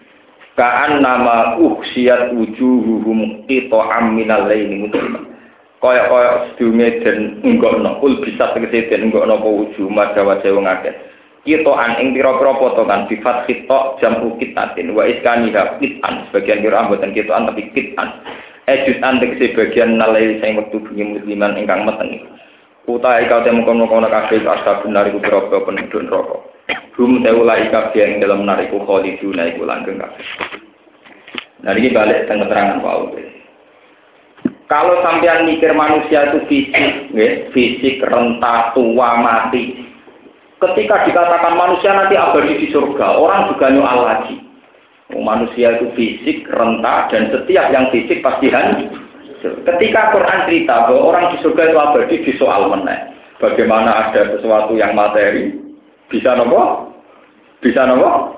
kaan 0.61 1.01
nama 1.01 1.57
uhsiyat 1.57 2.37
wujuhuhum 2.37 3.49
qita'am 3.49 4.13
minal 4.13 4.45
laili 4.45 4.85
musliman 4.85 5.25
kaya 5.81 6.07
kaya 6.13 6.31
sedunge 6.53 7.01
den 7.01 7.41
nggono 7.41 7.99
ul 8.05 8.21
bisa 8.21 8.53
tegese 8.53 8.93
den 8.93 9.09
nggono 9.09 9.41
apa 9.41 9.49
wujuh 9.49 9.89
majawa 9.89 10.37
wong 10.45 10.69
akeh 10.69 10.95
kita 11.41 11.73
an 11.73 11.97
ing 11.97 12.13
pira-pira 12.13 12.53
potongan 12.53 13.09
sifat 13.09 13.49
kita 13.49 13.97
jam 13.97 14.21
ukitatin 14.21 14.93
wa 14.93 15.09
iskaniha 15.09 15.81
kitan 15.81 16.29
sebagian 16.29 16.61
kira 16.61 16.85
amboten 16.85 17.17
kita 17.17 17.33
an 17.33 17.49
tapi 17.49 17.65
kitan. 17.73 18.13
Ejut 18.69 19.01
an 19.01 19.25
tegese 19.25 19.57
bagian 19.57 19.97
nalai 19.97 20.37
sing 20.45 20.61
wektu 20.61 20.85
bunyi 20.85 21.17
musliman 21.17 21.57
ingkang 21.57 21.89
meteng 21.89 22.29
utai 22.91 23.31
kau 23.31 23.41
temu 23.47 23.63
kono 23.63 23.87
kono 23.87 24.11
kabeh 24.11 24.43
asal 24.43 24.83
benar 24.83 25.07
iku 25.07 25.23
pira-pira 25.23 25.63
penduduk 25.63 26.43
hum 26.99 27.23
teulai 27.23 27.71
kabeh 27.71 28.03
ing 28.03 28.19
dalam 28.19 28.45
nariku 28.45 28.83
khaliduna 28.83 29.49
iku 29.49 29.63
langgeng 29.65 29.97
kabeh. 29.97 30.27
Nah 31.65 31.73
ini 31.77 31.93
balik 31.93 32.29
teng 32.29 32.45
keterangan 32.45 32.85
Paul 32.85 33.17
kalau 34.71 35.03
sampean 35.03 35.51
mikir 35.51 35.75
manusia 35.75 36.31
itu 36.31 36.47
fisik, 36.47 37.11
ya, 37.11 37.51
fisik 37.51 37.99
renta 38.07 38.71
tua 38.71 39.19
mati, 39.19 39.91
Ketika 40.61 41.09
dikatakan 41.09 41.57
manusia 41.57 41.89
nanti 41.97 42.21
abadi 42.21 42.61
di 42.61 42.69
surga, 42.69 43.17
orang 43.17 43.49
juga 43.49 43.73
nyual 43.73 43.99
lagi. 44.05 44.37
Oh, 45.17 45.25
manusia 45.25 45.81
itu 45.81 45.89
fisik, 45.97 46.45
renta, 46.53 47.09
dan 47.09 47.33
setiap 47.33 47.73
yang 47.73 47.89
fisik 47.89 48.21
pasti 48.21 48.53
hancur. 48.53 48.93
Ketika 49.41 50.13
Quran 50.13 50.45
cerita 50.45 50.85
bahwa 50.85 51.01
orang 51.01 51.33
di 51.33 51.41
surga 51.41 51.63
itu 51.65 51.79
abadi 51.81 52.17
di 52.29 52.33
soal 52.37 52.69
meneh. 52.69 53.01
Bagaimana 53.41 54.13
ada 54.13 54.37
sesuatu 54.37 54.77
yang 54.77 54.93
materi, 54.93 55.49
bisa 56.13 56.37
nopo? 56.37 56.93
Bisa 57.65 57.89
nopo? 57.89 58.37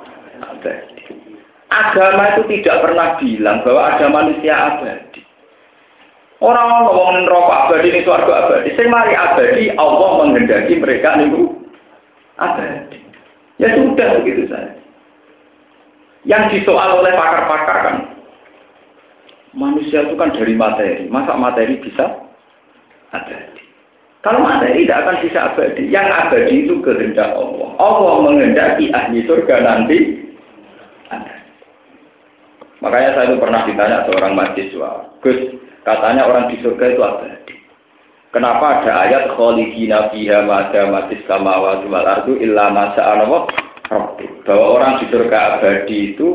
Agama 1.75 2.39
itu 2.39 2.43
tidak 2.55 2.87
pernah 2.87 3.19
bilang 3.19 3.67
bahwa 3.67 3.83
ada 3.83 4.07
manusia 4.07 4.55
abadi. 4.55 5.12
Orang 6.43 6.91
ngomongin 6.91 7.31
rokok 7.31 7.55
abadi 7.55 7.95
ini 7.95 8.01
suarga 8.03 8.35
abadi. 8.35 8.75
Saya 8.75 8.91
mari 8.91 9.15
abadi, 9.15 9.65
Allah 9.79 10.11
menghendaki 10.27 10.75
mereka 10.75 11.15
nih 11.15 11.31
abadi. 12.35 12.99
Ya 13.63 13.79
sudah 13.79 14.09
begitu 14.19 14.51
saja. 14.51 14.75
Yang 16.27 16.59
disoal 16.59 16.99
oleh 16.99 17.15
pakar-pakar 17.15 17.79
kan, 17.87 17.97
manusia 19.55 20.03
itu 20.03 20.19
kan 20.19 20.35
dari 20.35 20.55
materi. 20.59 21.07
Masa 21.07 21.39
materi 21.39 21.79
bisa 21.79 22.27
abadi? 23.15 23.63
Kalau 24.27 24.43
materi 24.43 24.83
tidak 24.83 24.99
akan 25.07 25.17
bisa 25.23 25.39
abadi. 25.55 25.83
Yang 25.95 26.07
abadi 26.11 26.55
itu 26.67 26.75
kehendak 26.83 27.39
Allah. 27.39 27.71
Allah 27.79 28.15
menghendaki 28.27 28.91
ahli 28.91 29.23
surga 29.31 29.57
nanti 29.63 30.27
ada. 31.07 31.35
Makanya 32.83 33.11
saya 33.15 33.27
itu 33.31 33.37
pernah 33.39 33.63
ditanya 33.63 33.99
seorang 34.11 34.35
mahasiswa, 34.35 34.91
Gus, 35.23 35.39
katanya 35.83 36.27
orang 36.27 36.51
di 36.51 36.57
surga 36.63 36.85
itu 36.95 37.03
abadi. 37.03 37.55
Kenapa 38.33 38.81
ada 38.81 38.93
ayat 39.07 39.23
khalidina 39.37 40.09
fiha 40.09 40.43
mada 40.49 40.89
matis 40.89 41.21
samawati 41.29 41.87
wal 41.87 42.07
ardu 42.07 42.41
illa 42.41 42.73
masa 42.73 43.21
bahwa 44.49 44.67
orang 44.73 45.05
di 45.05 45.07
surga 45.13 45.39
abadi 45.61 46.17
itu 46.17 46.29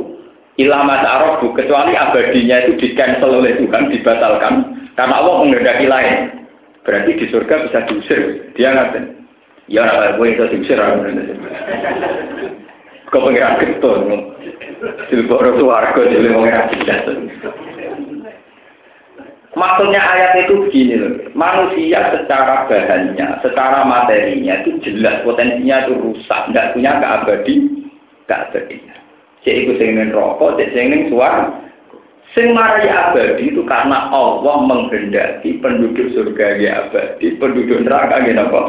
illa 0.61 0.85
masa 0.85 1.41
kecuali 1.41 1.97
abadinya 1.97 2.69
itu 2.69 2.77
di 2.77 2.87
cancel 2.93 3.41
oleh 3.41 3.57
Tuhan 3.57 3.89
dibatalkan 3.89 4.53
karena 4.93 5.15
Allah 5.17 5.33
menghendaki 5.41 5.89
lain. 5.89 6.45
Berarti 6.85 7.19
di 7.19 7.25
surga 7.27 7.67
bisa 7.67 7.79
diusir. 7.89 8.53
Dia 8.55 8.71
ngatain 8.71 9.17
ya 9.67 10.15
gue 10.15 10.27
itu 10.31 10.43
diusir 10.47 10.79
kau 13.07 13.23
pengiran 13.23 13.59
getun 13.59 14.31
silboro 15.11 15.59
suarga 15.59 16.01
jadi 16.07 16.27
pengiran 16.31 16.71
getun 16.71 17.19
Maksudnya 19.57 19.97
ayat 19.97 20.45
itu 20.45 20.69
begini 20.69 21.01
loh, 21.01 21.13
manusia 21.33 22.13
secara 22.13 22.69
bahannya, 22.69 23.41
secara 23.41 23.81
materinya 23.89 24.61
itu 24.61 24.77
jelas 24.85 25.25
potensinya 25.25 25.81
itu 25.81 25.97
rusak, 25.97 26.53
tidak 26.53 26.77
punya 26.77 27.01
keabadi, 27.01 27.65
keabadian. 28.29 29.01
Cek 29.41 29.57
itu 29.65 29.73
ingin 29.81 30.13
rokok, 30.13 30.61
cek 30.61 30.77
ingin 30.77 31.09
suara. 31.09 31.49
Sing 32.37 32.53
marai 32.53 32.85
abadi 32.85 33.49
itu 33.49 33.65
karena 33.65 34.13
Allah 34.13 34.61
menghendaki 34.61 35.57
penduduk 35.57 36.13
surga 36.13 36.61
abadi, 36.85 37.33
penduduk 37.41 37.81
neraka 37.81 38.29
ya 38.29 38.45
apa? 38.45 38.61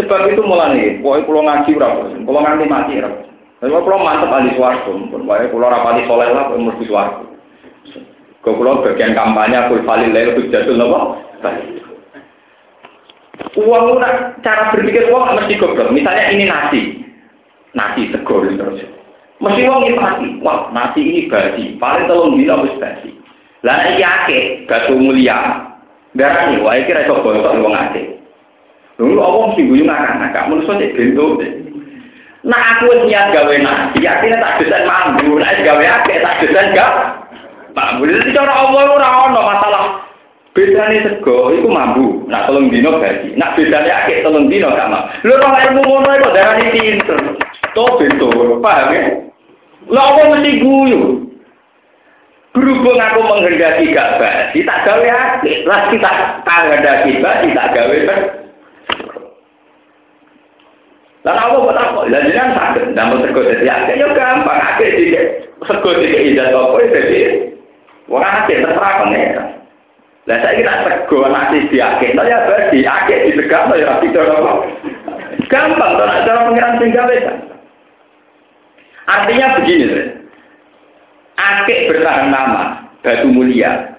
Sebab 0.00 0.32
itu 0.32 0.40
mulai, 0.40 1.00
pokoknya 1.04 1.24
kalau 1.28 1.42
ngaji 1.44 1.70
berapa, 1.76 2.02
kalau 2.24 2.40
nganti 2.40 2.64
mati 2.64 2.92
berapa. 2.96 3.20
Kalau 3.60 4.00
mantep 4.00 4.32
ahli 4.32 4.56
suarga, 4.56 4.88
pokoknya 4.88 5.52
kalau 5.52 5.68
rapati 5.68 6.02
soleh 6.08 6.28
lah, 6.32 6.48
mesti 6.52 6.84
suarga. 6.88 7.35
Kalau 8.46 8.78
bagian 8.78 9.18
kampanye 9.18 9.58
kul 9.66 9.82
falil 9.82 10.14
lail 10.14 10.38
hujjatul 10.38 10.78
nopo. 10.78 11.18
Uang 13.58 13.98
cara 14.46 14.70
berpikir 14.70 15.10
uang 15.10 15.34
mesti 15.34 15.58
goblok. 15.58 15.90
Misalnya 15.90 16.30
ini 16.30 16.46
nasi, 16.46 16.82
nasi 17.74 18.06
segol 18.14 18.46
terus. 18.54 18.86
Mesti 19.42 19.66
uang 19.66 19.90
ini 19.90 19.98
mati. 19.98 20.28
Wah 20.46 20.70
nasi 20.70 21.02
ini 21.02 21.20
basi. 21.26 21.74
Paling 21.82 22.06
telung 22.06 22.38
dino 22.38 22.62
wis 22.62 22.78
basi. 22.78 23.18
Lah 23.66 23.82
iki 23.90 24.06
akeh 24.06 24.42
batu 24.70 24.94
mulia. 24.94 25.66
Garani 26.14 26.62
wae 26.62 26.86
kira 26.86 27.02
iso 27.02 27.18
bosok 27.18 27.50
wong. 27.50 27.74
Lalu 27.74 29.20
Allah 29.20 29.42
mesti 29.50 29.62
guyu 29.66 29.90
ngakak-ngakak. 29.90 30.46
Menurut 30.46 30.70
saya 30.70 30.86
bento. 30.94 31.26
Nah 32.46 32.78
aku 32.78 33.10
niat 33.10 33.34
gawe 33.34 33.56
nasi, 33.58 34.06
akhirnya 34.06 34.38
tak 34.38 34.62
desain 34.62 34.86
mampu. 34.86 35.34
Nah 35.34 35.50
gawe 35.50 35.82
akeh 35.82 36.22
tak 36.22 36.46
desain 36.46 36.70
gak 36.78 37.25
mambu. 37.76 38.08
Jadi 38.08 38.32
cara 38.32 38.52
Allah 38.64 38.82
ora 38.88 39.08
ono 39.28 39.40
masalah. 39.44 39.84
Bedane 40.56 41.04
sego 41.04 41.52
iku 41.52 41.68
mambu, 41.68 42.24
nak 42.32 42.48
telung 42.48 42.72
dino 42.72 42.96
gaji. 42.96 43.36
Nak 43.36 43.60
bedane 43.60 43.92
akeh 43.92 44.24
telung 44.24 44.48
dino 44.48 44.72
sama. 44.72 45.12
Lho 45.20 45.36
kok 45.36 45.52
ilmu 45.52 45.84
ngono 45.84 46.08
iku 46.16 46.28
darani 46.32 46.72
pinter. 46.72 47.20
To 47.76 48.00
betul, 48.00 48.56
paham 48.64 48.96
ya? 48.96 49.04
Lah 49.92 50.16
apa 50.16 50.32
mesti 50.32 50.64
guyu? 50.64 51.28
Berhubung 52.56 52.96
aku 52.96 53.20
menghendaki 53.20 53.92
gak 53.92 54.16
basi, 54.16 54.64
tak 54.64 54.88
gawe 54.88 55.04
akeh. 55.04 55.68
Lah 55.68 55.92
kita 55.92 56.40
tak 56.40 56.56
menghendaki 56.64 57.20
basi, 57.20 57.52
tak 57.52 57.76
gawe 57.76 57.96
kan. 58.08 58.20
Lan 61.28 61.36
apa 61.36 61.52
kok 61.52 61.74
tak 61.76 61.86
kok? 61.92 62.04
Lah 62.08 62.20
jenengan 62.24 62.56
saged 62.56 62.84
ndamel 62.96 63.20
sego 63.28 63.44
dadi 63.44 63.68
akeh 63.68 63.94
ya 64.00 64.08
gampang 64.16 64.56
akeh 64.72 64.88
dikek. 64.88 65.24
Sego 65.68 65.90
dikek 66.00 66.32
ijazah 66.32 66.64
apa 66.64 66.80
dadi 66.80 67.55
Wong 68.06 68.22
akeh 68.22 68.62
terserah 68.62 69.02
pengeran. 69.02 69.48
Lah 70.26 70.38
saya 70.42 70.58
kira 70.58 70.74
sego 70.82 71.26
nasi 71.30 71.70
diakeh, 71.70 72.18
tapi 72.18 72.30
ya 72.30 72.38
bagi 72.50 72.82
di 72.82 73.38
tegak 73.38 73.70
ya 73.78 73.86
rapi 73.86 74.10
apa. 74.10 74.52
Gampang 75.46 75.92
to 75.94 76.04
nek 76.06 76.22
cara 76.26 76.46
pengeran 76.50 76.78
sing 76.82 76.90
gawe 76.90 77.16
kan. 77.22 77.36
Artinya 79.06 79.46
begini. 79.62 80.02
Akeh 81.38 81.78
bertahan 81.86 82.34
nama, 82.34 82.90
batu 83.06 83.30
mulia. 83.30 83.94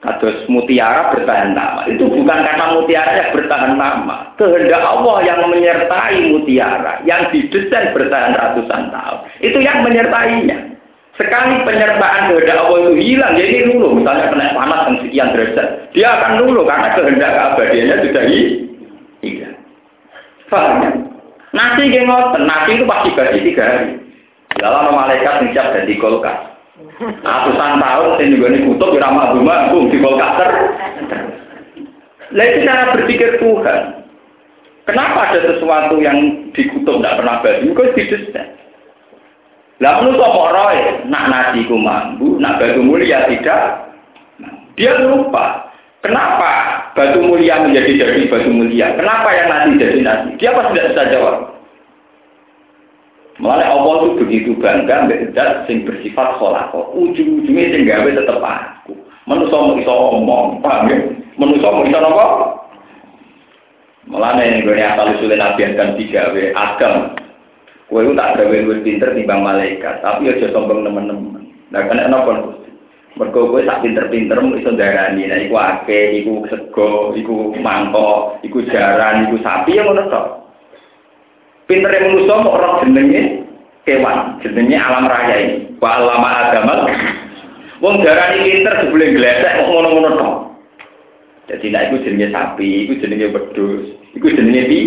Kados 0.00 0.48
mutiara 0.48 1.12
bertahan 1.12 1.52
nama. 1.52 1.84
Itu 1.84 2.08
bukan 2.08 2.40
karena 2.40 2.72
mutiaranya 2.72 3.36
bertahan 3.36 3.76
nama. 3.76 4.32
Kehendak 4.40 4.80
Allah 4.80 5.16
yang 5.28 5.44
menyertai 5.52 6.16
mutiara, 6.32 7.04
yang 7.04 7.28
didesain 7.28 7.92
bertahan 7.92 8.32
ratusan 8.32 8.88
tahun. 8.88 9.18
Itu 9.44 9.60
yang 9.60 9.84
menyertainya. 9.84 10.79
Sekali 11.18 11.66
penyertaan 11.66 12.32
kehendak 12.32 12.60
Allah 12.64 12.78
itu 12.86 12.92
hilang, 12.96 13.34
jadi 13.36 13.68
dulu 13.68 13.98
misalnya 13.98 14.30
kena 14.30 14.56
panas 14.56 14.80
yang 14.88 14.96
sekian 15.04 15.28
derajat, 15.34 15.68
dia 15.92 16.08
akan 16.16 16.32
dulu 16.42 16.60
karena 16.64 16.88
kehendak 16.96 17.30
keabadiannya 17.34 17.96
sudah 18.06 18.24
hilang. 19.20 19.56
Paham 20.50 20.82
ya? 20.82 20.90
Nasi 21.50 21.90
gengoten, 21.90 22.42
nasi 22.46 22.78
itu 22.78 22.84
pasti 22.86 23.08
gaji 23.14 23.38
tiga 23.42 23.64
hari. 23.66 23.88
Dalam 24.58 24.94
malaikat 24.94 25.50
siap 25.50 25.74
jadi 25.74 25.94
kulkas. 25.98 26.50
Atusan 27.00 27.80
tahun 27.80 28.10
sing 28.18 28.28
nggone 28.36 28.58
kutub 28.66 28.96
ora 28.96 29.08
mampu-mampu 29.08 29.88
di 29.88 29.98
kolkater. 30.00 30.50
Lah 32.30 32.44
itu 32.44 32.58
cara 32.62 32.94
berpikir 32.94 33.40
Tuhan. 33.42 33.80
Kenapa 34.88 35.30
ada 35.30 35.40
sesuatu 35.54 35.98
yang 36.02 36.50
dikutub 36.56 36.98
tidak 36.98 37.16
pernah 37.20 37.36
baju? 37.42 37.68
Kau 37.76 37.94
didesain. 37.94 38.46
Lah 39.80 40.04
menurut 40.04 40.20
kok 40.20 40.52
roy, 40.52 40.76
nak 41.08 41.24
nasi 41.32 41.64
ku 41.64 41.80
mampu, 41.80 42.36
nak 42.36 42.60
batu 42.60 42.84
mulia 42.84 43.24
tidak. 43.32 43.88
Dia 44.76 44.92
lupa. 45.08 45.72
Kenapa 46.04 46.84
batu 46.92 47.24
mulia 47.24 47.64
menjadi 47.64 47.96
jadi 47.96 48.28
batu 48.28 48.52
mulia? 48.52 48.92
Kenapa 49.00 49.32
yang 49.32 49.48
nasi 49.48 49.80
jadi 49.80 49.98
nasi? 50.04 50.28
Dia 50.36 50.52
pasti 50.52 50.76
tidak 50.76 50.88
bisa 50.92 51.02
jawab. 51.16 51.36
Malah 53.40 53.72
Allah 53.72 53.94
itu 54.04 54.20
begitu 54.20 54.50
bangga 54.60 55.08
mbak 55.08 55.64
sing 55.64 55.88
bersifat 55.88 56.36
kholako. 56.36 56.92
Ujung-ujungnya 56.92 57.72
sing 57.72 57.88
gawe 57.88 58.08
tetep 58.12 58.36
aku. 58.36 58.92
Manusia 59.24 59.56
mau 59.56 59.80
iso 59.80 59.94
omong, 60.12 60.60
paham 60.60 60.92
ya? 60.92 60.98
Manusia 61.40 61.72
mau 61.72 61.88
iso 61.88 61.98
apa? 62.04 62.26
Malah 64.12 64.36
nih 64.36 64.60
gue 64.60 64.76
asal 64.76 65.16
usulnya 65.16 65.40
nabi 65.40 65.72
akan 65.72 65.96
tiga 65.96 66.34
w 66.36 66.52
agam. 66.52 67.16
Itu 67.90 68.14
tak 68.14 68.38
gawe 68.38 68.54
gue 68.54 68.86
pinter 68.86 69.10
timbang 69.18 69.42
malaikat, 69.42 69.98
tapi 69.98 70.30
aja 70.30 70.46
sombong 70.54 70.86
temen-temen. 70.86 71.42
Nah 71.74 71.82
kena 71.90 72.06
apa 72.06 72.60
Mergo 73.18 73.50
gue 73.50 73.66
sak 73.66 73.82
pinter-pinter 73.82 74.38
mau 74.38 74.54
iso 74.54 74.70
darani, 74.72 75.26
nah 75.26 75.36
iku 75.36 75.58
ake, 75.58 76.22
iku 76.22 76.46
sego, 76.46 77.10
iku 77.18 77.52
mangkok, 77.58 78.38
iku 78.46 78.62
jaran, 78.70 79.26
iku 79.26 79.36
sapi 79.42 79.76
yang 79.76 79.90
ngono. 79.90 80.46
Pinter 81.66 81.90
yang 81.90 82.14
manusia 82.14 82.40
mau 82.40 82.54
orang 82.54 82.80
jenenge 82.86 83.22
kewan, 83.82 84.38
jenenge 84.40 84.78
alam 84.78 85.10
raya 85.10 85.36
ini. 85.42 85.56
Wa 85.82 85.98
alama 85.98 86.30
agama. 86.48 86.74
Wong 87.82 88.00
darani 88.06 88.46
pinter 88.46 88.74
sebelum 88.78 89.12
glesek 89.18 89.52
kok 89.58 89.68
ngono-ngono. 89.68 90.56
Jadi 91.50 91.66
nek 91.74 91.90
iku 91.90 91.96
jenenge 92.06 92.30
sapi, 92.30 92.86
iku 92.86 92.92
jenenge 93.02 93.26
wedhus, 93.36 93.84
iku 94.14 94.26
jenenge 94.30 94.62
pi 94.70 94.78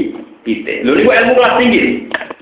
pitik. 0.48 0.88
Lho 0.88 0.96
niku 0.96 1.12
ilmu 1.12 1.38
kelas 1.38 1.58
tinggi. 1.60 1.84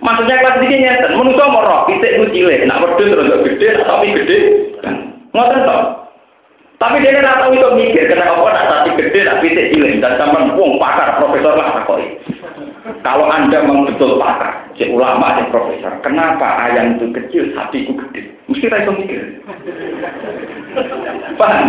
Maksudnya 0.01 0.41
kelas 0.41 0.57
tinggi 0.57 0.81
nyeten, 0.81 1.13
manusia 1.13 1.45
mau 1.45 1.61
roh, 1.61 1.85
pitik 1.85 2.17
ku 2.17 2.25
cilik, 2.33 2.65
nak 2.65 2.81
wedhus 2.81 3.13
terus 3.13 3.45
gede, 3.45 3.67
sapi 3.85 4.07
gede. 4.17 4.37
Ngoten 5.29 5.61
tok. 5.61 5.81
Tapi 6.81 7.05
dia 7.05 7.21
ora 7.21 7.37
tahu 7.37 7.53
itu 7.53 7.69
mikir, 7.77 8.09
kenapa 8.09 8.41
nak 8.49 8.65
sapi 8.65 8.97
gede, 8.97 9.19
nak 9.29 9.39
pitik 9.45 9.69
cilik, 9.69 10.01
dan 10.01 10.17
sampean 10.17 10.57
wong 10.57 10.81
pakar 10.81 11.21
profesor 11.21 11.53
lah 11.53 11.77
takoki. 11.77 12.17
Kalau 13.05 13.29
Anda 13.29 13.61
memang 13.61 13.93
betul 13.93 14.17
pakar, 14.17 14.73
si 14.73 14.89
ulama, 14.89 15.37
si 15.37 15.45
profesor, 15.53 15.93
kenapa 16.01 16.49
ayam 16.65 16.97
itu 16.97 17.05
kecil, 17.13 17.53
sapi 17.53 17.85
itu 17.85 17.93
gede? 17.93 18.21
Mesti 18.49 18.73
rasa 18.73 18.89
mikir. 18.97 19.21
Paham? 21.37 21.65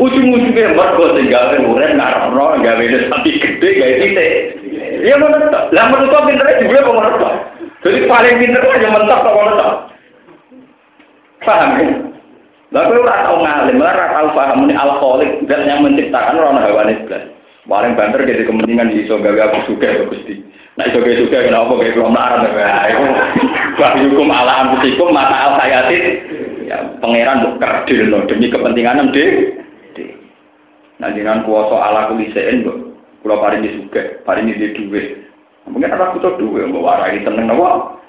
Ujung-ujungnya 0.00 0.72
mergo 0.72 1.12
sing 1.12 1.28
gawe 1.28 1.56
urip 1.60 1.92
ngarepno 1.92 2.44
gawe 2.64 2.84
sapi 3.12 3.30
gede 3.36 3.68
gawe 3.76 3.94
titik. 4.00 4.32
Ya 5.04 5.14
tok. 5.20 5.64
Lah 5.76 5.84
menurut 5.92 6.08
kok 6.08 6.24
jebule 6.32 6.80
kok 6.80 6.94
ngono 6.96 7.10
tok. 7.20 7.34
Jadi 7.84 8.08
paling 8.08 8.36
pinter 8.40 8.64
aja 8.64 8.88
mentok 8.88 9.20
kok 9.20 9.56
tok. 9.60 9.74
Paham 11.44 11.70
ya? 11.80 11.86
Lah 12.70 12.86
kowe 12.86 13.02
ora 13.02 13.26
tau 13.26 13.36
ngalim, 13.42 13.82
ora 13.82 14.06
tau 14.14 14.28
paham 14.30 14.70
ini 14.70 14.74
alkoholik 14.78 15.30
dan 15.50 15.66
yang 15.66 15.82
menciptakan 15.82 16.38
orang 16.38 16.62
hawa 16.62 16.86
blas. 16.86 17.24
Paling 17.66 17.92
banter 17.98 18.24
jadi 18.24 18.46
kepentingan 18.46 18.94
di 18.94 19.04
iso 19.04 19.18
gawe 19.18 19.40
aku 19.50 19.74
suka 19.74 19.88
ya 19.90 20.04
Gusti. 20.06 20.38
Nah 20.78 20.86
iso 20.86 21.02
suka 21.02 21.44
kenapa 21.44 21.76
gawe 21.76 21.92
belum 21.92 22.14
larang 22.14 22.46
ya 22.46 22.96
bah 23.80 23.96
hukum 23.96 24.28
ala 24.28 24.52
anfusikum 24.64 25.10
mata 25.10 25.36
al 25.50 25.54
hayatin 25.56 26.04
ya 26.68 26.78
pangeran 27.00 27.42
mbok 27.42 27.54
kerdilno 27.58 28.28
demi 28.28 28.52
kepentingan 28.52 29.12
de. 29.12 29.26
Nah 31.00 31.08
jenengan 31.16 31.48
kuwasa 31.48 31.76
ala 31.80 32.12
kulisein 32.12 32.68
kula 33.24 33.36
paringi 33.40 33.72
suka, 33.72 34.20
paringi 34.28 34.56
di 34.56 34.76
dhuwit. 34.76 35.06
Mungkin 35.68 35.92
ada 35.92 36.12
butuh 36.12 36.36
duit, 36.40 36.68
mbok. 36.68 36.84
Warai 36.84 37.20
seneng 37.24 37.48
napa? 37.48 38.00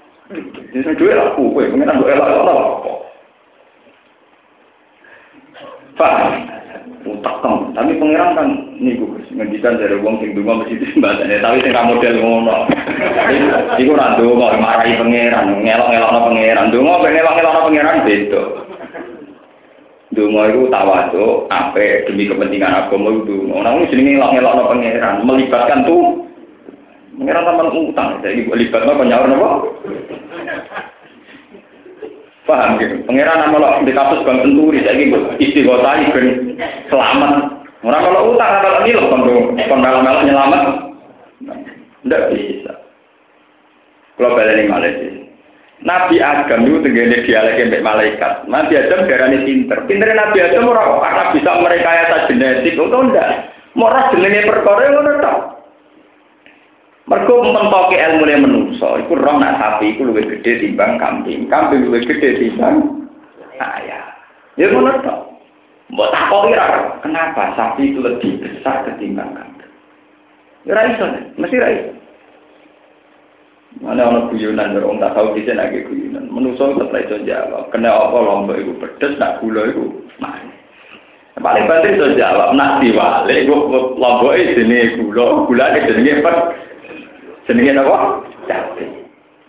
Jadi 0.72 0.96
duit 0.96 1.20
aku, 1.20 1.52
kowe 1.52 1.64
mungkin 1.68 1.92
aku 1.92 2.08
elak 2.08 2.32
elak 2.32 2.56
apa? 2.56 2.92
Paham? 6.00 6.52
utak 7.02 7.42
tapi 7.74 7.98
pangeran 7.98 8.38
kan 8.38 8.48
niku 8.78 9.10
ngendikan 9.34 9.80
dari 9.82 9.98
wong 9.98 10.22
sing 10.22 10.38
donga 10.38 10.62
mesti 10.62 10.78
disembadane 10.78 11.42
tapi 11.42 11.64
sing 11.66 11.74
ra 11.74 11.90
model 11.90 12.14
ngono. 12.22 12.70
Iku 13.82 13.98
ora 13.98 14.18
donga 14.22 14.54
marahi 14.62 15.00
pangeran. 15.02 15.66
Ngelok-ngelokno 15.66 16.20
pangeran. 16.30 16.70
Donga 16.70 17.02
ben 17.02 17.12
ngelok-ngelokno 17.18 17.66
pangeran 17.66 18.06
beda 18.06 18.42
donga 20.12 20.44
iku 20.52 20.62
tawadhu 20.68 21.48
ape 21.48 22.08
demi 22.08 22.28
kepentingan 22.28 22.88
agama 22.88 23.16
itu 23.16 23.48
ora 23.48 23.80
jenenge 23.88 24.20
ngelok-ngelokno 24.20 24.64
pangeran 24.68 25.16
melibatkan 25.24 25.88
tuh 25.88 26.28
pangeran 27.16 27.48
sampean 27.48 27.70
utang 27.72 28.10
jadi 28.20 28.44
libatno 28.44 28.92
penyaur 29.00 29.26
napa 29.28 29.50
Paham 32.42 32.82
gitu. 32.82 33.06
Pengiran 33.06 33.48
nama 33.48 33.58
lo 33.62 33.70
di 33.86 33.94
kasus 33.94 34.26
bang 34.26 34.42
senturi, 34.42 34.82
jadi 34.82 35.08
istighosah 35.40 36.10
ben 36.10 36.58
selamat. 36.90 37.34
Orang 37.86 38.02
kalau 38.02 38.34
utang 38.34 38.62
kalau 38.66 38.82
ini 38.82 38.98
kondo 38.98 39.36
kondo 39.56 40.00
melok 40.02 40.26
nyelamat, 40.26 40.64
tidak 42.02 42.24
bisa. 42.34 42.74
Kalau 44.18 44.38
balik 44.38 44.70
Malaysia. 44.70 45.01
Nabi 45.92 46.24
Adam 46.24 46.64
itu 46.64 46.80
tenggene 46.80 47.28
dialek 47.28 47.68
mbek 47.68 47.84
malaikat. 47.84 48.48
Nabi 48.48 48.80
Adam 48.80 49.12
darane 49.12 49.44
pinter. 49.44 49.84
Pintere 49.84 50.16
Nabi 50.16 50.40
Adam 50.40 50.72
ora 50.72 51.04
karena 51.04 51.24
bisa 51.36 51.52
merekayasa 51.60 52.18
genetik, 52.32 52.80
atau 52.80 53.04
ndak. 53.12 53.52
Morah 53.76 54.08
jenenge 54.16 54.48
perkara 54.48 54.88
ngono 54.88 55.12
tok. 55.20 55.40
Mergo 57.12 57.44
mentoke 57.44 58.00
ilmu 58.00 58.24
ne 58.24 58.36
menungso, 58.40 58.96
iku 59.04 59.20
roh 59.20 59.36
nak 59.36 59.60
sapi 59.60 59.96
iku 59.96 60.08
luwih 60.08 60.24
gede 60.24 60.64
timbang 60.64 60.96
kambing. 60.96 61.52
Kambing 61.52 61.92
luwih 61.92 62.08
gede 62.08 62.40
timbang 62.40 63.04
ayam. 63.60 64.08
Ya 64.56 64.72
ngono 64.72 64.96
to. 65.04 65.16
Mbok 65.92 66.08
takoki 66.08 66.56
ra, 66.56 67.04
kenapa 67.04 67.52
sapi 67.60 67.92
itu 67.92 68.00
lebih 68.00 68.40
besar 68.40 68.88
ketimbang 68.88 69.36
kambing? 69.36 69.72
Ya 70.64 70.72
ra 70.72 70.88
iso, 70.88 71.04
mesti 71.36 71.60
ra 71.60 71.68
iso. 71.68 71.92
Mana 73.80 74.04
orang 74.04 74.28
guyonan 74.28 74.76
orang 74.76 75.00
tak 75.00 75.16
tahu 75.16 75.32
bisa 75.32 75.56
lagi 75.56 75.88
guyonan. 75.88 76.28
Menusuk 76.28 76.76
tetap 76.76 77.08
iso 77.08 77.24
jawab. 77.24 77.72
Kena 77.72 77.88
apa 77.88 78.18
lombok 78.20 78.60
itu 78.60 78.76
pedes, 78.84 79.16
nak 79.16 79.40
gula 79.40 79.72
itu 79.72 80.04
manis. 80.20 80.52
Paling 81.40 81.66
penting 81.72 81.96
iso 81.96 82.20
jawab. 82.20 82.52
Nak 82.52 82.84
diwale, 82.84 83.32
itu 83.32 83.56
lombok 83.96 84.36
itu 84.36 84.60
jenis 84.60 85.00
gula, 85.00 85.48
gula 85.48 85.66
itu 85.80 85.96
jenis 85.96 86.20
pedes. 86.20 86.60
Jenenge 87.48 87.72
napa? 87.80 88.28
Cabe. 88.52 88.86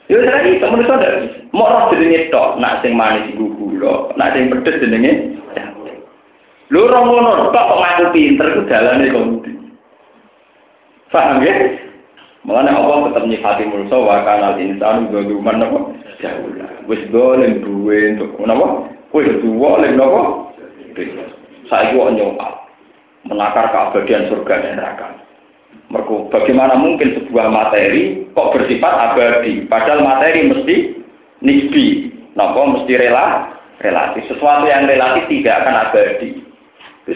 Yo 0.07 0.23
ora 0.23 0.47
iso 0.47 0.67
menungso 0.71 0.95
ndak. 0.95 1.15
Mok 1.51 1.71
roh 1.71 1.85
jenenge 1.91 2.31
tok, 2.31 2.63
nak 2.63 2.79
sing 2.81 2.95
manis 2.95 3.35
gula, 3.35 4.15
nak 4.15 4.39
sing 4.39 4.55
pedes 4.55 4.79
jenenge 4.79 5.35
cabe. 5.53 5.93
Lho 6.71 6.79
ora 6.87 6.99
ngono 7.03 7.51
tok 7.51 7.67
kok 7.69 7.81
ngaku 7.83 8.05
pinter 8.15 8.47
ku 8.55 8.61
dalane 8.71 9.07
kok. 9.11 9.27
Paham 11.13 11.45
ya? 11.45 11.53
Mulane 12.43 12.75
Allah 12.75 13.07
tetap 13.07 13.25
nyifati 13.31 13.71
mulsa 13.71 13.95
wa 13.95 14.27
kanal 14.27 14.59
insan 14.59 15.15
zaluman 15.15 15.63
napa? 15.63 15.79
Jauh. 16.19 16.51
Wis 16.91 17.03
golem 17.15 17.63
duwe 17.63 18.19
untuk 18.19 18.35
napa? 18.43 18.91
Wis 19.15 19.31
duwe 19.39 19.71
lek 19.79 19.95
napa? 19.95 20.51
Saiki 21.71 21.95
kok 21.95 22.13
nyokap 22.19 22.53
menakar 23.31 23.71
keabadian 23.71 24.27
surga 24.27 24.55
dan 24.59 24.75
neraka. 24.79 25.09
Mergo 25.89 26.27
bagaimana 26.35 26.75
mungkin 26.75 27.15
sebuah 27.15 27.53
materi 27.53 28.27
kok 28.35 28.51
bersifat 28.57 28.95
abadi, 29.13 29.69
padahal 29.71 30.03
materi 30.03 30.51
mesti 30.51 30.77
nisbi, 31.45 32.11
nopo 32.35 32.77
mesti 32.77 32.93
rela, 32.97 33.55
relatif. 33.79 34.27
Sesuatu 34.27 34.67
yang 34.67 34.89
relatif 34.89 35.31
tidak 35.31 35.63
akan 35.63 35.77
abadi. 35.89 36.42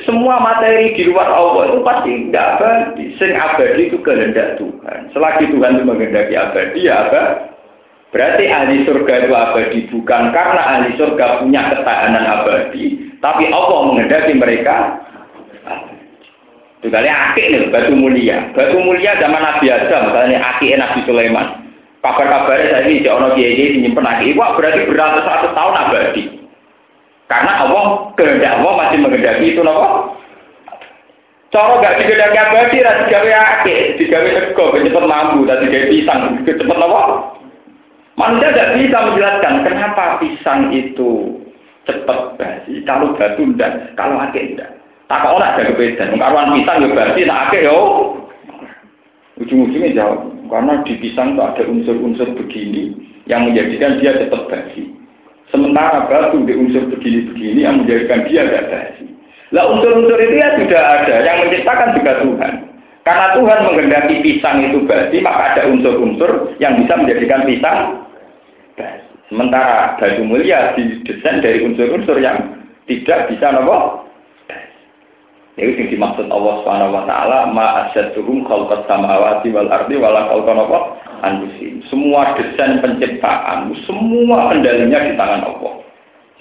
Semua 0.03 0.43
materi 0.43 0.99
di 0.99 1.07
luar 1.07 1.31
Allah 1.31 1.71
itu 1.71 1.79
pasti 1.87 2.11
tidak 2.11 2.59
abadi. 2.59 3.05
Sing 3.23 3.31
abadi 3.39 3.83
itu 3.87 4.03
kehendak 4.03 4.59
Tuhan. 4.59 5.15
Selagi 5.15 5.47
Tuhan 5.47 5.79
itu 5.79 5.85
menghendaki 5.87 6.35
abadi, 6.35 6.91
ya 6.91 7.07
abadi. 7.07 7.55
Berarti 8.11 8.45
ahli 8.51 8.83
surga 8.83 9.15
itu 9.23 9.35
abadi 9.35 9.79
bukan 9.93 10.23
karena 10.35 10.63
ahli 10.63 10.91
surga 10.99 11.43
punya 11.43 11.71
ketahanan 11.71 12.25
abadi, 12.25 13.15
tapi 13.23 13.47
Allah 13.51 13.81
menghendaki 13.93 14.35
mereka 14.35 15.07
itu 16.85 16.93
kali 16.93 17.09
akik 17.09 17.47
nih, 17.51 17.67
batu 17.73 17.97
mulia. 17.97 18.53
Batu 18.53 18.79
mulia 18.79 19.17
zaman 19.17 19.43
Nabi 19.43 19.73
Adam, 19.73 20.13
misalnya 20.13 20.39
akik 20.55 20.77
Nabi 20.77 21.01
Sulaiman. 21.09 21.67
Kabar-kabarnya 22.05 22.67
saya 22.71 22.87
ini, 22.87 23.03
jono 23.03 23.35
kiai 23.35 23.59
ini 23.59 23.89
nyimpen 23.89 24.07
akik. 24.07 24.39
Wah 24.39 24.55
berarti 24.55 24.87
beratus 24.87 25.27
ratus 25.27 25.57
tahun 25.57 25.75
abadi. 25.75 26.36
Karena 27.27 27.53
Allah, 27.67 28.15
kehendak 28.15 28.63
Allah 28.63 28.73
masih 28.87 28.99
menghendaki 29.03 29.55
itu 29.55 29.63
nopo. 29.67 30.15
Cara 31.51 31.79
gak 31.83 31.99
digedaki 32.03 32.39
abadi, 32.39 32.85
rasi 32.85 33.05
gawe 33.11 33.33
akik, 33.33 33.99
digawe 33.99 34.29
sego, 34.29 34.65
cepet 34.77 35.05
mampu, 35.07 35.47
dan 35.47 35.63
digawe 35.63 35.91
pisang, 35.91 36.21
cepet 36.47 36.67
nopo. 36.67 37.35
Manusia 38.17 38.49
tidak 38.49 38.73
bisa 38.81 38.99
menjelaskan 39.13 39.55
kenapa 39.61 40.05
pisang 40.25 40.73
itu 40.73 41.37
cepat 41.85 42.41
basi, 42.41 42.81
kalau 42.89 43.13
batu 43.13 43.45
ndak, 43.45 43.93
kalau 43.93 44.17
akeh 44.25 44.57
ndak. 44.57 44.73
Tak 45.07 45.23
kok 45.23 45.39
ora 45.39 45.55
ada 45.55 45.63
kebedan, 45.71 46.19
karuan 46.19 46.57
pisang 46.57 46.83
ya 46.83 46.89
basi, 46.97 47.29
tak 47.29 47.43
akeh 47.47 47.63
yo. 47.69 47.79
Ujung-ujungnya 49.37 49.93
jawab, 49.93 50.33
karena 50.49 50.81
di 50.83 50.97
pisang 50.97 51.37
itu 51.37 51.43
ada 51.45 51.63
unsur-unsur 51.69 52.29
begini 52.41 52.97
yang 53.29 53.47
menjadikan 53.47 54.01
dia 54.01 54.17
cepat 54.17 54.49
basi. 54.49 54.97
Sementara 55.55 56.11
batu 56.11 56.43
di 56.43 56.55
unsur 56.59 56.91
begini-begini 56.91 57.63
yang 57.63 57.83
menjadikan 57.83 58.27
dia 58.27 58.43
tidak 58.51 58.67
basi. 58.67 59.05
Lah 59.55 59.65
unsur-unsur 59.71 60.19
itu 60.19 60.35
ya 60.43 60.59
sudah 60.59 60.83
ada, 60.83 61.17
yang 61.23 61.47
menciptakan 61.47 61.95
juga 61.95 62.13
Tuhan. 62.19 62.53
Karena 63.07 63.27
Tuhan 63.39 63.59
menghendaki 63.71 64.15
pisang 64.27 64.59
itu 64.67 64.83
basi, 64.83 65.23
maka 65.23 65.55
ada 65.55 65.63
unsur-unsur 65.71 66.59
yang 66.59 66.75
bisa 66.83 66.99
menjadikan 66.99 67.47
pisang. 67.47 68.03
Sementara 69.31 69.99
baju 69.99 70.23
mulia 70.27 70.75
didesain 70.75 71.43
dari 71.43 71.63
unsur-unsur 71.63 72.19
yang 72.19 72.43
tidak 72.91 73.31
bisa 73.31 73.55
nopo. 73.55 74.07
Itu 75.57 75.73
yang 75.73 75.89
dimaksud 75.89 76.27
Allah 76.29 76.55
Subhanahu 76.63 76.95
wa 76.95 77.05
taala 77.09 77.39
ma 77.51 77.89
asyadduhum 77.89 78.45
khalqas 78.45 78.85
samawati 78.87 79.49
wal 79.57 79.71
ardi 79.73 79.97
wala 79.97 80.29
khalqan 80.29 80.59
anfusin. 81.23 81.85
Semua 81.89 82.37
desain 82.37 82.83
penciptaan, 82.83 83.73
semua 83.89 84.53
kendalinya 84.53 85.05
di 85.07 85.13
tangan 85.17 85.47
Allah. 85.47 85.75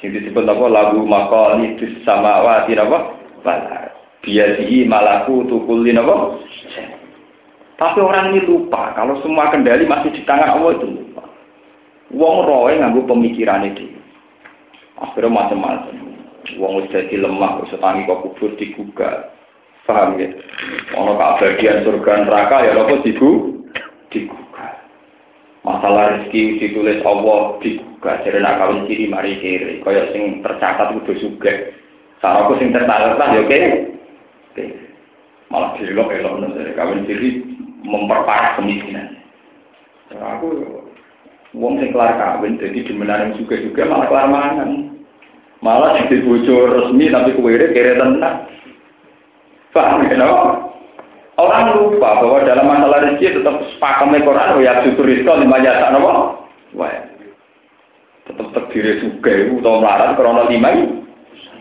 Sing 0.03 0.11
disebut 0.11 0.43
apa 0.43 0.65
lagu 0.67 0.99
maqali 1.07 1.79
dis 1.79 1.95
samawati 2.03 2.75
apa 2.75 2.97
wal 3.45 3.61
biadihi 4.25 4.89
malaku 4.89 5.45
tukulin 5.47 6.01
apa 6.01 6.41
tapi 7.75 7.99
orang 7.99 8.31
ini 8.31 8.47
lupa 8.47 8.95
kalau 8.95 9.19
semua 9.19 9.51
kendali 9.51 9.83
masih 9.83 10.07
di 10.15 10.23
tangan 10.23 10.59
Allah 10.59 10.79
itu 10.79 10.87
lupa. 10.87 11.27
Wong 12.15 12.47
roe 12.47 12.71
nganggo 12.71 13.03
pemikiran 13.03 13.67
itu. 13.67 13.91
Akhirnya 14.95 15.27
macam-macam. 15.27 15.95
Wong 16.55 16.71
wis 16.79 16.87
dadi 16.95 17.19
lemah, 17.19 17.59
wis 17.59 17.75
tangi 17.75 18.07
kok 18.07 18.23
kubur 18.23 18.55
digugah. 18.55 19.27
Paham 19.83 20.17
ya? 20.17 20.31
Ono 20.97 21.19
keabadian 21.19 21.83
surga 21.83 22.25
neraka 22.25 22.63
ya 22.63 22.79
apa 22.79 22.95
digu 23.03 23.59
digugah. 24.07 24.44
Masalah 25.65 26.13
rezeki 26.13 26.61
ditulis 26.61 27.01
Allah 27.01 27.57
digugah. 27.57 28.21
Jadi 28.21 28.37
nak 28.37 28.61
kawin 28.61 28.85
ciri 28.85 29.09
mari 29.09 29.41
kiri. 29.41 29.81
Kaya 29.81 30.13
sing 30.13 30.45
tercatat 30.45 30.93
kudu 31.01 31.17
sugih. 31.17 31.73
Saraku 32.21 32.61
sing 32.61 32.69
tercatat 32.69 33.17
ya 33.17 33.41
oke. 33.41 33.59
Malah 35.49 35.73
dilok 35.81 36.13
elok 36.13 36.33
nek 36.45 36.77
kawin 36.77 37.09
ciri 37.09 37.41
memperparah 37.81 38.61
kemiskinan. 38.61 39.17
Aku 40.13 40.53
Wong 41.55 41.81
sing 41.81 41.95
kelar 41.95 42.13
kawin 42.19 42.61
jadi 42.61 42.85
demenan 42.85 43.33
juga 43.33 43.57
juga 43.57 43.89
malah 43.89 44.05
kelar 44.05 44.27
mangan. 44.29 44.69
Malah 45.65 45.97
jadi 45.97 46.21
bocor 46.21 46.77
resmi 46.77 47.09
tapi 47.09 47.33
kuwire 47.33 47.73
kere 47.73 47.97
tenang. 47.97 48.53
Paham 49.73 50.05
ya 50.05 50.15
no? 50.19 50.64
Orang 51.35 51.75
lupa 51.75 52.23
bahwa 52.23 52.47
dalam 52.47 52.63
masalah 52.63 53.11
rezeki 53.11 53.43
tetap 53.43 53.59
sepakamnya 53.75 54.23
Quran 54.23 54.63
ya 54.63 54.79
syukur 54.87 55.03
itu 55.11 55.27
lima 55.27 55.59
jasa 55.59 55.91
nopo. 55.91 56.47
Wah. 56.79 56.95
Tetap 58.25 58.47
terdiri 58.55 59.03
juga 59.03 59.31
itu 59.35 59.59
atau 59.59 59.83
melarat 59.83 60.15
karena 60.15 60.43
lima 60.47 60.69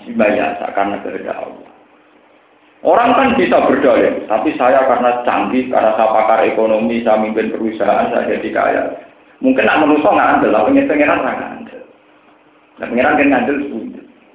lima 0.07 0.27
jasa 0.31 0.71
karena 0.79 1.03
kehendak 1.03 1.43
Allah. 1.43 1.71
Orang 2.85 3.17
kan 3.17 3.29
bisa 3.41 3.65
berdalih, 3.65 4.29
tapi 4.29 4.53
saya 4.61 4.85
karena 4.85 5.25
canggih, 5.25 5.73
karena 5.73 5.97
saya 5.97 6.05
pakar 6.05 6.45
ekonomi, 6.45 7.01
saya 7.01 7.17
mimpin 7.17 7.49
perusahaan, 7.49 8.13
saya 8.13 8.29
jadi 8.37 8.49
kaya. 8.53 8.83
Mungkin 9.41 9.65
nak 9.65 9.81
manusia 9.89 10.13
nggak 10.13 10.31
andel, 10.37 10.53
tapi 10.53 10.85
pengiran 10.85 11.25
nggak 11.25 11.49
andel. 11.49 11.83
Nah 12.79 12.87
pengiran 12.93 13.17
kan 13.17 13.29
ngandel 13.33 13.59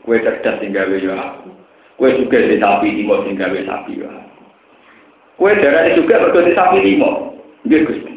kue 0.02 0.18
cerdas 0.26 0.58
tinggal 0.58 0.90
ya 0.98 1.14
aku. 1.14 1.54
Kue 2.02 2.10
juga 2.18 2.42
di 2.42 2.58
sapi 2.58 2.88
limo 2.98 3.22
tinggal 3.22 3.54
sapi 3.54 4.02
ya. 4.02 4.29
Kue 5.40 5.56
darah 5.56 5.88
juga 5.96 6.20
berdua 6.20 6.44
di 6.44 6.52
sapi 6.52 6.84
limo. 6.84 7.32
Dia 7.64 7.88
gusti. 7.88 8.12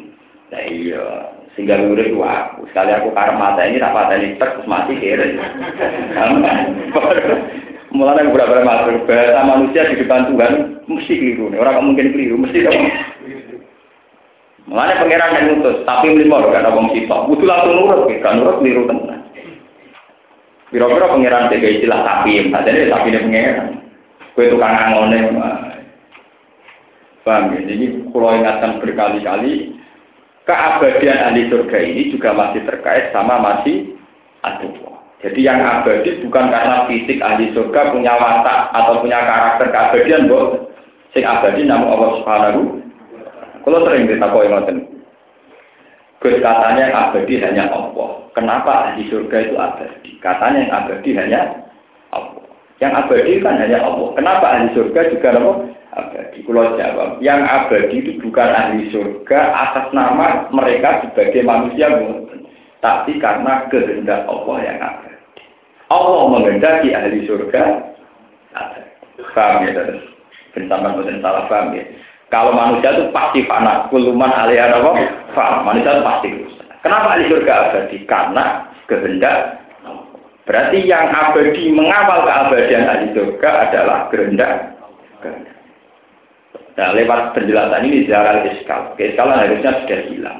Nah 0.51 0.61
iya, 0.67 1.31
sehingga 1.55 1.79
urip 1.79 2.11
itu 2.11 2.19
aku. 2.19 2.67
Sekali 2.69 2.91
aku 2.91 3.15
karena 3.15 3.39
mata 3.39 3.63
ini 3.63 3.79
tak 3.79 3.95
pada 3.95 4.19
ini 4.19 4.35
terus 4.35 4.67
mati 4.67 4.99
kira. 4.99 5.31
Mulai 7.93 8.25
beberapa 8.25 8.65
masuk 8.65 9.05
bahasa 9.05 9.41
manusia 9.45 9.87
di 9.87 10.01
depan 10.03 10.27
Tuhan 10.33 10.83
mesti 10.89 11.13
keliru. 11.13 11.53
Orang 11.55 11.93
mungkin 11.93 12.11
keliru, 12.11 12.41
mesti 12.41 12.65
dong. 12.65 12.89
Mengenai 14.65 14.97
pangeran 14.97 15.35
yang 15.37 15.45
ngutus, 15.53 15.85
tapi 15.85 16.09
lima 16.09 16.41
loh 16.41 16.49
kan 16.49 16.65
abang 16.65 16.89
sitok. 16.91 17.29
Butuh 17.29 17.45
langsung 17.45 17.77
nurut, 17.77 18.09
kan 18.19 18.41
nurut 18.41 18.59
keliru 18.59 18.89
tenan. 18.89 19.21
Biro-biro 20.73 21.05
pangeran 21.05 21.53
tiga 21.53 21.69
istilah 21.69 22.01
tapi, 22.01 22.49
nih 22.49 22.89
tapi 22.89 23.13
ini 23.13 23.19
pangeran. 23.21 23.67
Kue 24.33 24.49
tukang 24.49 24.73
angone, 24.73 25.19
paham 27.23 27.55
ya? 27.55 27.61
Jadi 27.67 27.85
kalau 28.11 28.35
ingatkan 28.35 28.79
berkali-kali, 28.83 29.75
keabadian 30.43 31.19
ahli 31.31 31.41
surga 31.47 31.77
ini 31.79 32.01
juga 32.11 32.29
masih 32.35 32.61
terkait 32.67 33.11
sama 33.15 33.39
masih 33.39 33.95
aduh. 34.43 34.93
Jadi 35.23 35.39
yang 35.39 35.63
abadi 35.63 36.19
bukan 36.19 36.51
karena 36.51 36.83
fisik 36.91 37.23
ahli 37.23 37.55
surga 37.55 37.95
punya 37.95 38.11
watak 38.19 38.75
atau 38.75 38.99
punya 38.99 39.23
karakter 39.23 39.71
keabadian, 39.71 40.27
boh. 40.27 40.67
Sing 41.15 41.23
abadi 41.23 41.63
namun 41.63 41.95
Allah 41.95 42.11
Subhanahu. 42.19 42.61
Kalau 43.63 43.87
sering 43.87 44.11
ditakoi 44.11 44.51
ngoten. 44.51 44.77
Gus 46.19 46.39
katanya 46.43 46.91
abadi 46.91 47.39
hanya 47.39 47.71
Allah. 47.71 48.27
Kenapa 48.35 48.91
ahli 48.91 49.07
surga 49.07 49.47
itu 49.47 49.55
abadi? 49.55 50.11
Katanya 50.19 50.67
yang 50.67 50.73
abadi 50.75 51.09
hanya 51.15 51.39
Allah. 52.11 52.43
Yang 52.83 52.91
abadi 53.07 53.33
kan 53.39 53.55
hanya 53.63 53.79
Allah. 53.79 54.07
Kenapa 54.19 54.45
ahli 54.59 54.67
surga 54.75 55.01
juga 55.07 55.27
Allah? 55.39 55.55
Abadi. 55.93 56.41
Kalau 56.41 56.73
jawab, 56.73 57.21
yang 57.21 57.45
abadi 57.45 58.01
itu 58.01 58.17
bukan 58.17 58.49
ahli 58.49 58.89
surga 58.89 59.39
atas 59.53 59.93
nama 59.93 60.49
mereka 60.49 61.05
sebagai 61.05 61.45
manusia, 61.45 61.85
tapi 62.81 63.21
karena 63.21 63.69
kehendak 63.69 64.25
Allah 64.25 64.57
yang 64.65 64.77
abadi. 64.81 65.45
Allah 65.93 66.21
menghendaki 66.33 66.89
ahli 66.97 67.29
surga 67.29 67.93
Paham 69.33 69.65
ya, 69.65 69.71
terus. 69.77 70.03
Salah 71.21 71.45
paham 71.49 71.73
ya. 71.77 71.83
Kalau 72.29 72.53
manusia 72.53 72.97
itu 72.97 73.13
pasti 73.13 73.45
fana, 73.45 73.85
kuluman 73.93 74.29
alih 74.29 74.57
apa? 74.57 74.89
Faham, 75.37 75.69
manusia 75.69 75.93
itu 75.93 76.05
pasti 76.05 76.27
rusak. 76.33 76.67
Kenapa 76.81 77.17
ahli 77.17 77.29
surga 77.29 77.53
abadi? 77.69 77.97
Karena 78.09 78.45
kehendak. 78.89 79.61
Berarti 80.43 80.77
yang 80.83 81.07
abadi 81.13 81.71
mengawal 81.71 82.25
keabadian 82.25 82.89
ahli 82.89 83.07
surga 83.13 83.49
adalah 83.69 83.99
kehendak. 84.09 84.73
Nah, 86.73 86.89
lewat 86.97 87.37
penjelasan 87.37 87.85
ini 87.85 88.09
jalan 88.09 88.49
iskal. 88.49 88.97
Keiskalan 88.97 89.37
harusnya 89.37 89.85
sudah 89.85 89.99
hilang. 90.09 90.39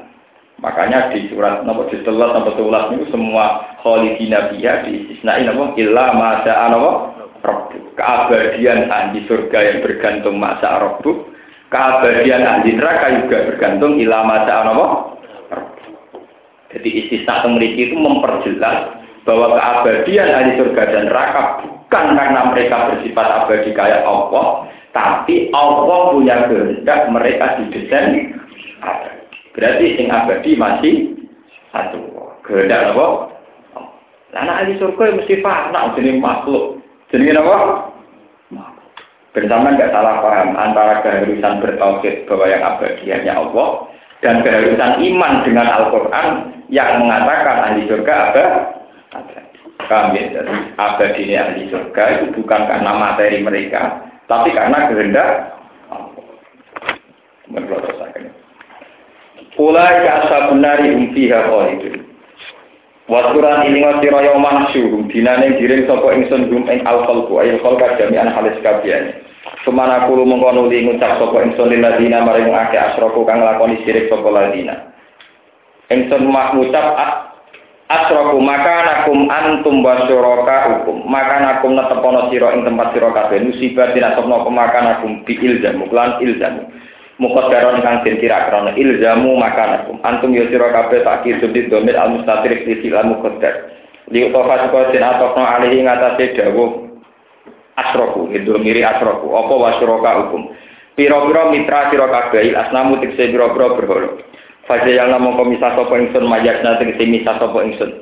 Makanya 0.58 1.12
di 1.14 1.28
surat 1.30 1.62
nomor 1.66 1.90
di 1.92 2.00
setelah 2.00 2.40
nomor 2.40 2.54
tulas 2.56 2.88
itu 2.94 3.06
semua 3.10 3.76
kholidina 3.82 4.48
biha 4.48 4.86
diistisnai 4.86 5.44
nama 5.44 5.76
illa 5.76 6.14
masa 6.16 6.72
nama 6.72 7.12
rabbu. 7.44 7.94
Keabadian 7.94 8.88
ahli 8.88 9.22
surga 9.28 9.58
yang 9.60 9.78
bergantung 9.84 10.40
masa 10.40 10.80
rabbu. 10.80 11.30
Keabadian 11.68 12.42
ahli 12.42 12.80
neraka 12.80 13.06
juga 13.22 13.50
bergantung 13.50 14.00
illa 14.00 14.24
masa 14.24 14.64
rabbu. 14.64 15.78
Jadi 16.74 16.88
istisna 17.06 17.46
memiliki 17.46 17.92
itu 17.92 17.96
memperjelas 18.00 19.04
bahwa 19.28 19.54
keabadian 19.54 20.32
ahli 20.32 20.50
surga 20.58 20.82
dan 20.90 21.12
neraka 21.12 21.42
bukan 21.60 22.06
karena 22.18 22.40
mereka 22.50 22.76
bersifat 22.90 23.26
abadi 23.26 23.70
kayak 23.76 24.02
Allah, 24.02 24.66
tapi 24.94 25.50
Allah 25.50 26.14
punya 26.14 26.46
kehendak 26.46 27.10
mereka 27.10 27.58
didesain 27.58 28.30
abadi. 28.78 29.26
Berarti 29.50 29.84
sing 29.98 30.06
abadi 30.06 30.50
masih 30.54 30.94
satu. 31.74 31.98
Kehendak 32.46 32.94
apa? 32.94 33.34
Anak 34.34 34.66
ahli 34.66 34.78
surga 34.78 35.18
mesti 35.18 35.42
fana 35.42 35.94
jenis 35.98 36.22
makhluk. 36.22 36.78
Jenis 37.10 37.34
apa? 37.34 37.90
Bersama 39.34 39.74
nggak 39.74 39.90
salah 39.90 40.22
paham 40.22 40.54
antara 40.54 41.02
keharusan 41.02 41.58
bertauhid 41.58 42.22
bahwa 42.30 42.46
yang 42.46 42.62
abadi 42.62 43.06
hanya 43.10 43.42
Allah 43.42 43.90
dan 44.22 44.46
keharusan 44.46 45.02
iman 45.02 45.42
dengan 45.42 45.66
Al-Quran 45.74 46.26
yang 46.70 47.02
mengatakan 47.02 47.56
ahli 47.66 47.82
surga 47.90 48.14
ada. 48.30 48.46
Kami 49.90 50.32
ya? 50.32 50.42
Abadi 50.78 51.26
ini 51.26 51.34
ahli 51.34 51.66
surga 51.66 52.02
itu 52.22 52.24
bukan 52.38 52.62
karena 52.70 52.94
materi 52.94 53.42
mereka, 53.42 54.13
tapi 54.28 54.48
karena 54.56 54.88
kehendak. 54.88 55.30
Menurut 57.48 57.84
saya. 58.00 58.32
Ulai 59.54 59.94
ka 60.02 60.50
benari 60.50 60.96
hum 60.96 61.12
fiha 61.14 61.46
khalidun. 61.46 62.02
Waturan 63.04 63.68
ini 63.68 63.84
ngerti 63.84 64.08
raya 64.08 64.32
mahsyurum 64.40 65.12
dinane 65.12 65.60
giring 65.60 65.84
sapa 65.84 66.08
ingsun 66.16 66.48
hum 66.48 66.64
ing 66.72 66.80
al 66.88 67.04
khalqu 67.04 67.36
ayil 67.36 67.60
khalqa 67.60 68.00
jami'an 68.00 68.32
halis 68.32 68.56
kabiyane. 68.64 69.20
Semana 69.60 70.08
kulo 70.08 70.24
mengko 70.24 70.56
nuli 70.56 70.88
ngucap 70.88 71.20
sapa 71.20 71.36
ingsun 71.44 71.68
lil 71.68 71.84
ladina 71.84 72.24
maring 72.24 72.48
akeh 72.48 72.80
asroku 72.80 73.28
kang 73.28 73.44
lakoni 73.44 73.76
sirik 73.84 74.08
sapa 74.08 74.24
ladina. 74.24 74.88
Ingsun 75.92 76.32
mak 76.32 76.56
ngucap 76.56 76.96
asroku 77.88 78.40
maka 78.40 78.74
nakum 78.84 79.28
antum 79.28 79.84
wa 79.84 80.08
syuraka 80.08 80.56
hukum 80.72 81.04
maka 81.04 81.36
nakum 81.40 81.76
netepono 81.76 82.32
sira 82.32 82.56
ing 82.56 82.64
tempat 82.64 82.96
sira 82.96 83.12
kabeh. 83.12 83.44
Musibah 83.44 83.92
dinasabna 83.92 84.48
maka 84.48 84.80
nakum 84.80 85.20
bi 85.28 85.36
ilzamu 85.36 85.88
lan 85.92 86.20
ilzamu. 86.24 86.62
Mukaddaron 87.14 87.78
kang 87.78 88.02
den 88.02 88.18
kira 88.18 88.48
krana 88.50 88.72
ilzamu 88.74 89.36
maka 89.36 89.64
nakum. 89.68 90.00
Antum 90.00 90.32
ya 90.32 90.48
sira 90.48 90.72
kabeh 90.72 91.04
tak 91.04 91.28
kisudi 91.28 91.68
domir 91.68 91.96
al 92.00 92.16
mustatir 92.16 92.64
fi 92.64 92.88
al 92.90 93.06
muqaddar 93.12 93.54
li 94.12 94.20
utafa 94.28 94.68
saka 94.68 94.92
den 94.92 95.04
atokno 95.04 95.44
alihi 95.44 95.84
ngatasé 95.84 96.24
dawuh 96.36 96.88
asroku 97.76 98.32
itu 98.32 98.56
miri 98.56 98.80
asroku. 98.80 99.28
Apa 99.28 99.52
wa 99.52 99.70
syuraka 99.76 100.10
hukum 100.24 100.48
pira-pira 100.96 101.50
mitra 101.52 101.92
sira 101.92 102.06
kabeh 102.08 102.54
asnamu 102.54 103.02
tikse 103.02 103.28
pira-pira 103.28 103.76
berhala 104.64 104.84
Fajaya 104.84 105.04
lamun 105.08 105.36
komisa 105.36 105.76
sapa 105.76 105.94
ingsun 106.00 106.24
mayatna 106.28 106.80
tegese 106.80 107.04
misa 107.06 107.36
sapa 107.36 107.64
ingsun. 107.64 107.92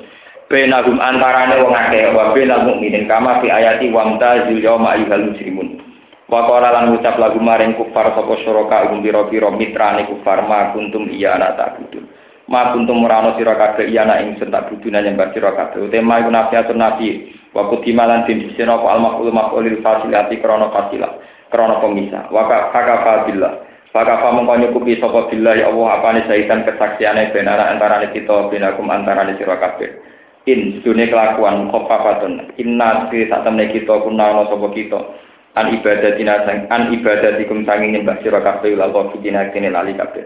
Benahum 0.47 0.99
antarane 0.99 1.59
wong 1.63 1.73
akeh 1.73 2.13
wa 2.13 2.35
benal 2.35 2.67
mukminin 2.67 3.07
kama 3.07 3.41
fi 3.41 3.49
ayati 3.49 3.89
wa 3.89 4.05
mtazil 4.05 4.59
yauma 4.59 4.93
ayyuhal 4.95 5.31
mujrimun. 5.31 5.81
Wa 6.29 6.45
qala 6.47 6.71
lan 6.71 6.93
ngucap 6.93 7.19
lagu 7.19 7.39
maring 7.39 7.75
kufar 7.75 8.13
sapa 8.15 8.33
syuraka 8.43 8.89
umum 8.89 9.03
pira-pira 9.03 9.49
mitrane 9.51 10.07
kufar 10.07 10.45
ma 10.47 10.71
kuntum 10.75 11.09
iya 11.09 11.35
ana 11.39 11.55
ta'budun. 11.57 12.05
Ma 12.47 12.75
kuntum 12.75 13.01
murano 13.01 13.39
sira 13.39 13.55
kabeh 13.55 13.87
iya 13.87 14.03
ana 14.03 14.19
ingsun 14.23 14.51
tak 14.51 14.67
buduna 14.69 15.01
nyembah 15.01 15.31
sira 15.31 15.55
kabeh. 15.55 15.89
Tema 15.89 16.21
iku 16.21 16.29
nafiatun 16.29 16.79
nabi 16.79 17.33
wa 17.55 17.71
kutimalan 17.71 18.27
din 18.27 18.45
disena 18.45 18.77
apa 18.77 18.87
al-maqul 18.93 19.31
maqulil 19.31 19.79
fasilati 19.79 20.37
krana 20.43 20.69
fasilah 20.69 21.11
krana 21.49 21.81
pemisah. 21.81 22.29
Wa 22.29 22.45
ka 22.45 23.25
billah. 23.25 23.72
Fakafa 23.93 24.33
mongko 24.33 24.57
nyukupi 24.57 24.97
sapa 24.97 25.29
billahi 25.29 25.61
Allah 25.61 26.01
apane 26.01 26.25
saitan 26.25 26.65
kesaksiane 26.65 27.29
benara 27.29 27.69
antarane 27.69 28.09
kita 28.09 28.49
binakum 28.49 28.89
antarane 28.89 29.37
sira 29.37 29.61
kabeh. 29.61 30.01
In 30.49 30.81
dunia 30.81 31.13
kelakuan 31.13 31.69
khofafatun 31.69 32.57
inna 32.57 33.07
fi 33.13 33.29
sak 33.29 33.45
temne 33.45 33.69
kita 33.69 34.01
kuna 34.01 34.33
ana 34.33 34.49
sapa 34.49 34.65
kita 34.73 34.97
an 35.53 35.77
ibadatina 35.77 36.41
sang 36.41 36.65
an 36.73 36.89
ibadatikum 36.89 37.69
sanging 37.69 37.93
nyembah 37.93 38.17
sira 38.25 38.41
kabeh 38.41 38.73
lal 38.73 39.13
dina 39.21 39.53
kene 39.53 39.69
lali 39.69 39.93
kabeh. 39.93 40.25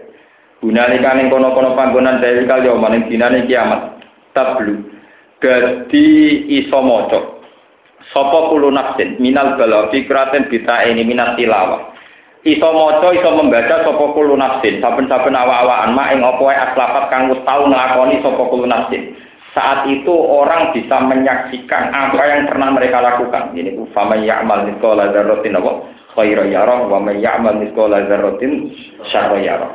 Gunalika 0.64 1.20
ning 1.20 1.28
kono-kono 1.28 1.76
panggonan 1.76 2.24
dari 2.24 2.48
kali 2.48 2.72
yo 2.72 2.80
maning 2.80 3.04
dinane 3.04 3.44
kiamat. 3.44 4.00
Tablu 4.32 4.80
dadi 5.44 6.08
iso 6.56 6.80
maca. 6.80 7.20
Sapa 8.16 8.48
kulo 8.48 8.72
nafsin 8.72 9.20
minal 9.20 9.60
bala 9.60 9.92
fikraten 9.92 10.48
bita 10.48 10.88
ini 10.88 11.04
minat 11.04 11.36
tilawah 11.36 11.97
iso 12.46 12.68
maca 12.70 13.08
iso 13.10 13.30
membaca 13.34 13.82
sapa 13.82 14.04
kulo 14.14 14.38
nafsin. 14.38 14.78
Saben-saben 14.78 15.34
awa-awaan 15.34 15.94
mak 15.94 16.14
ing 16.14 16.22
apa 16.22 16.44
aslafat 16.70 17.04
kang 17.10 17.22
wis 17.34 17.42
tau 17.42 17.66
nglakoni 17.66 18.22
sapa 18.22 18.42
kulo 18.46 18.66
nafsin. 18.68 19.14
Saat 19.56 19.90
itu 19.90 20.12
orang 20.12 20.70
bisa 20.76 21.02
menyaksikan 21.02 21.90
apa 21.90 22.22
yang 22.30 22.46
pernah 22.46 22.70
mereka 22.70 23.02
lakukan. 23.02 23.56
Ini 23.56 23.74
ku 23.74 23.90
fama 23.90 24.14
ya'mal 24.14 24.70
mithqala 24.70 25.10
dzarratin 25.10 25.58
apa? 25.58 25.72
Khaira 26.14 26.44
yara 26.46 26.86
wa 26.86 26.98
may 27.02 27.18
ya'mal 27.18 27.58
mithqala 27.58 28.06
dzarratin 28.06 28.70
syarra 29.10 29.38
yara 29.40 29.68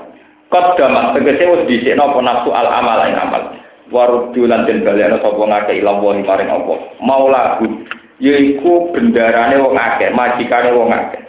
qaddamat 0.54 1.18
tegese 1.18 1.44
wis 1.50 1.62
dhisikno 1.66 2.14
apa 2.14 2.20
nafsu 2.22 2.50
al 2.54 2.70
amal 2.70 3.02
ing 3.10 3.18
amal. 3.18 3.44
Waruddu 3.92 4.48
lan 4.48 4.64
den 4.64 4.88
balekno 4.88 5.20
sapa 5.20 5.44
ngake 5.44 5.84
ilang 5.84 6.00
wa 6.00 6.16
maring 6.16 6.50
apa 6.50 6.74
maulahu 7.04 7.68
yaiku 8.24 8.94
bendarane 8.96 9.60
wong 9.60 9.76
akeh 9.76 10.10
majikane 10.16 10.72
wong 10.72 10.90
akeh 10.90 11.20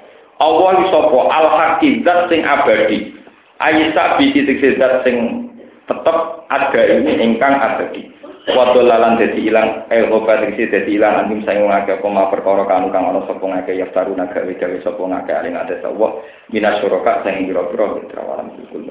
Allah 0.43 0.75
sapa? 0.91 1.19
Al 1.31 1.47
hakikat 1.53 2.19
sing 2.31 2.41
abadi. 2.43 3.15
Ayisa 3.63 4.19
bi 4.19 4.35
titik 4.35 4.61
zat 4.81 5.07
sing 5.07 5.47
tetep 5.87 6.17
ada 6.51 6.81
ini 6.91 7.23
ingkang 7.23 7.55
abadi. 7.55 8.11
Wa 8.45 8.77
dolalan 8.77 9.17
dadi 9.17 9.49
ilang 9.49 9.89
eh 9.89 10.05
obat 10.05 10.45
iki 10.45 10.69
dadi 10.69 11.01
ilang 11.01 11.25
anjing 11.25 11.41
sing 11.49 11.65
ngake 11.65 11.97
apa 11.97 12.07
ma 12.13 12.29
perkara 12.29 12.69
kanu 12.69 12.93
kang 12.93 13.09
ana 13.09 13.25
sapa 13.25 13.41
ngake 13.41 13.73
ya 13.73 13.89
taruna 13.89 14.29
gawe 14.29 14.53
gawe 14.53 14.77
sapa 14.85 15.01
ngake 15.01 15.33
aling 15.33 15.57
ada 15.57 15.81
sapa 15.81 16.21
minas 16.53 16.77
suraka 16.85 17.25
sing 17.25 17.49
pira-pira 17.49 17.97
mitra 17.97 18.21
walam 18.21 18.53
kul 18.69 18.85